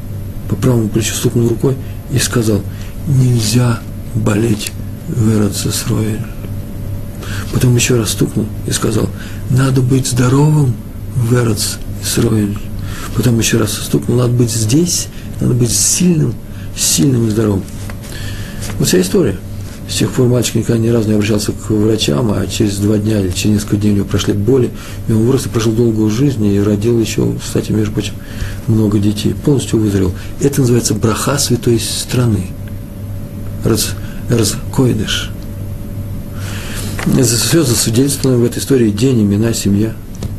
по 0.49 0.55
правому 0.55 0.89
плечу 0.89 1.13
стукнул 1.13 1.47
рукой 1.47 1.75
и 2.11 2.17
сказал– 2.17 2.61
нельзя 3.07 3.79
болеть 4.15 4.71
в 5.07 5.29
Эрцесроэль. 5.29 6.21
Потом 7.53 7.75
еще 7.75 7.95
раз 7.95 8.11
стукнул 8.11 8.45
и 8.67 8.71
сказал, 8.71 9.09
надо 9.49 9.81
быть 9.81 10.07
здоровым 10.07 10.73
в 11.15 11.33
Эрцесроэль. 11.33 12.57
Потом 13.15 13.39
еще 13.39 13.57
раз 13.57 13.73
стукнул, 13.73 14.17
надо 14.17 14.33
быть 14.33 14.51
здесь, 14.51 15.07
надо 15.39 15.53
быть 15.53 15.71
сильным, 15.71 16.33
сильным 16.75 17.27
и 17.27 17.31
здоровым. 17.31 17.63
Вот 18.79 18.87
вся 18.87 19.01
история. 19.01 19.37
С 19.91 19.95
тех 19.95 20.09
пор 20.11 20.27
мальчик 20.27 20.55
никогда 20.55 20.81
ни 20.81 20.87
разу 20.87 21.09
не 21.09 21.15
обращался 21.15 21.51
к 21.51 21.69
врачам, 21.69 22.31
а 22.31 22.47
через 22.47 22.77
два 22.77 22.97
дня 22.97 23.19
или 23.19 23.29
через 23.29 23.55
несколько 23.55 23.75
дней 23.75 23.91
у 23.91 23.95
него 23.95 24.05
прошли 24.05 24.33
боли, 24.33 24.71
и 25.09 25.11
он 25.11 25.25
вырос 25.25 25.47
и 25.47 25.49
прожил 25.49 25.73
долгую 25.73 26.09
жизнь, 26.09 26.45
и 26.45 26.61
родил 26.61 26.97
еще, 26.97 27.35
кстати, 27.43 27.73
между 27.73 27.91
прочим, 27.91 28.13
много 28.67 28.99
детей, 28.99 29.33
полностью 29.33 29.79
выздоровел. 29.79 30.13
Это 30.39 30.61
называется 30.61 30.93
браха 30.93 31.37
святой 31.37 31.77
страны. 31.77 32.47
Раз, 33.65 33.95
раскоидыш. 34.29 35.31
Все 37.05 37.63
засвидетельствовано 37.63 38.37
в 38.37 38.45
этой 38.45 38.59
истории 38.59 38.91
день, 38.91 39.23
имена, 39.23 39.53
семья, 39.53 39.93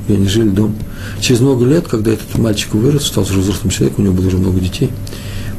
и 0.07 0.15
они 0.15 0.29
жили 0.29 0.49
дом. 0.49 0.77
Через 1.21 1.41
много 1.41 1.65
лет, 1.67 1.89
когда 1.89 2.13
этот 2.13 2.39
мальчик 2.39 2.75
вырос, 2.75 3.07
стал 3.07 3.25
уже 3.25 3.41
взрослым 3.41 3.71
человеком, 3.71 4.05
у 4.05 4.07
него 4.07 4.17
было 4.17 4.29
уже 4.29 4.37
много 4.37 4.61
детей, 4.61 4.91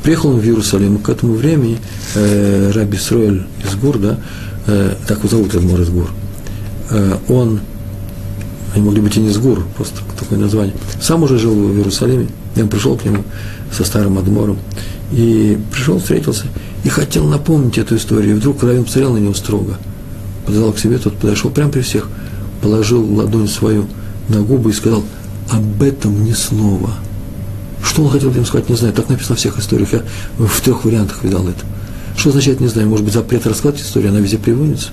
приехал 0.02 0.30
он 0.30 0.40
в 0.40 0.46
Иерусалим, 0.46 0.98
к 1.00 1.10
этому 1.10 1.34
времени 1.34 1.78
э, 2.16 2.72
Раби 2.74 2.98
Сроэль 2.98 3.46
из 3.64 3.76
Гур, 3.76 3.98
да, 4.00 4.18
э, 4.68 4.96
так 5.08 5.20
его 5.20 5.30
зовут 5.30 5.54
Эдмор 5.54 5.82
из 5.82 5.90
Гур, 5.90 6.10
э, 6.92 7.18
он, 7.28 7.60
они 8.74 8.86
могли 8.86 9.02
быть 9.02 9.18
и 9.18 9.20
не 9.20 9.30
из 9.30 9.38
Гур, 9.38 9.66
просто 9.76 10.00
такое 10.18 10.40
название, 10.40 10.74
сам 11.02 11.24
уже 11.24 11.38
жил 11.38 11.54
в 11.54 11.78
Иерусалиме, 11.78 12.30
и 12.56 12.62
он 12.62 12.70
пришел 12.70 12.96
к 12.96 13.04
нему 13.04 13.24
со 13.72 13.84
старым 13.84 14.18
Адмором, 14.18 14.58
и 15.12 15.58
пришел, 15.72 16.00
встретился, 16.00 16.46
и 16.86 16.90
хотел 16.90 17.26
напомнить 17.28 17.78
эту 17.78 17.98
историю, 17.98 18.36
и 18.36 18.40
вдруг 18.40 18.64
Равин 18.64 18.86
посмотрел 18.86 19.14
на 19.14 19.18
него 19.18 19.34
строго, 19.34 19.78
подозвал 20.46 20.74
к 20.74 20.80
себе, 20.80 20.98
тот 20.98 21.18
подошел 21.18 21.52
прямо 21.52 21.72
при 21.72 21.82
всех, 21.82 22.08
положил 22.62 23.04
ладонь 23.16 23.48
свою 23.48 23.88
на 24.30 24.42
губы 24.42 24.72
и 24.72 24.74
сказал, 24.74 25.04
об 25.52 25.82
этом 25.82 26.24
ни 26.24 26.34
слова. 26.34 26.92
Что 27.84 28.04
он 28.04 28.10
хотел 28.10 28.32
им 28.32 28.46
сказать, 28.46 28.70
не 28.70 28.76
знаю. 28.76 28.94
Так 28.94 29.10
написано 29.10 29.36
в 29.36 29.40
всех 29.40 29.60
историях. 29.60 29.94
Я 29.94 30.04
в 30.38 30.62
трех 30.62 30.86
вариантах 30.86 31.24
видал 31.24 31.48
это. 31.48 31.66
Что 32.18 32.30
означает, 32.30 32.62
не 32.62 32.68
знаю. 32.68 32.88
Может 32.88 33.06
быть, 33.06 33.14
запрет 33.14 33.46
рассказывать 33.46 33.82
историю, 33.82 34.12
она 34.12 34.20
везде 34.20 34.38
приводится. 34.38 34.90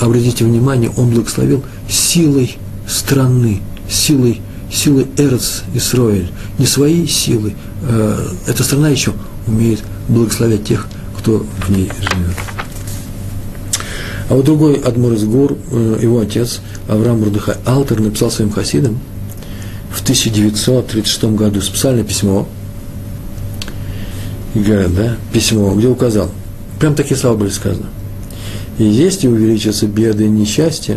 Обратите 0.00 0.44
внимание, 0.44 0.90
он 0.96 1.10
благословил 1.10 1.62
силой 1.88 2.58
страны, 2.88 3.62
силой, 3.88 4.40
силой 4.70 5.06
Эрц 5.16 5.60
Исроэль. 5.74 6.30
Не 6.58 6.66
своей 6.66 7.06
силой. 7.06 7.54
Э, 7.82 8.28
эта 8.46 8.64
страна 8.64 8.88
еще 8.88 9.12
умеет 9.46 9.80
благословять 10.08 10.64
тех, 10.64 10.86
кто 11.18 11.46
в 11.66 11.70
ней 11.70 11.90
живет. 12.00 12.51
А 14.32 14.34
вот 14.34 14.46
другой 14.46 14.76
Адмур 14.76 15.12
из 15.12 15.24
Гор, 15.24 15.58
э, 15.72 15.98
его 16.00 16.20
отец, 16.20 16.62
Авраам 16.88 17.20
Мурдыхай 17.20 17.56
Алтер, 17.66 18.00
написал 18.00 18.30
своим 18.30 18.50
хасидам 18.50 18.98
в 19.90 20.00
1936 20.00 21.36
году 21.36 21.60
специальное 21.60 22.02
письмо, 22.02 22.48
и 24.54 24.60
да, 24.60 25.16
письмо, 25.34 25.74
где 25.74 25.88
указал, 25.88 26.30
прям 26.80 26.94
такие 26.94 27.14
слова 27.14 27.36
были 27.36 27.50
сказаны. 27.50 27.88
И 28.78 28.84
если 28.84 29.28
увеличатся 29.28 29.86
беды 29.86 30.24
и 30.24 30.30
несчастья, 30.30 30.96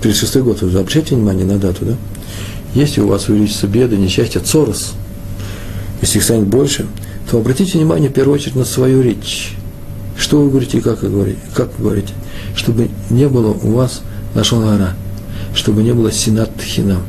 36 0.00 0.36
год, 0.36 0.62
вы 0.62 0.78
обращайте 0.78 1.16
внимание 1.16 1.46
на 1.46 1.58
дату, 1.58 1.84
да? 1.84 1.96
Если 2.76 3.00
у 3.00 3.08
вас 3.08 3.28
увеличатся 3.28 3.66
беды, 3.66 3.96
несчастья, 3.96 4.38
цорос, 4.38 4.92
если 6.00 6.18
их 6.18 6.24
станет 6.24 6.46
больше, 6.46 6.86
то 7.28 7.38
обратите 7.38 7.76
внимание 7.76 8.08
в 8.08 8.12
первую 8.12 8.36
очередь 8.36 8.54
на 8.54 8.64
свою 8.64 9.02
речь. 9.02 9.57
Что 10.18 10.42
вы 10.42 10.50
говорите 10.50 10.78
и 10.78 10.80
как 10.80 11.02
вы 11.02 11.10
говорите, 11.10 11.38
как 11.54 11.70
вы 11.78 11.84
говорите, 11.84 12.12
чтобы 12.56 12.90
не 13.08 13.28
было 13.28 13.52
у 13.52 13.72
вас 13.72 14.02
гора, 14.34 14.94
чтобы 15.54 15.82
не 15.82 15.92
было 15.92 16.12
синат 16.12 16.50
хинам, 16.60 17.02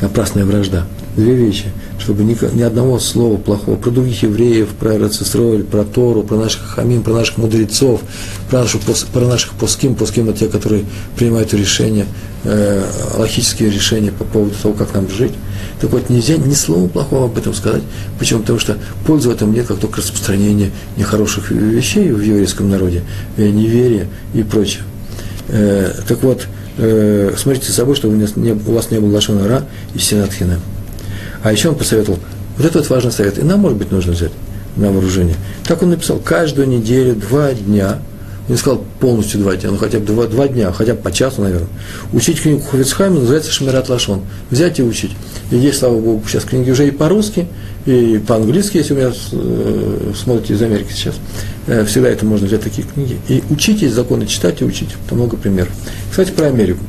напрасная 0.00 0.44
вражда. 0.44 0.84
Две 1.16 1.34
вещи, 1.34 1.66
чтобы 1.98 2.22
ни, 2.22 2.36
ни 2.54 2.62
одного 2.62 2.98
слова 2.98 3.36
плохого 3.38 3.76
про 3.76 3.90
других 3.90 4.22
евреев, 4.22 4.68
про 4.78 4.98
Рацисроиль, 4.98 5.64
про 5.64 5.84
Тору, 5.84 6.22
про 6.22 6.36
наших 6.36 6.62
хамим, 6.62 7.02
про 7.02 7.12
наших 7.12 7.38
мудрецов, 7.38 8.02
про, 8.50 8.60
нашу, 8.60 8.78
про 9.12 9.26
наших 9.26 9.52
поским, 9.54 9.94
поским 9.94 10.28
это 10.28 10.40
те, 10.40 10.48
которые 10.48 10.84
принимают 11.16 11.52
решения, 11.54 12.06
э, 12.44 12.84
логические 13.16 13.70
решения 13.70 14.12
по 14.12 14.24
поводу 14.24 14.54
того, 14.62 14.74
как 14.74 14.94
нам 14.94 15.08
жить. 15.10 15.32
Так 15.80 15.90
вот, 15.90 16.10
нельзя 16.10 16.36
ни 16.36 16.54
слова 16.54 16.88
плохого 16.88 17.26
об 17.26 17.38
этом 17.38 17.54
сказать. 17.54 17.82
Почему? 18.18 18.40
Потому 18.40 18.58
что 18.58 18.76
пользы 19.06 19.28
в 19.28 19.32
этом 19.32 19.52
нет, 19.52 19.66
как 19.66 19.78
только 19.78 19.98
распространение 19.98 20.70
нехороших 20.96 21.50
вещей 21.50 22.10
в 22.10 22.20
еврейском 22.20 22.68
народе, 22.68 23.02
неверие 23.36 24.08
и 24.34 24.42
прочее. 24.42 24.82
Э, 25.48 25.92
так 26.06 26.22
вот, 26.22 26.46
э, 26.78 27.32
смотрите 27.36 27.68
за 27.68 27.74
собой, 27.74 27.94
чтобы 27.94 28.16
у 28.16 28.72
вас 28.72 28.90
не 28.90 28.98
было 28.98 29.14
лошона 29.14 29.64
и 29.94 29.98
синатхина. 29.98 30.58
А 31.42 31.52
еще 31.52 31.68
он 31.68 31.76
посоветовал, 31.76 32.18
вот 32.56 32.66
это 32.66 32.78
вот 32.78 32.90
важный 32.90 33.12
совет, 33.12 33.38
и 33.38 33.42
нам, 33.42 33.60
может 33.60 33.78
быть, 33.78 33.92
нужно 33.92 34.12
взять 34.12 34.32
на 34.76 34.90
вооружение. 34.90 35.36
Так 35.66 35.82
он 35.82 35.90
написал, 35.90 36.18
каждую 36.18 36.68
неделю, 36.68 37.14
два 37.14 37.52
дня, 37.52 37.98
не 38.48 38.56
сказал 38.56 38.82
полностью 38.98 39.40
два 39.40 39.56
дня, 39.56 39.70
но 39.70 39.76
хотя 39.76 39.98
бы 39.98 40.06
два, 40.06 40.26
два 40.26 40.48
дня, 40.48 40.72
хотя 40.72 40.94
бы 40.94 41.00
по 41.00 41.12
часу, 41.12 41.42
наверное. 41.42 41.68
Учить 42.12 42.40
книгу 42.40 42.60
Хувицхайма 42.60 43.20
называется 43.20 43.52
Шмират 43.52 43.88
Лашон. 43.88 44.22
Взять 44.50 44.78
и 44.78 44.82
учить. 44.82 45.12
И 45.50 45.56
есть, 45.56 45.78
слава 45.78 45.98
Богу, 46.00 46.22
сейчас 46.26 46.44
книги 46.44 46.70
уже 46.70 46.88
и 46.88 46.90
по-русски, 46.90 47.46
и 47.84 48.20
по-английски, 48.26 48.78
если 48.78 48.94
вы 48.94 49.00
меня 49.00 49.12
э, 49.32 50.12
смотрите 50.16 50.54
из 50.54 50.62
Америки 50.62 50.92
сейчас. 50.92 51.16
Э, 51.66 51.84
всегда 51.84 52.08
это 52.08 52.24
можно 52.24 52.46
взять 52.46 52.62
такие 52.62 52.86
книги. 52.86 53.18
И 53.28 53.42
учитесь 53.50 53.92
законы 53.92 54.26
читать 54.26 54.62
и 54.62 54.64
учить. 54.64 54.90
Там 55.08 55.18
много 55.18 55.36
примеров. 55.36 55.72
Кстати, 56.10 56.30
про 56.30 56.46
Америку. 56.46 56.80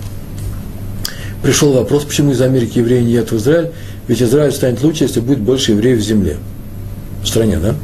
Пришел 1.43 1.74
вопрос, 1.74 2.03
почему 2.03 2.32
из 2.32 2.41
Америки 2.41 2.80
евреи 2.80 3.01
не 3.01 3.14
едут 3.14 3.32
в 3.32 3.38
Израиль, 3.38 3.72
ведь 4.07 4.22
Израиль 4.22 4.51
станет 4.51 4.82
лучше, 4.84 5.05
если 5.05 5.20
будет 5.20 5.39
больше 5.39 5.72
евреев 5.72 5.99
в 5.99 6.01
земле. 6.01 6.38
В 7.24 7.28
стране, 7.28 7.57
да? 7.57 7.76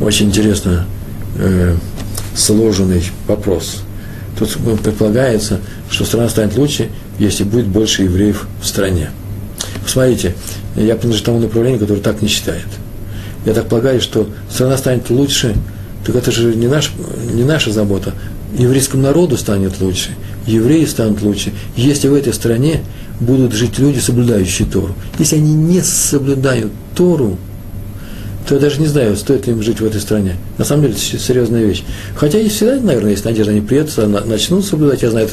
Очень 0.00 0.26
интересно 0.26 0.86
э, 1.38 1.74
сложенный 2.34 3.02
вопрос. 3.26 3.82
Тут 4.38 4.56
предполагается, 4.82 5.60
что 5.90 6.04
страна 6.04 6.28
станет 6.28 6.56
лучше, 6.56 6.90
если 7.18 7.44
будет 7.44 7.66
больше 7.66 8.02
евреев 8.02 8.46
в 8.60 8.66
стране. 8.66 9.10
Посмотрите, 9.82 10.34
я 10.74 10.96
принадлежу 10.96 11.24
тому 11.24 11.38
направлению, 11.38 11.80
которое 11.80 12.00
так 12.00 12.20
не 12.20 12.28
считает. 12.28 12.66
Я 13.46 13.54
так 13.54 13.68
полагаю, 13.68 14.00
что 14.00 14.28
страна 14.50 14.76
станет 14.76 15.08
лучше, 15.08 15.56
так 16.04 16.14
это 16.14 16.30
же 16.30 16.54
не, 16.54 16.66
наш, 16.66 16.92
не 17.32 17.44
наша 17.44 17.72
забота. 17.72 18.12
Еврейскому 18.58 19.02
народу 19.02 19.38
станет 19.38 19.80
лучше, 19.80 20.10
евреи 20.46 20.84
станут 20.84 21.22
лучше, 21.22 21.52
если 21.76 22.08
в 22.08 22.14
этой 22.14 22.34
стране 22.34 22.82
будут 23.20 23.52
жить 23.52 23.78
люди, 23.78 23.98
соблюдающие 23.98 24.68
Тору. 24.68 24.94
Если 25.18 25.36
они 25.36 25.54
не 25.54 25.80
соблюдают 25.80 26.72
Тору, 26.94 27.38
то 28.46 28.54
я 28.54 28.60
даже 28.60 28.80
не 28.80 28.86
знаю, 28.86 29.16
стоит 29.16 29.46
ли 29.46 29.52
им 29.52 29.62
жить 29.62 29.80
в 29.80 29.84
этой 29.84 30.00
стране. 30.00 30.36
На 30.56 30.64
самом 30.64 30.82
деле, 30.82 30.94
это 30.94 31.18
серьезная 31.18 31.64
вещь. 31.64 31.82
Хотя 32.14 32.38
и 32.38 32.48
всегда, 32.48 32.76
наверное, 32.76 33.10
есть 33.10 33.24
надежда, 33.24 33.50
они 33.50 33.60
приедут, 33.60 33.96
начнут 34.26 34.64
соблюдать. 34.64 35.02
Я 35.02 35.10
знаю, 35.10 35.28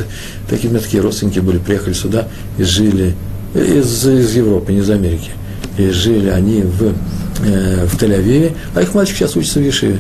такие, 0.50 0.70
у 0.70 0.74
меня 0.74 0.84
такие 0.84 1.02
родственники 1.02 1.40
были, 1.40 1.60
приехали 1.60 1.94
сюда 1.94 2.28
и 2.58 2.64
жили 2.64 3.14
из, 3.54 4.08
из 4.08 4.36
Европы, 4.36 4.72
не 4.74 4.80
из 4.80 4.90
Америки. 4.90 5.30
И 5.78 5.90
жили 5.90 6.30
они 6.30 6.62
в, 6.62 6.94
э, 7.46 7.86
в 7.86 8.02
Тель-Авиве, 8.02 8.54
а 8.74 8.82
их 8.82 8.94
мальчик 8.96 9.18
сейчас 9.18 9.36
учится 9.36 9.60
в 9.60 9.64
Ешиве. 9.64 10.00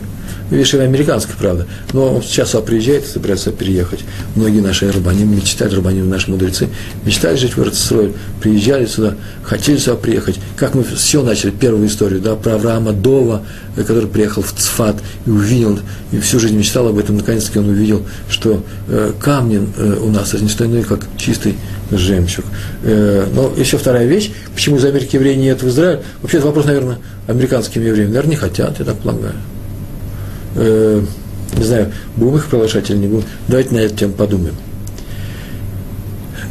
Вишева 0.53 0.83
американская, 0.83 1.35
правда, 1.35 1.67
но 1.93 2.15
он 2.15 2.21
сейчас 2.21 2.51
приезжает 2.65 3.07
собирается 3.07 3.51
переехать. 3.51 4.01
Многие 4.35 4.59
наши 4.59 4.91
рабаним 4.91 5.35
мечтают, 5.35 5.73
рабаним 5.73 6.09
наши 6.09 6.29
мудрецы, 6.29 6.69
мечтали 7.05 7.35
жить 7.35 7.57
в 7.57 7.61
Эрцесрой, 7.61 8.13
приезжали 8.41 8.85
сюда, 8.85 9.15
хотели 9.43 9.77
сюда 9.77 9.95
приехать. 9.95 10.39
Как 10.55 10.75
мы 10.75 10.83
все 10.83 11.23
начали, 11.23 11.49
первую 11.51 11.87
историю, 11.87 12.21
да, 12.21 12.35
про 12.35 12.55
Авраама 12.55 12.93
Дова, 12.93 13.43
который 13.75 14.07
приехал 14.07 14.43
в 14.43 14.53
Цфат 14.53 14.97
и 15.25 15.29
увидел, 15.29 15.79
и 16.11 16.19
всю 16.19 16.39
жизнь 16.39 16.55
мечтал 16.55 16.87
об 16.87 16.99
этом, 16.99 17.17
наконец-таки 17.17 17.59
он 17.59 17.69
увидел, 17.69 18.03
что 18.29 18.63
э, 18.87 19.11
камни 19.19 19.67
э, 19.77 19.97
у 20.01 20.09
нас, 20.09 20.33
это 20.33 20.43
не 20.43 20.49
что 20.49 20.65
иное, 20.65 20.83
как 20.83 21.01
чистый 21.17 21.55
жемчуг. 21.89 22.45
Э, 22.83 23.25
но 23.33 23.51
еще 23.57 23.77
вторая 23.77 24.05
вещь, 24.05 24.31
почему 24.53 24.77
из 24.77 24.85
Америки 24.85 25.15
евреи 25.15 25.35
нет 25.35 25.63
в 25.63 25.67
Израиль, 25.67 26.01
вообще 26.21 26.37
это 26.37 26.47
вопрос, 26.47 26.65
наверное, 26.65 26.99
американским 27.27 27.81
евреям, 27.83 28.09
наверное, 28.09 28.31
не 28.31 28.37
хотят, 28.37 28.77
я 28.79 28.85
так 28.85 28.97
полагаю 28.97 29.33
э, 30.55 31.01
не 31.57 31.63
знаю, 31.63 31.91
будем 32.15 32.37
их 32.37 32.47
приглашать 32.47 32.89
или 32.89 32.97
не 32.97 33.07
будем, 33.07 33.25
давайте 33.47 33.73
на 33.75 33.79
эту 33.79 33.95
тему 33.95 34.13
подумаем. 34.13 34.55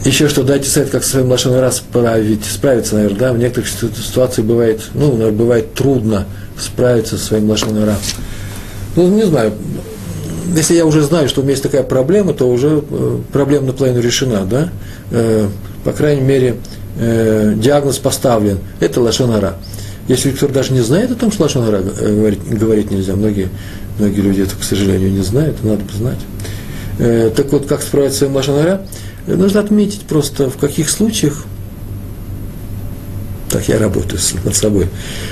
Еще 0.05 0.29
что, 0.29 0.43
дайте 0.43 0.69
совет, 0.69 0.91
как 0.91 1.05
со 1.05 1.11
своим 1.11 1.31
лошадным 1.31 1.61
раз 1.61 1.77
справить, 1.77 2.45
справиться, 2.45 2.97
наверное, 2.97 3.19
да, 3.19 3.33
в 3.33 3.39
некоторых 3.39 3.69
ситуациях 3.69 4.47
бывает, 4.47 4.81
ну, 4.95 5.13
наверное, 5.13 5.31
бывает 5.31 5.75
трудно 5.75 6.27
справиться 6.59 7.17
со 7.17 7.25
своим 7.25 7.49
лошадным 7.49 7.85
раз. 7.85 8.01
Ну, 8.97 9.09
не 9.09 9.25
знаю, 9.25 9.53
если 10.57 10.75
я 10.75 10.87
уже 10.87 11.03
знаю, 11.03 11.29
что 11.29 11.41
у 11.41 11.45
меня 11.45 11.53
есть 11.53 11.63
такая 11.63 11.85
проблема, 11.85 12.35
то 12.35 12.51
уже 12.51 12.83
э, 12.89 13.19
проблема 13.33 13.67
наполовину 13.67 14.01
решена, 14.01 14.45
да, 14.45 14.71
э, 15.13 15.49
по 15.85 15.93
крайней 15.93 16.23
мере, 16.23 16.57
э, 16.99 17.55
диагноз 17.57 17.99
поставлен, 17.99 18.59
это 18.81 19.01
лошонара. 19.01 19.57
Если 20.09 20.33
кто 20.33 20.49
даже 20.49 20.73
не 20.73 20.81
знает 20.81 21.13
о 21.13 21.15
том, 21.15 21.31
что 21.31 21.45
лошонара 21.45 21.81
говорить, 21.81 22.45
говорить 22.45 22.91
нельзя, 22.91 23.15
многие 23.15 23.51
Многие 24.03 24.21
люди 24.21 24.41
это, 24.41 24.57
к 24.57 24.65
сожалению, 24.65 25.13
не 25.13 25.23
знают, 25.23 25.63
надо 25.63 25.85
бы 25.85 25.93
знать. 25.93 26.19
Э, 26.99 27.31
так 27.37 27.53
вот, 27.53 27.67
как 27.67 27.83
справиться 27.83 28.17
с 28.17 28.19
своим 28.19 28.35
лошанара? 28.35 28.85
Нужно 29.29 29.61
отметить 29.61 30.01
просто, 30.01 30.51
в 30.51 30.57
каких 30.57 30.91
случаях 30.91 31.45
Так 33.49 33.69
я 33.69 33.79
работаю 33.79 34.19
над 34.45 34.57
собой. 34.57 34.89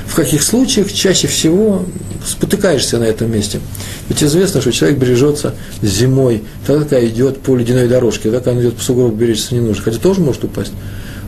В 0.06 0.14
каких 0.14 0.44
случаях 0.44 0.92
чаще 0.92 1.26
всего 1.26 1.84
спотыкаешься 2.24 2.98
на 2.98 3.04
этом 3.04 3.32
месте? 3.32 3.58
Ведь 4.08 4.22
известно, 4.22 4.60
что 4.60 4.70
человек 4.70 5.00
бережется 5.00 5.56
зимой, 5.82 6.44
тогда, 6.64 6.82
когда 6.82 7.04
идет 7.04 7.40
по 7.40 7.56
ледяной 7.56 7.88
дорожке, 7.88 8.30
тогда, 8.30 8.38
когда 8.38 8.60
идет 8.60 8.76
по 8.76 8.84
сугробу, 8.84 9.16
беречься 9.16 9.52
не 9.56 9.60
нужно. 9.60 9.82
Хотя 9.82 9.98
тоже 9.98 10.20
может 10.20 10.44
упасть, 10.44 10.74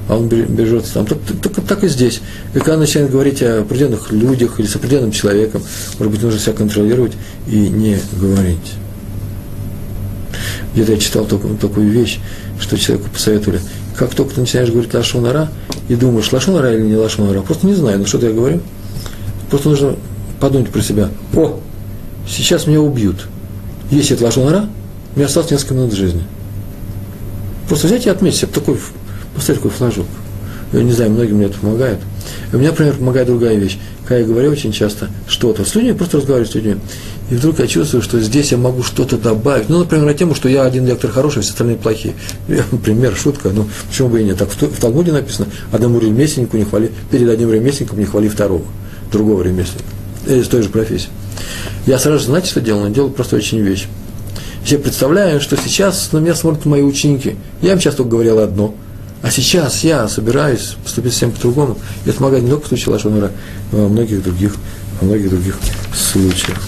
а 0.08 0.16
он 0.16 0.28
бережется 0.28 0.94
там. 0.94 1.06
Так, 1.06 1.18
так, 1.42 1.64
так 1.66 1.84
и 1.84 1.88
здесь. 1.88 2.20
И 2.54 2.58
когда 2.58 2.76
начинает 2.76 3.10
говорить 3.10 3.42
о 3.42 3.60
определенных 3.60 4.10
людях 4.12 4.58
или 4.58 4.66
с 4.66 4.76
определенным 4.76 5.12
человеком, 5.12 5.62
может 5.98 6.12
быть, 6.12 6.22
нужно 6.22 6.38
себя 6.38 6.52
контролировать 6.54 7.12
и 7.46 7.56
не 7.56 7.98
говорить. 8.12 8.74
Где-то 10.74 10.92
я 10.92 10.98
читал 10.98 11.24
такую, 11.26 11.56
такую 11.56 11.90
вещь, 11.90 12.18
что 12.60 12.78
человеку 12.78 13.10
посоветовали, 13.10 13.60
как 13.96 14.14
только 14.14 14.34
ты 14.34 14.40
начинаешь 14.40 14.70
говорить 14.70 14.94
лашонара, 14.94 15.50
и 15.88 15.94
думаешь, 15.94 16.32
лашонара 16.32 16.72
или 16.72 16.82
не 16.82 16.96
лашонара, 16.96 17.42
просто 17.42 17.66
не 17.66 17.74
знаю, 17.74 17.98
ну 17.98 18.06
что-то 18.06 18.26
я 18.26 18.32
говорю. 18.32 18.60
Просто 19.50 19.68
нужно 19.68 19.96
подумать 20.40 20.70
про 20.70 20.80
себя. 20.80 21.10
О, 21.34 21.60
сейчас 22.26 22.66
меня 22.66 22.80
убьют. 22.80 23.26
Если 23.90 24.14
это 24.16 24.24
лашонара, 24.24 24.66
меня 25.14 25.26
осталось 25.26 25.50
несколько 25.50 25.74
минут 25.74 25.92
жизни. 25.92 26.24
Просто 27.68 27.86
взять 27.86 28.06
и 28.06 28.10
отметить 28.10 28.38
себе 28.38 28.52
такой, 28.52 28.78
поставить 29.34 29.60
такой 29.60 29.70
флажок. 29.70 30.06
Я 30.72 30.82
не 30.82 30.92
знаю, 30.92 31.10
многим 31.10 31.36
мне 31.36 31.46
это 31.46 31.58
помогает. 31.58 31.98
У 32.52 32.56
меня, 32.56 32.70
например, 32.70 32.94
помогает 32.94 33.26
другая 33.26 33.56
вещь. 33.56 33.78
Когда 34.04 34.18
я 34.18 34.26
говорю 34.26 34.50
очень 34.50 34.72
часто 34.72 35.10
что-то 35.28 35.64
с 35.64 35.74
людьми, 35.74 35.92
просто 35.92 36.16
разговариваю 36.16 36.50
с 36.50 36.54
людьми. 36.54 36.76
И 37.30 37.34
вдруг 37.34 37.58
я 37.58 37.66
чувствую, 37.66 38.02
что 38.02 38.20
здесь 38.20 38.52
я 38.52 38.58
могу 38.58 38.82
что-то 38.82 39.18
добавить. 39.18 39.68
Ну, 39.68 39.80
например, 39.80 40.06
на 40.06 40.14
тему, 40.14 40.34
что 40.34 40.48
я 40.48 40.64
один 40.64 40.86
лектор 40.86 41.10
хороший, 41.10 41.38
а 41.38 41.42
все 41.42 41.52
остальные 41.52 41.76
плохие. 41.76 42.14
Пример, 42.84 43.14
шутка, 43.14 43.50
ну, 43.50 43.68
почему 43.88 44.08
бы 44.08 44.20
и 44.20 44.24
нет. 44.24 44.38
Так 44.38 44.48
в, 44.48 44.60
в 44.60 44.80
Талмуде 44.80 45.12
написано, 45.12 45.46
одному 45.70 45.98
ремесленнику 45.98 46.56
не 46.56 46.64
хвали, 46.64 46.90
перед 47.10 47.28
одним 47.28 47.52
ремесленником 47.52 47.98
не 47.98 48.06
хвали 48.06 48.28
второго, 48.28 48.64
другого 49.10 49.42
ремесленника. 49.42 49.84
Из 50.26 50.48
той 50.48 50.62
же 50.62 50.68
профессии. 50.68 51.08
Я 51.86 51.98
сразу 51.98 52.18
же, 52.18 52.26
знаете, 52.26 52.48
что 52.48 52.60
делал? 52.60 52.86
Я 52.86 52.90
делал 52.90 53.10
просто 53.10 53.36
очень 53.36 53.60
вещь. 53.60 53.86
Я 54.66 54.78
представляю, 54.78 55.40
что 55.40 55.56
сейчас 55.56 56.12
на 56.12 56.18
меня 56.18 56.34
смотрят 56.34 56.64
мои 56.64 56.82
ученики. 56.82 57.36
Я 57.60 57.72
им 57.72 57.78
часто 57.78 57.98
только 57.98 58.12
говорил 58.12 58.38
одно– 58.38 58.74
а 59.22 59.30
сейчас 59.30 59.84
я 59.84 60.08
собираюсь 60.08 60.76
поступить 60.82 61.12
совсем 61.12 61.30
по-другому. 61.30 61.78
И 62.04 62.08
это 62.08 62.18
помогает 62.18 62.42
не 62.42 62.50
только 62.50 62.64
в 62.64 62.68
случае 62.68 62.94
Лашонара, 62.94 63.30
но 63.70 63.78
и 63.78 63.82
во 63.82 63.88
многих 63.88 64.22
других, 64.22 64.56
во 65.00 65.06
многих 65.06 65.30
других 65.30 65.56
случаях. 65.94 66.58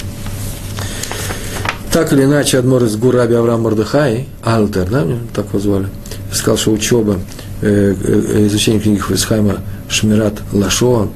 Так 1.92 2.12
или 2.12 2.24
иначе, 2.24 2.58
Адмор 2.58 2.84
из 2.84 2.96
Гураби 2.96 3.34
Авраам 3.34 3.62
Мордыхай, 3.62 4.26
Алтер, 4.42 4.88
да, 4.88 5.04
так 5.34 5.46
его 5.48 5.58
звали, 5.58 5.88
сказал, 6.32 6.56
что 6.56 6.72
учеба, 6.72 7.18
э, 7.60 7.94
э, 8.02 8.46
изучение 8.46 8.80
книги 8.80 8.98
Хвисхайма 8.98 9.58
Шмират 9.88 10.34
Лашоа, 10.52 11.08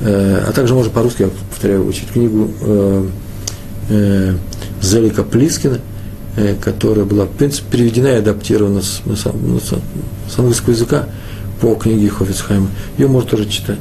э, 0.00 0.44
а 0.46 0.52
также 0.52 0.74
можно 0.74 0.90
по-русски, 0.90 1.22
я 1.22 1.30
повторяю, 1.50 1.86
учить 1.86 2.08
книгу 2.10 2.50
э, 2.60 3.06
э, 3.90 4.34
Зелика 4.82 5.22
Плискина– 5.22 5.78
которая 6.60 7.04
была, 7.04 7.26
в 7.26 7.30
принципе, 7.30 7.78
переведена 7.78 8.08
и 8.08 8.16
адаптирована 8.16 8.82
с, 8.82 9.02
с, 9.04 10.38
английского 10.38 10.72
языка 10.72 11.08
по 11.60 11.74
книге 11.76 12.08
Хофицхайма. 12.08 12.68
Ее 12.98 13.06
можно 13.06 13.30
тоже 13.30 13.48
читать. 13.48 13.78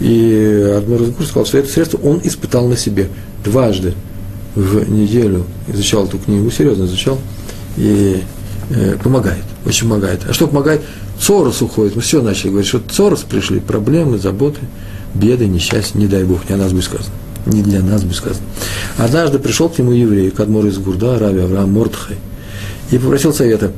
И 0.00 0.72
Адмир 0.76 1.00
Разгур 1.00 1.26
сказал, 1.26 1.46
что 1.46 1.58
это 1.58 1.68
средство 1.68 1.98
он 1.98 2.20
испытал 2.22 2.68
на 2.68 2.76
себе 2.76 3.08
дважды 3.44 3.94
в 4.54 4.88
неделю. 4.88 5.44
Изучал 5.68 6.06
эту 6.06 6.18
книгу, 6.18 6.50
серьезно 6.50 6.84
изучал. 6.84 7.18
И 7.76 8.22
э, 8.70 8.96
помогает, 9.02 9.44
очень 9.64 9.88
помогает. 9.88 10.20
А 10.28 10.32
что 10.32 10.46
помогает? 10.46 10.82
Цорос 11.20 11.60
уходит. 11.62 11.96
Мы 11.96 12.02
все 12.02 12.22
начали 12.22 12.50
говорить, 12.50 12.68
что 12.68 12.78
Цорос 12.78 13.22
пришли, 13.22 13.58
проблемы, 13.58 14.18
заботы, 14.18 14.60
беды, 15.14 15.46
несчастья, 15.46 15.98
не 15.98 16.06
дай 16.06 16.22
Бог, 16.24 16.48
не 16.48 16.54
о 16.54 16.58
нас 16.58 16.72
будет 16.72 16.84
сказано 16.84 17.12
не 17.46 17.62
для 17.62 17.80
нас 17.80 18.02
бы 18.02 18.14
сказано. 18.14 18.46
Однажды 18.98 19.38
пришел 19.38 19.68
к 19.68 19.78
нему 19.78 19.92
еврей, 19.92 20.30
Кадмор 20.30 20.66
из 20.66 20.78
Гурда, 20.78 21.18
Рави 21.18 21.40
Авраам 21.40 21.72
Мордхай, 21.72 22.16
и 22.90 22.98
попросил 22.98 23.32
совета. 23.32 23.72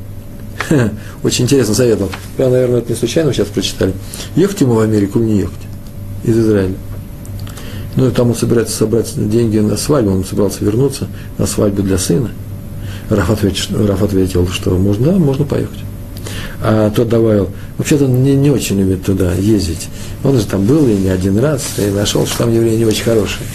Очень 1.23 1.45
интересно 1.45 1.73
советовал. 1.73 2.11
Я, 2.37 2.49
наверное, 2.49 2.79
это 2.79 2.91
не 2.91 2.97
случайно 2.97 3.33
сейчас 3.33 3.47
прочитали. 3.47 3.93
Ехать 4.35 4.61
ему 4.61 4.73
в 4.73 4.79
Америку 4.79 5.19
или 5.19 5.25
не 5.25 5.39
ехать? 5.39 5.59
Из 6.23 6.37
Израиля. 6.37 6.75
Ну, 7.95 8.07
и 8.07 8.11
там 8.11 8.29
он 8.29 8.35
собирается 8.35 8.75
собрать 8.75 9.11
деньги 9.15 9.57
на 9.57 9.75
свадьбу, 9.75 10.11
он 10.11 10.23
собирался 10.23 10.63
вернуться 10.63 11.07
на 11.37 11.45
свадьбу 11.45 11.81
для 11.81 11.97
сына. 11.97 12.29
Раф 13.09 13.31
ответил, 13.31 13.85
Раф 13.87 14.03
ответил 14.03 14.47
что 14.47 14.71
можно, 14.77 15.13
да, 15.13 15.17
можно 15.17 15.45
поехать. 15.45 15.79
А 16.61 16.89
тот 16.89 17.07
добавил, 17.07 17.49
вообще-то 17.77 18.05
он 18.05 18.21
не, 18.23 18.35
не 18.35 18.51
очень 18.51 18.79
любит 18.79 19.05
туда 19.05 19.33
ездить. 19.33 19.87
Он 20.23 20.37
же 20.37 20.45
там 20.45 20.65
был 20.65 20.87
и 20.87 20.93
не 20.93 21.09
один 21.09 21.39
раз, 21.39 21.63
и 21.77 21.89
нашел, 21.89 22.25
что 22.25 22.39
там 22.39 22.53
евреи 22.53 22.75
не 22.75 22.85
очень 22.85 23.03
хорошие. 23.03 23.45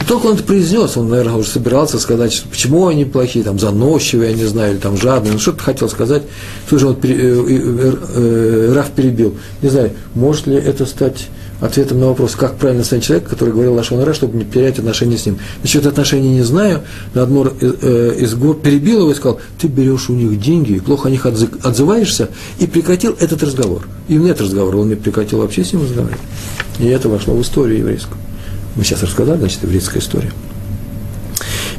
И 0.00 0.04
только 0.04 0.26
он 0.26 0.34
это 0.34 0.42
произнес, 0.42 0.96
он, 0.98 1.08
наверное, 1.08 1.36
уже 1.36 1.48
собирался 1.48 1.98
сказать, 1.98 2.44
почему 2.50 2.88
они 2.88 3.06
плохие, 3.06 3.42
там, 3.42 3.58
заносчивые, 3.58 4.32
я 4.32 4.36
не 4.36 4.44
знаю, 4.44 4.74
или 4.74 4.78
там 4.78 4.98
жадные, 4.98 5.32
ну, 5.32 5.38
что-то 5.38 5.62
хотел 5.62 5.88
сказать. 5.88 6.24
Тут 6.68 6.80
же 6.80 6.88
он, 6.88 6.98
э, 7.02 7.06
э, 7.08 7.94
э, 8.14 8.72
Раф 8.74 8.90
перебил. 8.90 9.34
Не 9.62 9.70
знаю, 9.70 9.92
может 10.14 10.46
ли 10.46 10.56
это 10.56 10.84
стать 10.84 11.28
ответом 11.60 12.00
на 12.00 12.08
вопрос, 12.08 12.34
как 12.34 12.56
правильно 12.56 12.84
стать 12.84 13.04
человек, 13.04 13.28
который 13.28 13.52
говорил 13.52 13.74
Лашон 13.74 14.02
Ра, 14.02 14.12
чтобы 14.12 14.36
не 14.36 14.44
терять 14.44 14.78
отношения 14.78 15.16
с 15.16 15.26
ним. 15.26 15.38
Насчет 15.62 15.86
отношений 15.86 16.30
не 16.30 16.42
знаю, 16.42 16.82
но 17.14 17.22
Адмор 17.22 17.54
э, 17.60 18.16
из 18.18 18.34
гор 18.34 18.58
перебил 18.58 19.00
его 19.00 19.10
и 19.10 19.14
сказал, 19.14 19.40
ты 19.58 19.68
берешь 19.68 20.10
у 20.10 20.12
них 20.12 20.38
деньги, 20.40 20.78
плохо 20.78 21.08
о 21.08 21.10
них 21.10 21.24
отзываешься, 21.26 22.28
и 22.58 22.66
прекратил 22.66 23.16
этот 23.18 23.42
разговор. 23.42 23.86
Именно 24.08 24.28
этот 24.28 24.42
разговор, 24.42 24.76
он 24.76 24.88
не 24.88 24.94
прекратил 24.96 25.38
вообще 25.38 25.64
с 25.64 25.72
ним 25.72 25.82
разговаривать. 25.82 26.20
И 26.78 26.86
это 26.86 27.08
вошло 27.08 27.34
в 27.34 27.40
историю 27.40 27.78
еврейскую. 27.78 28.18
Мы 28.74 28.84
сейчас 28.84 29.02
рассказали, 29.02 29.38
значит, 29.38 29.62
еврейская 29.62 30.00
история. 30.00 30.32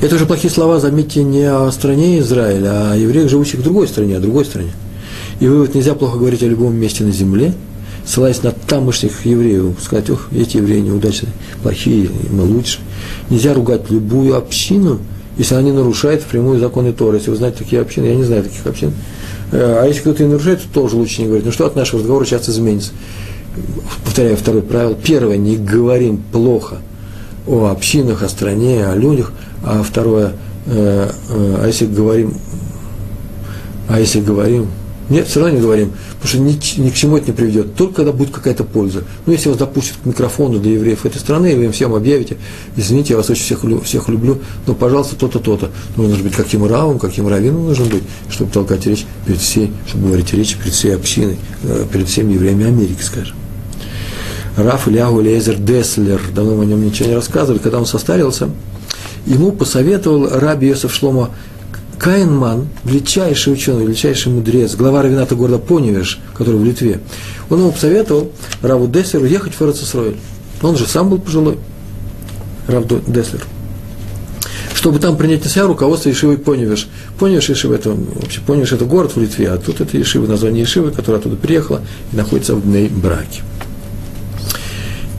Это 0.02 0.16
уже 0.16 0.26
плохие 0.26 0.52
слова, 0.52 0.80
заметьте, 0.80 1.24
не 1.24 1.44
о 1.44 1.72
стране 1.72 2.20
Израиля, 2.20 2.70
а 2.72 2.94
о 2.94 2.96
евреях, 2.96 3.30
живущих 3.30 3.60
в 3.60 3.64
другой 3.64 3.88
стране, 3.88 4.18
о 4.18 4.20
другой 4.20 4.46
стране. 4.46 4.72
И 5.40 5.48
вывод, 5.48 5.76
нельзя 5.76 5.94
плохо 5.94 6.18
говорить 6.18 6.42
о 6.42 6.48
любом 6.48 6.76
месте 6.76 7.04
на 7.04 7.12
земле– 7.12 7.54
ссылаясь 8.08 8.42
на 8.42 8.52
тамошних 8.52 9.26
евреев, 9.26 9.76
сказать, 9.82 10.10
ох, 10.10 10.30
эти 10.32 10.58
евреи 10.58 10.80
неудачные, 10.80 11.34
плохие, 11.62 12.10
мы 12.32 12.44
лучше. 12.44 12.80
Нельзя 13.30 13.54
ругать 13.54 13.92
любую 13.92 14.38
общину, 14.38 15.00
если 15.38 15.56
они 15.56 15.72
нарушают 15.74 16.24
прямую 16.24 16.60
законы 16.60 16.94
Торы. 16.94 17.18
Если 17.18 17.30
вы 17.30 17.36
знаете 17.36 17.60
такие 17.60 17.82
общины, 17.82 18.06
я 18.06 18.16
не 18.16 18.24
знаю 18.24 18.44
таких 18.44 18.66
общин. 18.66 18.94
Э, 19.52 19.82
а 19.84 19.86
если 19.86 20.00
кто-то 20.00 20.24
и 20.24 20.28
нарушает, 20.28 20.62
то 20.62 20.82
тоже 20.82 20.96
лучше 20.96 21.22
не 21.22 21.28
говорить. 21.28 21.46
Ну 21.46 21.52
что 21.52 21.66
от 21.66 21.76
нашего 21.76 22.00
разговора 22.00 22.26
сейчас 22.26 22.50
изменится? 22.50 22.92
Повторяю 24.06 24.38
второе 24.38 24.62
правило. 24.62 24.96
Первое, 24.96 25.38
не 25.38 25.58
говорим 25.58 26.18
плохо 26.32 26.78
о 27.46 27.68
общинах, 27.68 28.24
о 28.24 28.30
стране, 28.30 28.88
о 28.88 28.96
людях. 28.96 29.34
А 29.64 29.84
второе, 29.84 30.32
э, 30.66 31.10
э, 31.30 31.58
а 31.62 31.68
если 31.68 31.86
говорим, 31.86 32.36
а 33.90 34.00
если 34.00 34.22
говорим 34.22 34.68
нет, 35.10 35.28
все 35.28 35.40
равно 35.40 35.56
не 35.56 35.62
говорим, 35.62 35.94
потому 36.20 36.28
что 36.28 36.38
ни, 36.40 36.82
ни 36.82 36.90
к 36.90 36.94
чему 36.94 37.18
это 37.18 37.28
не 37.28 37.34
приведет, 37.34 37.76
только 37.76 37.96
когда 37.96 38.12
будет 38.12 38.32
какая-то 38.32 38.64
польза. 38.64 39.04
Ну, 39.26 39.32
если 39.32 39.50
вас 39.50 39.58
допустят 39.58 39.96
к 40.04 40.06
микрофону 40.06 40.60
для 40.60 40.74
евреев 40.74 41.06
этой 41.06 41.20
страны, 41.20 41.54
и 41.54 41.56
вы 41.56 41.66
им 41.66 41.72
всем 41.72 41.94
объявите, 41.94 42.38
извините, 42.76 43.14
я 43.14 43.18
вас 43.18 43.30
очень 43.30 43.44
всех, 43.44 43.84
всех 43.84 44.10
люблю, 44.10 44.40
но, 44.66 44.74
пожалуйста, 44.74 45.16
то-то, 45.16 45.40
то-то. 45.40 45.72
Ну, 45.96 46.08
нужно 46.08 46.24
быть 46.24 46.36
каким 46.36 46.66
равом, 46.66 47.00
каким 47.00 47.28
раввином 47.28 47.68
нужно 47.68 47.86
быть, 47.86 48.04
чтобы 48.30 48.52
толкать 48.52 48.86
речь 48.86 49.06
перед 49.26 49.40
всей, 49.40 49.72
чтобы 49.88 50.08
говорить 50.08 50.34
речь 50.34 50.58
перед 50.58 50.74
всей 50.74 50.96
общиной, 50.96 51.38
э, 51.64 51.86
перед 51.92 52.10
всеми 52.10 52.34
евреями 52.34 52.66
Америки, 52.66 53.02
скажем. 53.02 53.38
Раф 54.58 54.88
Ильягу 54.88 55.22
Лезер 55.22 55.58
Деслер, 55.58 56.20
давно 56.34 56.56
мы 56.56 56.64
о 56.64 56.66
нем 56.66 56.84
ничего 56.84 57.10
не 57.10 57.16
рассказывали, 57.16 57.60
когда 57.60 57.78
он 57.78 57.86
состарился, 57.86 58.50
ему 59.26 59.52
посоветовал 59.52 60.30
раби 60.40 60.68
Йосеф 60.68 60.94
Шлома 60.94 61.30
Каинман, 61.98 62.68
величайший 62.84 63.54
ученый, 63.54 63.86
величайший 63.86 64.32
мудрец, 64.32 64.76
глава 64.76 65.02
равената 65.02 65.36
города 65.36 65.58
Поневеш, 65.58 66.20
который 66.34 66.58
в 66.58 66.64
Литве, 66.64 67.00
он 67.50 67.60
ему 67.60 67.72
посоветовал 67.72 68.32
Раву 68.62 68.88
Деслеру 68.88 69.26
ехать 69.26 69.54
в 69.54 69.62
Эрцисроэль. 69.62 70.18
Он 70.62 70.78
же 70.78 70.86
сам 70.86 71.10
был 71.10 71.20
пожилой, 71.20 71.58
Рав 72.68 72.86
Деслер. 73.08 73.46
Чтобы 74.74 75.00
там 75.00 75.18
принять 75.18 75.44
на 75.44 75.50
себя 75.50 75.66
руководство 75.66 76.10
Ешивой 76.10 76.38
Поневеш. 76.38 76.88
Поневеш 77.18 77.50
Ешива 77.50 77.74
это, 77.74 77.92
вообще, 77.92 78.42
Поневеш 78.42 78.74
это 78.74 78.86
город 78.86 79.16
в 79.16 79.20
Литве, 79.20 79.50
а 79.50 79.58
тут 79.58 79.82
это 79.82 79.98
Ешива, 79.98 80.28
название 80.28 80.62
Ешивы, 80.62 80.92
которая 80.92 81.20
оттуда 81.20 81.36
приехала 81.36 81.82
и 82.14 82.16
находится 82.16 82.56
в 82.56 82.62
Дней 82.62 82.88
Браке. 82.90 83.42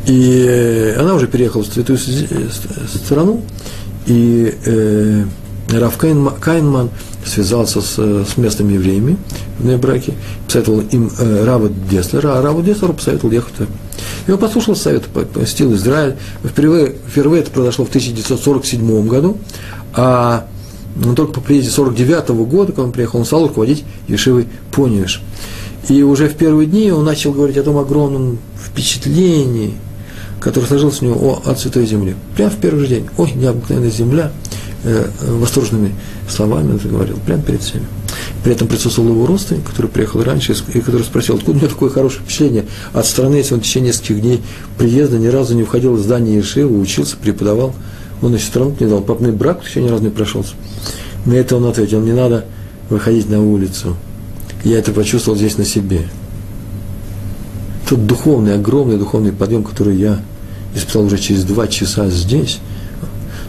И 0.06 0.94
она 0.96 1.14
уже 1.14 1.26
переехала 1.26 1.62
в 1.62 1.66
святую 1.66 1.98
страну, 1.98 3.42
и 4.06 4.54
э, 4.64 5.24
Раф 5.70 5.98
Кайнман 5.98 6.90
связался 7.24 7.80
с, 7.80 7.98
с 7.98 8.36
местными 8.36 8.74
евреями 8.74 9.18
в 9.58 9.66
Небраке, 9.66 10.14
посоветовал 10.46 10.80
им 10.80 11.10
э, 11.18 11.44
Рава 11.44 11.68
Деслера, 11.68 12.38
а 12.38 12.42
Раву 12.42 12.62
Деслеру 12.62 12.94
посоветовал 12.94 13.32
ехать. 13.32 13.54
И 14.26 14.30
он 14.30 14.38
послушал 14.38 14.76
совет, 14.76 15.04
посетил 15.06 15.74
Израиль. 15.74 16.16
Впервые, 16.42 16.94
впервые 17.06 17.42
это 17.42 17.50
произошло 17.50 17.84
в 17.84 17.88
1947 17.88 19.06
году, 19.06 19.38
а 19.94 20.46
только 21.16 21.34
по 21.34 21.40
приезде 21.40 21.70
49 21.70 22.30
года, 22.30 22.72
когда 22.72 22.82
он 22.84 22.92
приехал, 22.92 23.20
он 23.20 23.24
стал 23.24 23.46
руководить 23.46 23.84
Ешивой 24.08 24.46
Поневиш. 24.72 25.22
И 25.88 26.02
уже 26.02 26.28
в 26.28 26.34
первые 26.34 26.66
дни 26.66 26.90
он 26.90 27.04
начал 27.04 27.32
говорить 27.32 27.56
о 27.56 27.62
том 27.62 27.78
огромном 27.78 28.38
впечатлении, 28.62 29.74
которое 30.40 30.66
сложилось 30.66 31.00
у 31.02 31.06
него 31.06 31.42
о, 31.44 31.50
о 31.50 31.56
Святой 31.56 31.86
Земле. 31.86 32.14
Прямо 32.36 32.50
в 32.50 32.56
первый 32.56 32.80
же 32.80 32.88
день. 32.88 33.08
Ой, 33.16 33.32
необыкновенная 33.32 33.90
земля, 33.90 34.32
э, 34.84 35.08
восторженными 35.20 35.94
словами 36.28 36.72
он 36.72 36.80
заговорил, 36.80 37.18
прямо 37.24 37.42
перед 37.42 37.62
всеми. 37.62 37.84
При 38.42 38.52
этом 38.52 38.68
присутствовал 38.68 39.10
его 39.10 39.26
родственник, 39.26 39.64
который 39.64 39.88
приехал 39.88 40.22
раньше, 40.22 40.54
и 40.74 40.80
который 40.80 41.02
спросил, 41.02 41.36
откуда 41.36 41.58
у 41.58 41.60
него 41.60 41.68
такое 41.68 41.90
хорошее 41.90 42.22
впечатление 42.22 42.64
от 42.92 43.06
страны, 43.06 43.36
если 43.36 43.54
он 43.54 43.60
в 43.60 43.64
течение 43.64 43.88
нескольких 43.88 44.20
дней 44.20 44.42
приезда 44.76 45.18
ни 45.18 45.26
разу 45.26 45.54
не 45.54 45.64
входил 45.64 45.94
в 45.94 46.00
здание 46.00 46.36
Ешивы, 46.36 46.78
учился, 46.80 47.16
преподавал. 47.16 47.74
Он 48.22 48.34
еще 48.34 48.46
страну 48.46 48.74
не 48.78 48.86
дал, 48.86 49.00
папный 49.00 49.32
брак 49.32 49.62
еще 49.64 49.80
ни 49.80 49.88
разу 49.88 50.02
не 50.02 50.10
прошелся. 50.10 50.54
На 51.24 51.34
это 51.34 51.56
он 51.56 51.64
ответил, 51.66 52.00
не 52.00 52.12
надо 52.12 52.44
выходить 52.90 53.28
на 53.28 53.42
улицу. 53.42 53.96
Я 54.64 54.78
это 54.78 54.92
почувствовал 54.92 55.36
здесь 55.38 55.56
на 55.58 55.64
себе. 55.64 56.08
Тот 57.88 58.06
духовный, 58.06 58.54
огромный 58.54 58.98
духовный 58.98 59.32
подъем, 59.32 59.62
который 59.62 59.96
я 59.96 60.20
испытал 60.74 61.04
уже 61.04 61.18
через 61.18 61.44
два 61.44 61.68
часа 61.68 62.08
здесь, 62.10 62.58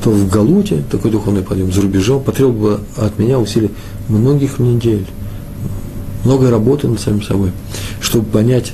то 0.04 0.12
в 0.12 0.30
Галуте 0.30 0.84
такой 0.90 1.12
духовный 1.12 1.42
подъем, 1.42 1.72
за 1.72 1.82
рубежом, 1.82 2.24
потребовал 2.24 2.78
бы 2.78 2.80
от 2.98 3.20
меня 3.20 3.40
усилий 3.40 3.72
многих 4.08 4.60
недель, 4.60 5.06
много 6.24 6.50
работы 6.50 6.88
над 6.88 7.00
самим 7.00 7.22
собой, 7.22 7.52
чтобы 8.02 8.26
понять 8.26 8.74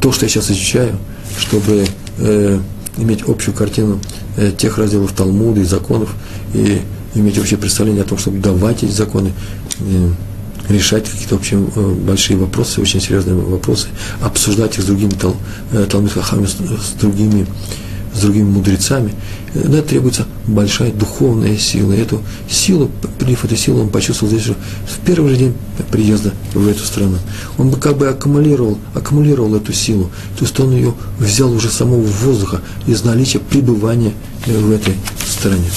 то, 0.00 0.12
что 0.12 0.24
я 0.24 0.28
сейчас 0.28 0.50
изучаю, 0.50 0.96
чтобы 1.38 1.84
э, 2.18 2.58
иметь 2.96 3.22
общую 3.22 3.54
картину 3.54 4.00
э, 4.36 4.52
тех 4.56 4.78
разделов 4.78 5.12
Талмуда 5.12 5.60
и 5.60 5.64
законов, 5.64 6.14
и 6.54 6.80
иметь 7.14 7.38
общее 7.38 7.58
представление 7.58 8.02
о 8.02 8.06
том, 8.06 8.18
чтобы 8.18 8.38
давать 8.38 8.82
эти 8.82 8.92
законы, 8.92 9.32
э, 9.80 10.10
решать 10.68 11.08
какие-то 11.08 11.36
общие 11.36 11.60
э, 11.74 11.94
большие 12.06 12.36
вопросы, 12.36 12.80
очень 12.80 13.00
серьезные 13.00 13.36
вопросы, 13.36 13.88
обсуждать 14.22 14.76
их 14.76 14.82
с 14.82 14.86
другими 14.86 15.10
тал, 15.10 15.36
э, 15.72 15.86
талмитхахами, 15.90 16.46
с, 16.46 16.52
с 16.52 16.92
другими 17.00 17.46
с 18.14 18.20
другими 18.20 18.48
мудрецами, 18.48 19.14
на 19.54 19.82
требуется 19.82 20.26
большая 20.46 20.92
духовная 20.92 21.56
сила. 21.56 21.92
И 21.92 22.00
эту 22.00 22.22
силу, 22.48 22.90
приняв 23.18 23.44
эту 23.44 23.56
силу, 23.56 23.82
он 23.82 23.88
почувствовал 23.88 24.32
здесь 24.32 24.44
же 24.44 24.54
в 24.86 25.04
первый 25.04 25.30
же 25.30 25.36
день 25.38 25.54
приезда 25.90 26.32
в 26.54 26.66
эту 26.68 26.84
страну. 26.84 27.18
Он 27.58 27.70
бы 27.70 27.76
как 27.76 27.96
бы 27.96 28.08
аккумулировал, 28.08 28.78
аккумулировал 28.94 29.54
эту 29.56 29.72
силу, 29.72 30.10
то 30.38 30.44
есть 30.44 30.58
он 30.60 30.72
ее 30.72 30.94
взял 31.18 31.52
уже 31.52 31.68
самого 31.68 32.02
воздуха 32.02 32.60
из 32.86 33.04
наличия 33.04 33.38
пребывания 33.38 34.12
в 34.46 34.70
этой 34.70 34.94
стране. 35.26 35.70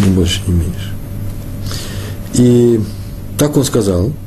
Ни 0.00 0.10
больше, 0.10 0.40
ни 0.46 0.52
меньше. 0.52 0.92
И 2.34 2.80
так 3.36 3.56
он 3.56 3.64
сказал– 3.64 4.12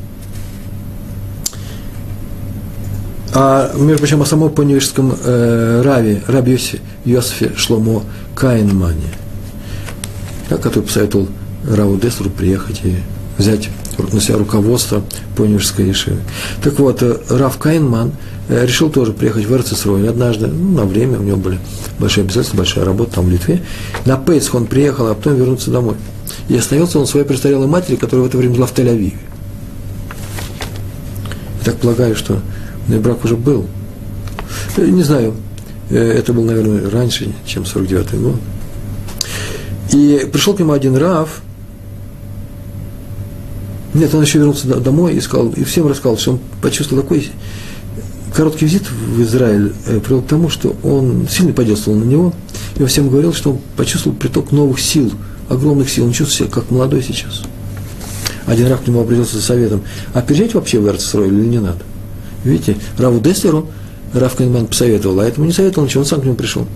А, 3.35 3.71
между 3.75 3.99
прочим, 3.99 4.21
о 4.21 4.25
самом 4.25 4.51
поневежском 4.51 5.15
э, 5.23 5.81
Раве, 5.83 6.21
Раби 6.27 6.59
Йосифе 7.03 7.51
Шломо 7.55 8.03
Каинмане, 8.35 9.09
который 10.49 10.83
посоветовал 10.83 11.27
Раву 11.67 11.97
Десру 11.97 12.29
приехать 12.29 12.81
и 12.83 12.95
взять 13.39 13.69
на 13.97 14.21
себя 14.21 14.37
руководство 14.37 15.01
поневежской 15.35 15.87
Ешивы. 15.87 16.17
Так 16.61 16.77
вот, 16.77 17.01
э, 17.01 17.17
Рав 17.29 17.57
Каинман 17.57 18.11
э, 18.49 18.67
решил 18.67 18.91
тоже 18.91 19.13
приехать 19.13 19.45
в 19.45 19.53
Эрцисрой 19.53 20.07
однажды, 20.07 20.45
ну, 20.45 20.77
на 20.77 20.85
время, 20.85 21.19
у 21.19 21.23
него 21.23 21.37
были 21.37 21.57
большие 21.97 22.25
обязательства, 22.25 22.57
большая 22.57 22.85
работа 22.85 23.15
там 23.15 23.25
в 23.25 23.29
Литве. 23.31 23.63
На 24.05 24.17
Пейсх 24.17 24.53
он 24.53 24.67
приехал, 24.67 25.07
а 25.07 25.15
потом 25.15 25.37
вернулся 25.37 25.71
домой. 25.71 25.95
И 26.49 26.55
остановился 26.55 26.99
он 26.99 27.07
своей 27.07 27.25
престарелой 27.25 27.67
матери, 27.67 27.95
которая 27.95 28.25
в 28.25 28.29
это 28.29 28.37
время 28.37 28.55
была 28.55 28.67
в 28.67 28.73
Тель-Авиве. 28.73 29.17
Я 31.65 31.71
так 31.71 31.77
полагаю, 31.77 32.15
что 32.15 32.39
но 32.87 32.99
брак 32.99 33.23
уже 33.23 33.35
был. 33.35 33.65
Э, 34.77 34.85
не 34.85 35.03
знаю, 35.03 35.33
э, 35.89 35.97
это 35.97 36.33
был, 36.33 36.43
наверное, 36.43 36.89
раньше, 36.89 37.33
чем 37.45 37.63
49-й 37.63 38.17
год. 38.17 38.35
И 39.91 40.27
пришел 40.31 40.53
к 40.53 40.59
нему 40.59 40.71
один 40.71 40.95
Рав, 40.95 41.41
нет, 43.93 44.13
он 44.15 44.23
еще 44.23 44.39
вернулся 44.39 44.67
домой 44.67 45.15
и 45.15 45.21
сказал, 45.21 45.49
и 45.49 45.63
всем 45.63 45.87
рассказал, 45.87 46.17
что 46.17 46.31
он 46.31 46.39
почувствовал 46.61 47.03
такой 47.03 47.29
короткий 48.35 48.65
визит 48.65 48.89
в 48.89 49.21
Израиль 49.21 49.73
э, 49.85 49.99
привел 49.99 50.21
к 50.23 50.27
тому, 50.27 50.49
что 50.49 50.75
он 50.83 51.27
сильно 51.29 51.53
подействовал 51.53 51.99
на 51.99 52.03
него, 52.03 52.33
и 52.75 52.81
во 52.81 52.87
всем 52.87 53.09
говорил, 53.09 53.33
что 53.33 53.51
он 53.51 53.59
почувствовал 53.77 54.17
приток 54.17 54.51
новых 54.51 54.79
сил, 54.79 55.11
огромных 55.47 55.91
сил, 55.91 56.05
он 56.05 56.11
чувствует 56.11 56.49
себя 56.49 56.61
как 56.61 56.71
молодой 56.71 57.03
сейчас. 57.03 57.43
Один 58.47 58.67
Рав 58.67 58.81
к 58.81 58.87
нему 58.87 59.01
обратился 59.01 59.35
за 59.35 59.43
советом, 59.43 59.83
а 60.13 60.21
переезжать 60.21 60.55
вообще 60.55 60.79
в 60.79 60.87
Эрцесрой 60.87 61.27
или 61.27 61.45
не 61.45 61.59
надо? 61.59 61.79
Видите, 62.43 62.77
Раву 62.97 63.19
Деслеру 63.19 63.67
Рав 64.13 64.35
Кайнман 64.35 64.67
посоветовал, 64.67 65.19
а 65.19 65.25
этому 65.25 65.47
не 65.47 65.53
советовал 65.53 65.87
ничего, 65.87 66.01
он 66.01 66.07
сам 66.07 66.21
к 66.21 66.25
нему 66.25 66.35
пришел. 66.35 66.67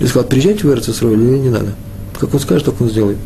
И 0.00 0.06
сказал, 0.06 0.28
приезжайте 0.28 0.66
в 0.66 0.70
Эрцесрой 0.70 1.14
или 1.14 1.38
не 1.38 1.50
надо. 1.50 1.72
Как 2.18 2.32
он 2.34 2.40
скажет, 2.40 2.66
так 2.66 2.80
он 2.80 2.90
сделает. 2.90 3.18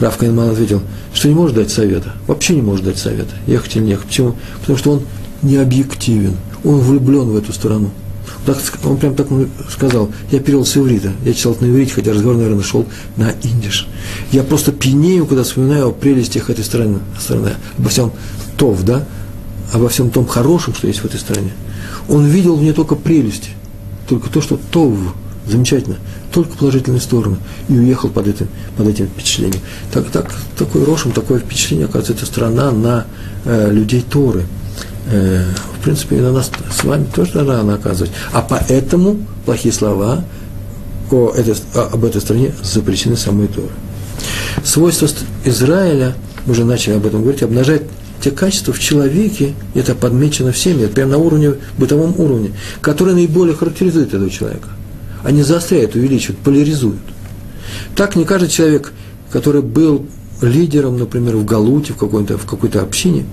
Рав 0.00 0.16
Кайнман 0.16 0.50
ответил, 0.50 0.82
что 1.12 1.28
не 1.28 1.34
может 1.34 1.56
дать 1.56 1.70
совета, 1.70 2.12
вообще 2.26 2.56
не 2.56 2.62
может 2.62 2.84
дать 2.84 2.98
совета, 2.98 3.34
ехать 3.46 3.76
или 3.76 3.84
не 3.84 3.90
ехать. 3.90 4.06
Почему? 4.06 4.34
Потому 4.60 4.78
что 4.78 4.90
он 4.92 5.02
не 5.42 5.56
объективен, 5.56 6.36
он 6.64 6.78
влюблен 6.80 7.28
в 7.28 7.36
эту 7.36 7.52
страну. 7.52 7.90
Так, 8.46 8.58
он 8.84 8.96
прям 8.96 9.14
так 9.14 9.26
сказал, 9.70 10.10
я 10.30 10.40
перевел 10.40 10.66
с 10.66 10.76
иврита, 10.76 11.12
я 11.24 11.32
читал 11.32 11.56
на 11.60 11.66
иврите, 11.66 11.94
хотя 11.94 12.12
разговор, 12.12 12.36
наверное, 12.36 12.62
шел 12.62 12.86
на 13.16 13.32
индиш. 13.42 13.88
Я 14.32 14.42
просто 14.42 14.72
пьянею, 14.72 15.26
когда 15.26 15.44
вспоминаю 15.44 15.88
о 15.88 15.92
прелестях 15.92 16.50
этой 16.50 16.64
страны, 16.64 16.98
страны 17.18 17.52
обо 17.78 17.88
всем 17.88 18.12
тов, 18.56 18.82
да, 18.82 19.06
обо 19.72 19.88
всем 19.88 20.10
том 20.10 20.26
хорошем, 20.26 20.74
что 20.74 20.86
есть 20.86 21.00
в 21.00 21.04
этой 21.04 21.18
стране. 21.18 21.52
Он 22.08 22.26
видел 22.26 22.56
в 22.56 22.62
ней 22.62 22.72
только 22.72 22.94
прелести, 22.94 23.50
только 24.08 24.30
то, 24.30 24.40
что 24.40 24.58
тов, 24.70 24.96
замечательно, 25.46 25.96
только 26.32 26.56
положительные 26.56 27.00
стороны, 27.00 27.36
и 27.68 27.78
уехал 27.78 28.08
под 28.08 28.28
этим, 28.28 28.48
под 28.76 28.88
этим 28.88 29.06
впечатлением. 29.06 29.60
Так, 29.92 30.10
так, 30.10 30.32
такой 30.56 30.84
рошем, 30.84 31.12
такое 31.12 31.38
впечатление, 31.38 31.86
оказывается, 31.86 32.14
эта 32.14 32.26
страна 32.26 32.70
на 32.70 33.06
э, 33.44 33.70
людей 33.70 34.04
Торы. 34.08 34.44
Э, 35.06 35.44
в 35.78 35.84
принципе, 35.84 36.16
и 36.16 36.20
на 36.20 36.32
нас 36.32 36.50
с 36.70 36.84
вами 36.84 37.06
тоже 37.14 37.32
должна 37.32 37.60
она 37.60 37.74
оказывать. 37.74 38.12
А 38.32 38.42
поэтому 38.42 39.18
плохие 39.44 39.72
слова 39.72 40.24
о 41.10 41.30
этой, 41.30 41.54
об 41.74 42.04
этой 42.04 42.20
стране 42.20 42.52
запрещены 42.62 43.16
самой 43.16 43.48
Торы. 43.48 43.68
Свойство 44.64 45.08
Израиля, 45.44 46.14
мы 46.46 46.52
уже 46.52 46.64
начали 46.64 46.94
об 46.94 47.06
этом 47.06 47.22
говорить, 47.22 47.42
обнажает 47.42 47.82
те 48.24 48.30
качества 48.30 48.72
в 48.72 48.78
человеке, 48.78 49.52
это 49.74 49.94
подмечено 49.94 50.50
всеми, 50.50 50.84
это 50.84 50.94
прямо 50.94 51.12
на 51.12 51.18
уровне, 51.18 51.56
бытовом 51.76 52.18
уровне, 52.18 52.52
которые 52.80 53.14
наиболее 53.14 53.54
характеризуют 53.54 54.14
этого 54.14 54.30
человека. 54.30 54.70
Они 55.22 55.42
заостряют, 55.42 55.94
увеличивают, 55.94 56.38
поляризуют. 56.38 57.02
Так 57.94 58.16
не 58.16 58.24
каждый 58.24 58.48
человек, 58.48 58.94
который 59.30 59.60
был 59.60 60.06
лидером, 60.40 60.98
например, 60.98 61.36
в 61.36 61.44
Галуте, 61.44 61.92
в 61.92 61.96
какой-то, 61.96 62.38
в 62.38 62.46
какой-то 62.46 62.80
общине, 62.80 63.26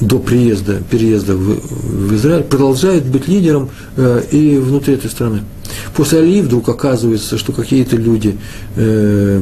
до 0.00 0.18
приезда, 0.18 0.82
переезда 0.90 1.36
в, 1.36 1.60
в 1.60 2.14
Израиль, 2.16 2.42
продолжает 2.42 3.06
быть 3.06 3.28
лидером 3.28 3.70
э, 3.96 4.22
и 4.32 4.58
внутри 4.58 4.94
этой 4.94 5.08
страны. 5.08 5.42
После 5.94 6.18
Алии 6.18 6.40
вдруг 6.40 6.68
оказывается, 6.68 7.38
что 7.38 7.52
какие-то 7.52 7.94
люди, 7.96 8.36
э, 8.74 9.40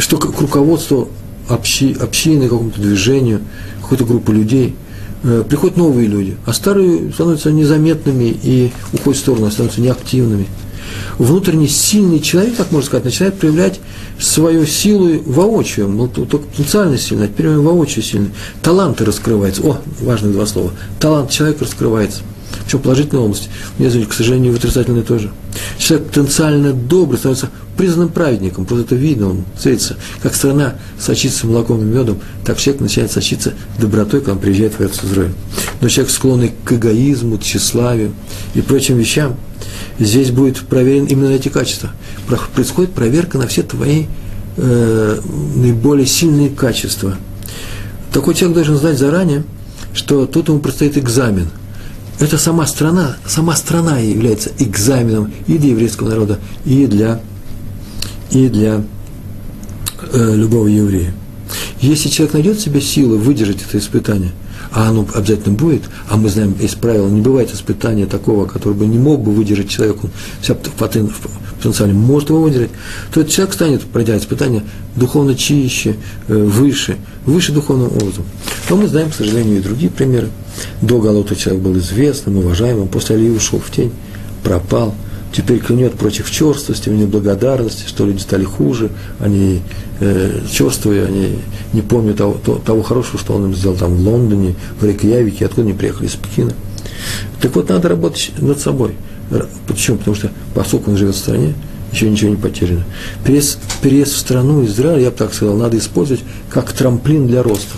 что 0.00 0.18
к 0.18 0.40
руководству 0.40 1.08
общи, 1.52 1.96
общины, 1.98 2.48
какому-то 2.48 2.80
движению, 2.80 3.40
какой-то 3.80 4.04
группы 4.04 4.32
людей, 4.32 4.74
э, 5.22 5.44
приходят 5.48 5.76
новые 5.76 6.08
люди, 6.08 6.36
а 6.46 6.52
старые 6.52 7.12
становятся 7.12 7.52
незаметными 7.52 8.36
и 8.42 8.72
уходят 8.92 9.18
в 9.18 9.22
сторону, 9.22 9.50
становятся 9.50 9.80
неактивными. 9.80 10.46
Внутренне 11.18 11.68
сильный 11.68 12.20
человек, 12.20 12.56
так 12.56 12.72
можно 12.72 12.86
сказать, 12.86 13.04
начинает 13.04 13.38
проявлять 13.38 13.80
свою 14.18 14.66
силу 14.66 15.22
воочию, 15.24 15.88
он 15.88 16.08
только 16.08 16.38
потенциально 16.38 16.98
сильный, 16.98 17.26
а 17.26 17.28
теперь 17.28 17.48
он 17.48 17.62
воочию 17.62 18.04
сильный. 18.04 18.30
Таланты 18.62 19.04
раскрываются. 19.04 19.62
О, 19.62 19.80
важные 20.00 20.32
два 20.32 20.46
слова. 20.46 20.72
Талант 20.98 21.30
человека 21.30 21.64
раскрывается. 21.64 22.22
Причем 22.64 22.78
в 22.78 22.82
положительной 22.82 23.22
области. 23.22 23.48
Мне, 23.78 23.90
к 24.06 24.12
сожалению, 24.12 24.52
в 24.52 24.56
отрицательной 24.56 25.02
тоже. 25.02 25.30
Человек 25.78 26.08
потенциально 26.08 26.72
добрый 26.72 27.18
становится 27.18 27.50
признанным 27.76 28.10
праведником, 28.10 28.64
просто 28.64 28.84
это 28.84 28.94
видно, 28.94 29.30
он 29.30 29.44
светится. 29.58 29.96
Как 30.22 30.34
страна 30.34 30.74
сочится 30.98 31.46
молоком 31.46 31.80
и 31.80 31.84
медом, 31.84 32.20
так 32.44 32.58
человек 32.58 32.82
начинает 32.82 33.10
сочиться 33.10 33.54
добротой, 33.78 34.20
когда 34.20 34.32
он 34.32 34.38
приезжает 34.38 34.74
в 34.74 34.80
Израиль. 34.80 35.32
Но 35.80 35.88
человек, 35.88 36.12
склонный 36.12 36.52
к 36.64 36.72
эгоизму, 36.72 37.38
тщеславию 37.38 38.12
и 38.54 38.60
прочим 38.60 38.96
вещам, 38.98 39.36
здесь 39.98 40.30
будет 40.30 40.60
проверен 40.60 41.06
именно 41.06 41.30
эти 41.30 41.48
качества. 41.48 41.90
Происходит 42.54 42.92
проверка 42.92 43.38
на 43.38 43.46
все 43.46 43.62
твои 43.62 44.06
э, 44.56 45.20
наиболее 45.56 46.06
сильные 46.06 46.50
качества. 46.50 47.16
Такой 48.12 48.34
человек 48.34 48.56
должен 48.56 48.76
знать 48.76 48.98
заранее, 48.98 49.44
что 49.94 50.26
тут 50.26 50.48
ему 50.48 50.58
предстоит 50.58 50.98
экзамен– 50.98 51.48
это 52.18 52.38
сама 52.38 52.66
страна, 52.66 53.16
сама 53.26 53.56
страна 53.56 53.98
является 53.98 54.50
экзаменом 54.58 55.32
и 55.46 55.58
для 55.58 55.70
еврейского 55.70 56.10
народа, 56.10 56.38
и 56.64 56.86
для, 56.86 57.20
и 58.30 58.48
для 58.48 58.82
э, 60.12 60.34
любого 60.36 60.66
еврея. 60.66 61.14
Если 61.80 62.08
человек 62.08 62.34
найдет 62.34 62.58
в 62.58 62.62
себе 62.62 62.80
силы 62.80 63.18
выдержать 63.18 63.62
это 63.62 63.78
испытание, 63.78 64.32
а 64.72 64.88
оно 64.88 65.06
обязательно 65.14 65.54
будет, 65.54 65.82
а 66.08 66.16
мы 66.16 66.28
знаем, 66.28 66.54
есть 66.58 66.78
правило, 66.78 67.08
не 67.08 67.20
бывает 67.20 67.52
испытания 67.52 68.06
такого, 68.06 68.46
который 68.46 68.74
бы 68.74 68.86
не 68.86 68.98
мог 68.98 69.22
бы 69.22 69.32
выдержать 69.32 69.68
человек, 69.68 70.02
он 70.02 70.10
вся 70.40 70.54
потенциально 70.54 71.94
может 71.94 72.30
его 72.30 72.40
выдержать, 72.40 72.70
то 73.12 73.20
этот 73.20 73.32
человек 73.32 73.54
станет, 73.54 73.82
пройдя 73.82 74.16
испытание, 74.16 74.62
духовно 74.96 75.34
чище, 75.34 75.96
э, 76.28 76.34
выше, 76.34 76.96
выше 77.26 77.52
духовным 77.52 77.88
образом. 77.88 78.24
Но 78.70 78.76
мы 78.76 78.88
знаем, 78.88 79.10
к 79.10 79.14
сожалению, 79.14 79.58
и 79.58 79.62
другие 79.62 79.90
примеры. 79.90 80.28
До 80.80 81.00
Галута 81.00 81.36
человек 81.36 81.62
был 81.62 81.76
известным, 81.78 82.38
уважаемым, 82.38 82.88
после 82.88 83.16
Алии 83.16 83.30
ушел 83.30 83.60
в 83.60 83.70
тень, 83.70 83.92
пропал– 84.42 84.94
теперь 85.32 85.58
клянет 85.58 85.94
против 85.94 86.30
черствости, 86.30 86.88
у 86.88 86.94
них 86.94 87.08
благодарности, 87.08 87.84
что 87.86 88.04
люди 88.04 88.20
стали 88.20 88.44
хуже, 88.44 88.90
они 89.18 89.62
э, 90.00 90.40
черствые, 90.50 91.06
они 91.06 91.38
не 91.72 91.80
помнят 91.80 92.18
того, 92.18 92.34
того 92.64 92.82
хорошего, 92.82 93.18
что 93.18 93.34
он 93.34 93.46
им 93.46 93.54
сделал 93.54 93.76
там 93.76 93.94
в 93.96 94.00
Лондоне, 94.06 94.54
в 94.80 94.84
Рейкьявике, 94.84 95.46
откуда 95.46 95.62
они 95.62 95.72
приехали, 95.72 96.06
из 96.06 96.14
Пекина. 96.14 96.52
Так 97.40 97.54
вот, 97.56 97.68
надо 97.68 97.88
работать 97.88 98.32
над 98.38 98.60
собой. 98.60 98.94
Почему? 99.66 99.96
Потому 99.96 100.14
что, 100.14 100.30
поскольку 100.54 100.90
он 100.90 100.96
живет 100.96 101.14
в 101.14 101.18
стране, 101.18 101.54
еще 101.92 102.08
ничего 102.08 102.30
не 102.30 102.36
потеряно. 102.36 102.84
Переезд, 103.24 103.58
переезд 103.82 104.12
в 104.12 104.18
страну 104.18 104.64
Израиль, 104.64 105.02
я 105.02 105.10
бы 105.10 105.16
так 105.16 105.34
сказал, 105.34 105.56
надо 105.56 105.78
использовать 105.78 106.22
как 106.50 106.72
трамплин 106.72 107.26
для 107.26 107.42
роста. 107.42 107.76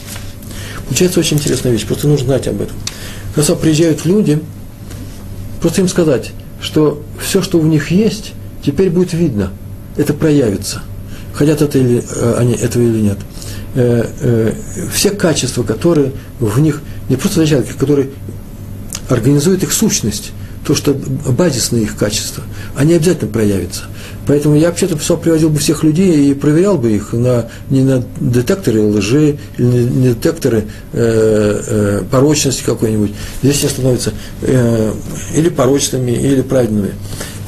Получается 0.86 1.20
очень 1.20 1.36
интересная 1.36 1.72
вещь, 1.72 1.86
просто 1.86 2.08
нужно 2.08 2.26
знать 2.26 2.48
об 2.48 2.60
этом. 2.60 2.76
Когда 3.34 3.54
приезжают 3.54 4.04
люди, 4.04 4.40
просто 5.60 5.80
им 5.80 5.88
сказать, 5.88 6.32
что 6.64 7.02
все, 7.20 7.42
что 7.42 7.58
у 7.58 7.66
них 7.66 7.90
есть, 7.90 8.32
теперь 8.64 8.88
будет 8.88 9.12
видно. 9.12 9.52
Это 9.96 10.14
проявится. 10.14 10.82
Хотят 11.34 11.60
это 11.60 11.78
или, 11.78 12.02
э, 12.02 12.34
они 12.38 12.54
этого 12.54 12.82
или 12.82 13.00
нет. 13.02 13.18
Э, 13.74 14.08
э, 14.20 14.52
все 14.90 15.10
качества, 15.10 15.62
которые 15.62 16.12
в 16.40 16.58
них, 16.60 16.80
не 17.10 17.16
просто 17.16 17.40
зачатки, 17.40 17.72
которые 17.72 18.08
организуют 19.10 19.62
их 19.62 19.72
сущность, 19.74 20.32
то, 20.66 20.74
что 20.74 20.94
базисные 20.94 21.82
их 21.82 21.98
качества, 21.98 22.42
они 22.74 22.94
обязательно 22.94 23.30
проявятся. 23.30 23.82
Поэтому 24.26 24.56
я 24.56 24.68
вообще-то 24.68 24.96
писал, 24.96 25.18
приводил 25.18 25.50
бы 25.50 25.58
всех 25.58 25.82
людей 25.82 26.30
и 26.30 26.34
проверял 26.34 26.78
бы 26.78 26.92
их 26.92 27.12
на, 27.12 27.48
не 27.68 27.82
на 27.82 28.02
детекторы 28.20 28.82
лжи, 28.82 29.38
или 29.58 29.66
не 29.66 30.08
детекторы 30.08 30.64
э, 30.92 31.62
э, 31.66 32.02
порочности 32.10 32.62
какой-нибудь. 32.64 33.12
Здесь 33.42 33.56
все 33.56 33.68
становятся 33.68 34.12
э, 34.42 34.92
или 35.34 35.48
порочными, 35.48 36.12
или 36.12 36.42
праведными. 36.42 36.92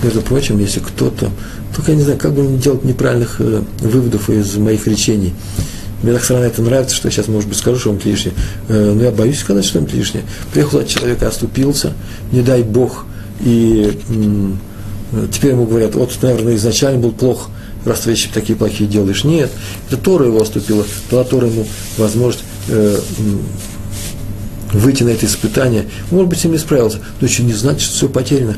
Между 0.03 0.21
прочим, 0.21 0.59
если 0.59 0.81
кто-то, 0.81 1.31
только 1.75 1.93
я 1.93 1.97
не 1.97 2.03
знаю, 2.03 2.19
как 2.19 2.35
бы 2.35 2.43
не 2.43 2.59
делать 2.59 2.85
неправильных 2.85 3.37
э, 3.41 3.63
выводов 3.81 4.29
из 4.29 4.57
моих 4.57 4.87
речений. 4.87 5.35
Мне 6.03 6.13
так 6.13 6.25
странно 6.25 6.45
это 6.45 6.61
нравится, 6.61 6.95
что 6.95 7.09
я 7.09 7.13
сейчас, 7.13 7.29
может 7.29 7.49
быть, 7.49 7.59
скажу 7.59 7.79
что-нибудь 7.79 8.05
лишнее. 8.05 8.35
Э, 8.69 8.93
но 8.95 9.05
я 9.05 9.11
боюсь 9.11 9.39
сказать 9.39 9.65
что-нибудь 9.65 9.95
лишнее. 9.95 10.25
Приехал 10.53 10.81
от 10.81 10.89
человека, 10.89 11.29
оступился, 11.29 11.95
не 12.33 12.43
дай 12.43 12.63
Бог, 12.63 13.07
и 13.41 13.99
теперь 15.33 15.53
ему 15.53 15.67
говорят, 15.67 15.95
вот, 15.95 16.17
наверное, 16.23 16.57
изначально 16.57 17.01
был 17.01 17.13
плох, 17.13 17.51
раз 17.85 18.01
ты 18.01 18.11
вещи 18.11 18.29
такие 18.33 18.57
плохие 18.57 18.89
делаешь. 18.89 19.25
Нет, 19.25 19.51
это 19.89 19.97
Тора 19.97 20.27
его 20.27 20.41
оступила, 20.41 20.85
дала 21.11 21.25
Тора 21.25 21.47
ему 21.47 21.67
возможность 21.97 22.45
э, 22.69 22.99
выйти 24.73 25.03
на 25.03 25.11
это 25.11 25.27
испытание. 25.27 25.87
Может 26.11 26.29
быть, 26.29 26.41
с 26.41 26.45
ним 26.45 26.53
не 26.55 26.59
справился, 26.59 26.99
но 27.21 27.27
еще 27.27 27.43
не 27.43 27.53
значит, 27.53 27.83
что 27.83 27.95
все 27.95 28.09
потеряно. 28.09 28.57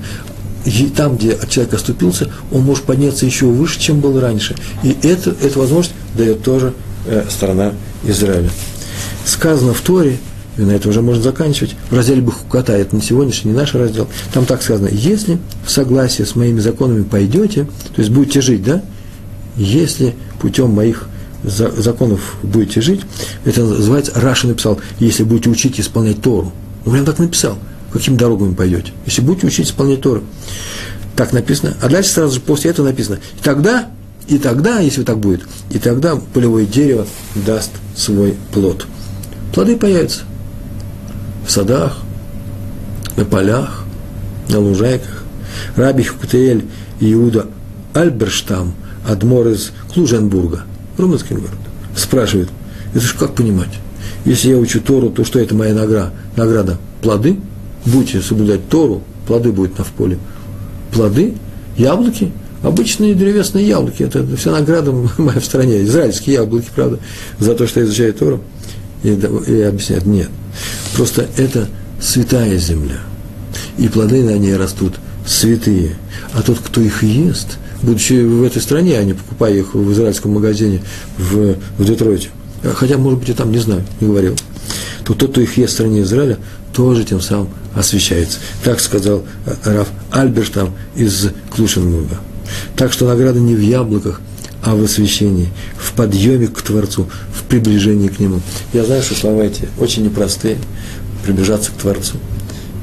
И 0.64 0.86
там, 0.94 1.16
где 1.16 1.38
человек 1.48 1.74
оступился, 1.74 2.30
он 2.50 2.62
может 2.62 2.84
подняться 2.84 3.24
еще 3.24 3.46
выше, 3.46 3.80
чем 3.80 4.00
был 4.00 4.18
раньше. 4.20 4.54
И 4.82 4.96
это, 5.02 5.34
эту 5.42 5.60
возможность 5.60 5.94
дает 6.14 6.42
тоже 6.42 6.74
э, 7.06 7.24
сторона 7.30 7.72
Израиля. 8.04 8.50
Сказано 9.24 9.72
в 9.72 9.80
Торе, 9.80 10.18
и 10.58 10.62
на 10.62 10.72
этом 10.72 10.90
уже 10.90 11.00
можно 11.00 11.22
заканчивать. 11.22 11.76
В 11.90 11.96
разделе 11.96 12.20
Бахуката, 12.20 12.72
это 12.72 12.94
на 12.94 13.02
сегодняшний, 13.02 13.52
не 13.52 13.56
наш 13.56 13.74
раздел, 13.74 14.08
там 14.34 14.44
так 14.44 14.62
сказано, 14.62 14.88
если 14.90 15.38
в 15.64 15.70
согласии 15.70 16.24
с 16.24 16.34
моими 16.34 16.60
законами 16.60 17.04
пойдете, 17.04 17.64
то 17.64 18.02
есть 18.02 18.10
будете 18.10 18.40
жить, 18.40 18.62
да, 18.64 18.82
если 19.56 20.14
путем 20.40 20.70
моих 20.70 21.06
законов 21.44 22.36
будете 22.42 22.80
жить, 22.80 23.02
это 23.44 23.62
называется, 23.62 24.12
Раша 24.16 24.48
написал, 24.48 24.80
если 24.98 25.22
будете 25.22 25.48
учить 25.48 25.80
исполнять 25.80 26.20
Тору. 26.20 26.52
Он 26.84 26.92
прям 26.92 27.04
так 27.04 27.18
написал, 27.18 27.58
каким 27.92 28.16
дорогами 28.16 28.54
пойдете. 28.54 28.92
Если 29.06 29.22
будете 29.22 29.46
учить 29.46 29.68
исполнять 29.68 30.00
Тору. 30.00 30.24
Так 31.16 31.32
написано. 31.32 31.76
А 31.80 31.88
дальше 31.88 32.10
сразу 32.10 32.34
же 32.34 32.40
после 32.40 32.70
этого 32.70 32.86
написано. 32.86 33.18
И 33.38 33.42
тогда, 33.42 33.88
и 34.26 34.38
тогда, 34.38 34.80
если 34.80 35.04
так 35.04 35.18
будет, 35.18 35.42
и 35.70 35.78
тогда 35.78 36.16
полевое 36.16 36.64
дерево 36.66 37.06
даст 37.46 37.70
свой 37.96 38.36
плод. 38.52 38.86
Плоды 39.52 39.76
появятся 39.76 40.22
в 41.48 41.50
садах, 41.50 41.96
на 43.16 43.24
полях, 43.24 43.84
на 44.50 44.60
лужайках. 44.60 45.24
Раби 45.76 46.04
Хукутеэль 46.04 46.66
и 47.00 47.12
Иуда 47.14 47.46
Альберштам, 47.94 48.74
адмор 49.08 49.48
из 49.48 49.72
Клуженбурга, 49.92 50.64
румынский 50.98 51.36
город, 51.36 51.56
спрашивает, 51.96 52.50
это 52.92 53.00
же 53.00 53.14
как 53.14 53.34
понимать? 53.34 53.80
Если 54.26 54.50
я 54.50 54.58
учу 54.58 54.80
Тору, 54.80 55.08
то 55.08 55.24
что 55.24 55.38
это 55.38 55.54
моя 55.54 55.74
награда? 55.74 56.12
Награда– 56.36 56.76
плоды? 57.02 57.38
Будете 57.86 58.20
соблюдать 58.20 58.68
Тору, 58.68 59.02
плоды 59.26 59.50
будут 59.50 59.78
на 59.78 59.84
в 59.84 59.88
поле. 59.88 60.18
Плоды? 60.92 61.34
Яблоки? 61.78 62.30
Обычные 62.62 63.14
древесные 63.14 63.66
яблоки. 63.66 64.02
Это 64.02 64.26
вся 64.36 64.50
награда 64.50 64.92
моя 65.16 65.40
в 65.40 65.44
стране. 65.44 65.82
Израильские 65.84 66.34
яблоки, 66.34 66.66
правда, 66.74 66.98
за 67.38 67.54
то, 67.54 67.66
что 67.66 67.80
я 67.80 67.86
изучаю 67.86 68.12
Тору. 68.12 68.42
И, 69.02 69.08
и 69.08 69.60
объясняют, 69.62 70.06
нет. 70.06 70.28
Просто 70.94 71.26
это 71.36 71.68
святая 72.00 72.56
земля. 72.58 73.00
И 73.76 73.88
плоды 73.88 74.22
на 74.22 74.36
ней 74.38 74.56
растут 74.56 74.94
святые. 75.26 75.96
А 76.32 76.42
тот, 76.42 76.58
кто 76.58 76.80
их 76.80 77.02
ест, 77.02 77.58
будучи 77.82 78.14
в 78.14 78.42
этой 78.42 78.60
стране, 78.62 78.98
а 78.98 79.04
не 79.04 79.14
покупая 79.14 79.54
их 79.54 79.74
в 79.74 79.92
израильском 79.92 80.32
магазине 80.32 80.82
в, 81.16 81.56
в 81.78 81.84
Детройте, 81.84 82.30
хотя, 82.74 82.98
может 82.98 83.20
быть, 83.20 83.28
и 83.28 83.34
там, 83.34 83.52
не 83.52 83.58
знаю, 83.58 83.84
не 84.00 84.08
говорил, 84.08 84.36
то 85.04 85.14
тот, 85.14 85.30
кто 85.30 85.40
их 85.40 85.56
ест 85.56 85.72
в 85.72 85.76
стране 85.76 86.02
Израиля, 86.02 86.38
тоже 86.72 87.04
тем 87.04 87.20
самым 87.20 87.48
освещается. 87.74 88.38
Так 88.62 88.80
сказал 88.80 89.24
э, 89.46 89.54
Раф 89.64 89.88
Альбертам 90.10 90.74
из 90.94 91.28
Клушенбурга. 91.50 92.18
Так 92.76 92.92
что 92.92 93.06
награда 93.06 93.40
не 93.40 93.54
в 93.54 93.60
яблоках, 93.60 94.20
а 94.62 94.74
в 94.74 94.82
освящении, 94.82 95.48
в 95.76 95.92
подъеме 95.92 96.48
к 96.48 96.60
Творцу, 96.62 97.08
приближении 97.48 98.08
к 98.08 98.18
Нему. 98.18 98.40
Я 98.72 98.84
знаю, 98.84 99.02
что 99.02 99.14
слова 99.14 99.42
эти 99.42 99.68
очень 99.78 100.04
непростые, 100.04 100.58
приближаться 101.24 101.70
к 101.70 101.74
Творцу, 101.74 102.16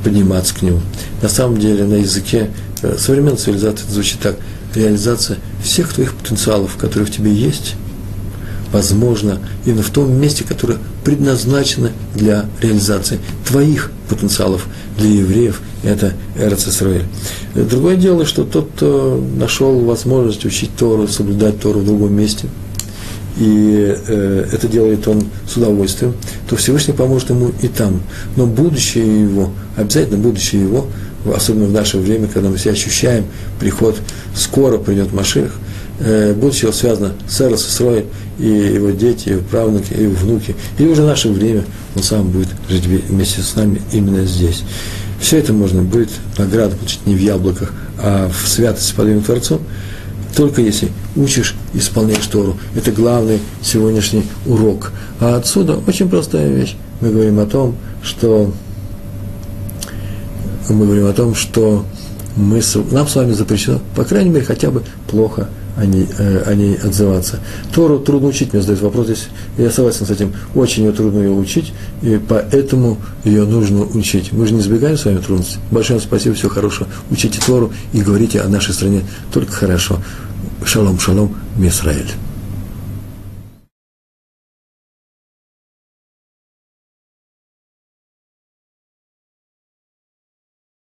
подниматься 0.03 0.55
к 0.55 0.61
Нему. 0.61 0.81
На 1.21 1.29
самом 1.29 1.57
деле 1.57 1.85
на 1.85 1.95
языке 1.95 2.49
э, 2.81 2.97
современной 2.97 3.37
цивилизации 3.37 3.85
звучит 3.89 4.19
так. 4.19 4.37
Реализация 4.73 5.37
всех 5.63 5.93
твоих 5.93 6.13
потенциалов, 6.15 6.75
которые 6.77 7.07
в 7.07 7.11
тебе 7.11 7.33
есть, 7.33 7.75
возможно 8.73 9.39
именно 9.65 9.83
в 9.83 9.89
том 9.89 10.11
месте, 10.11 10.43
которое 10.43 10.79
предназначено 11.05 11.91
для 12.13 12.45
реализации 12.61 13.19
твоих 13.47 13.91
потенциалов 14.09 14.65
для 14.97 15.09
евреев, 15.09 15.61
это 15.83 16.13
Эрц 16.37 16.67
Исраэль. 16.67 17.05
Другое 17.53 17.95
дело, 17.95 18.25
что 18.25 18.43
тот, 18.43 18.69
кто 18.75 19.23
нашел 19.37 19.79
возможность 19.79 20.43
учить 20.45 20.71
Тору, 20.77 21.07
соблюдать 21.07 21.61
Тору 21.61 21.79
в 21.79 21.85
другом 21.85 22.13
месте, 22.13 22.49
и 23.37 23.95
э, 24.07 24.47
это 24.51 24.67
делает 24.67 25.07
он 25.07 25.23
с 25.47 25.57
удовольствием, 25.57 26.13
то 26.49 26.55
Всевышний 26.55 26.93
поможет 26.93 27.29
ему 27.29 27.51
и 27.61 27.67
там. 27.67 28.01
Но 28.35 28.45
будущее 28.45 29.23
его, 29.23 29.51
обязательно 29.75 30.17
будущее 30.17 30.61
его, 30.61 30.87
особенно 31.33 31.65
в 31.65 31.71
наше 31.71 31.97
время, 31.97 32.27
когда 32.27 32.49
мы 32.49 32.57
все 32.57 32.71
ощущаем 32.71 33.25
приход, 33.59 33.97
скоро 34.35 34.77
придет 34.77 35.11
Машех, 35.11 35.51
э, 35.99 36.33
будущее 36.33 36.71
связано 36.71 37.13
с 37.27 37.41
Эрос 37.41 37.67
Исроем, 37.67 38.05
и 38.39 38.47
его 38.47 38.91
дети, 38.91 39.29
его 39.29 39.41
правнуки, 39.41 39.93
и 39.93 40.03
его 40.03 40.15
внуки, 40.15 40.55
и 40.77 40.83
уже 40.83 41.03
наше 41.03 41.29
время 41.29 41.63
он 41.95 42.03
сам 42.03 42.29
будет 42.29 42.49
жить 42.69 42.85
вместе 42.85 43.41
с 43.41 43.55
нами 43.55 43.81
именно 43.91 44.25
здесь. 44.25 44.63
Все 45.19 45.37
это 45.37 45.53
можно 45.53 45.81
будет, 45.81 46.09
награду 46.37 46.75
получить 46.75 47.05
не 47.05 47.15
в 47.15 47.19
яблоках, 47.19 47.73
а 47.97 48.29
в 48.29 48.47
святости 48.47 48.93
под 48.93 49.07
имя 49.07 49.21
Творцом, 49.21 49.61
только 50.35 50.61
если 50.61 50.91
учишь, 51.15 51.55
исполняешь 51.73 52.27
Тору. 52.27 52.57
Это 52.75 52.91
главный 52.91 53.39
сегодняшний 53.61 54.23
урок. 54.45 54.91
А 55.19 55.37
отсюда 55.37 55.79
очень 55.87 56.09
простая 56.09 56.49
вещь. 56.49 56.75
Мы 57.01 57.11
говорим 57.11 57.39
о 57.39 57.45
том, 57.45 57.75
что 58.03 58.51
мы 60.69 60.85
говорим 60.85 61.07
о 61.07 61.13
том, 61.13 61.35
что 61.35 61.85
мы, 62.35 62.61
нам 62.91 63.07
с 63.07 63.15
вами 63.15 63.31
запрещено, 63.31 63.79
по 63.95 64.03
крайней 64.03 64.29
мере, 64.29 64.45
хотя 64.45 64.69
бы 64.71 64.83
плохо 65.07 65.47
о 65.77 65.85
ней, 65.85 66.07
э, 66.17 66.43
о 66.45 66.53
ней 66.53 66.75
отзываться. 66.75 67.39
Тору 67.73 67.99
трудно 67.99 68.29
учить, 68.29 68.53
мне 68.53 68.61
задают 68.61 68.81
вопрос 68.81 69.05
здесь. 69.05 69.27
Я 69.57 69.69
согласен 69.69 70.05
с 70.05 70.09
этим. 70.09 70.33
Очень 70.53 70.85
ее 70.85 70.91
трудно 70.91 71.19
ее 71.19 71.31
учить, 71.31 71.73
и 72.01 72.19
поэтому 72.27 72.97
ее 73.23 73.45
нужно 73.45 73.81
учить. 73.81 74.31
Мы 74.31 74.47
же 74.47 74.53
не 74.53 74.61
избегаем 74.61 74.97
с 74.97 75.05
вами 75.05 75.19
трудностей. 75.19 75.59
Большое 75.71 75.99
вам 75.99 76.07
спасибо, 76.07 76.35
всего 76.35 76.49
хорошего. 76.49 76.87
Учите 77.11 77.39
Тору 77.45 77.71
и 77.93 78.01
говорите 78.01 78.41
о 78.41 78.47
нашей 78.47 78.73
стране 78.73 79.03
только 79.33 79.51
хорошо. 79.51 79.99
Шалом, 80.65 80.99
шалом, 80.99 81.35
Мисраэль. 81.57 82.24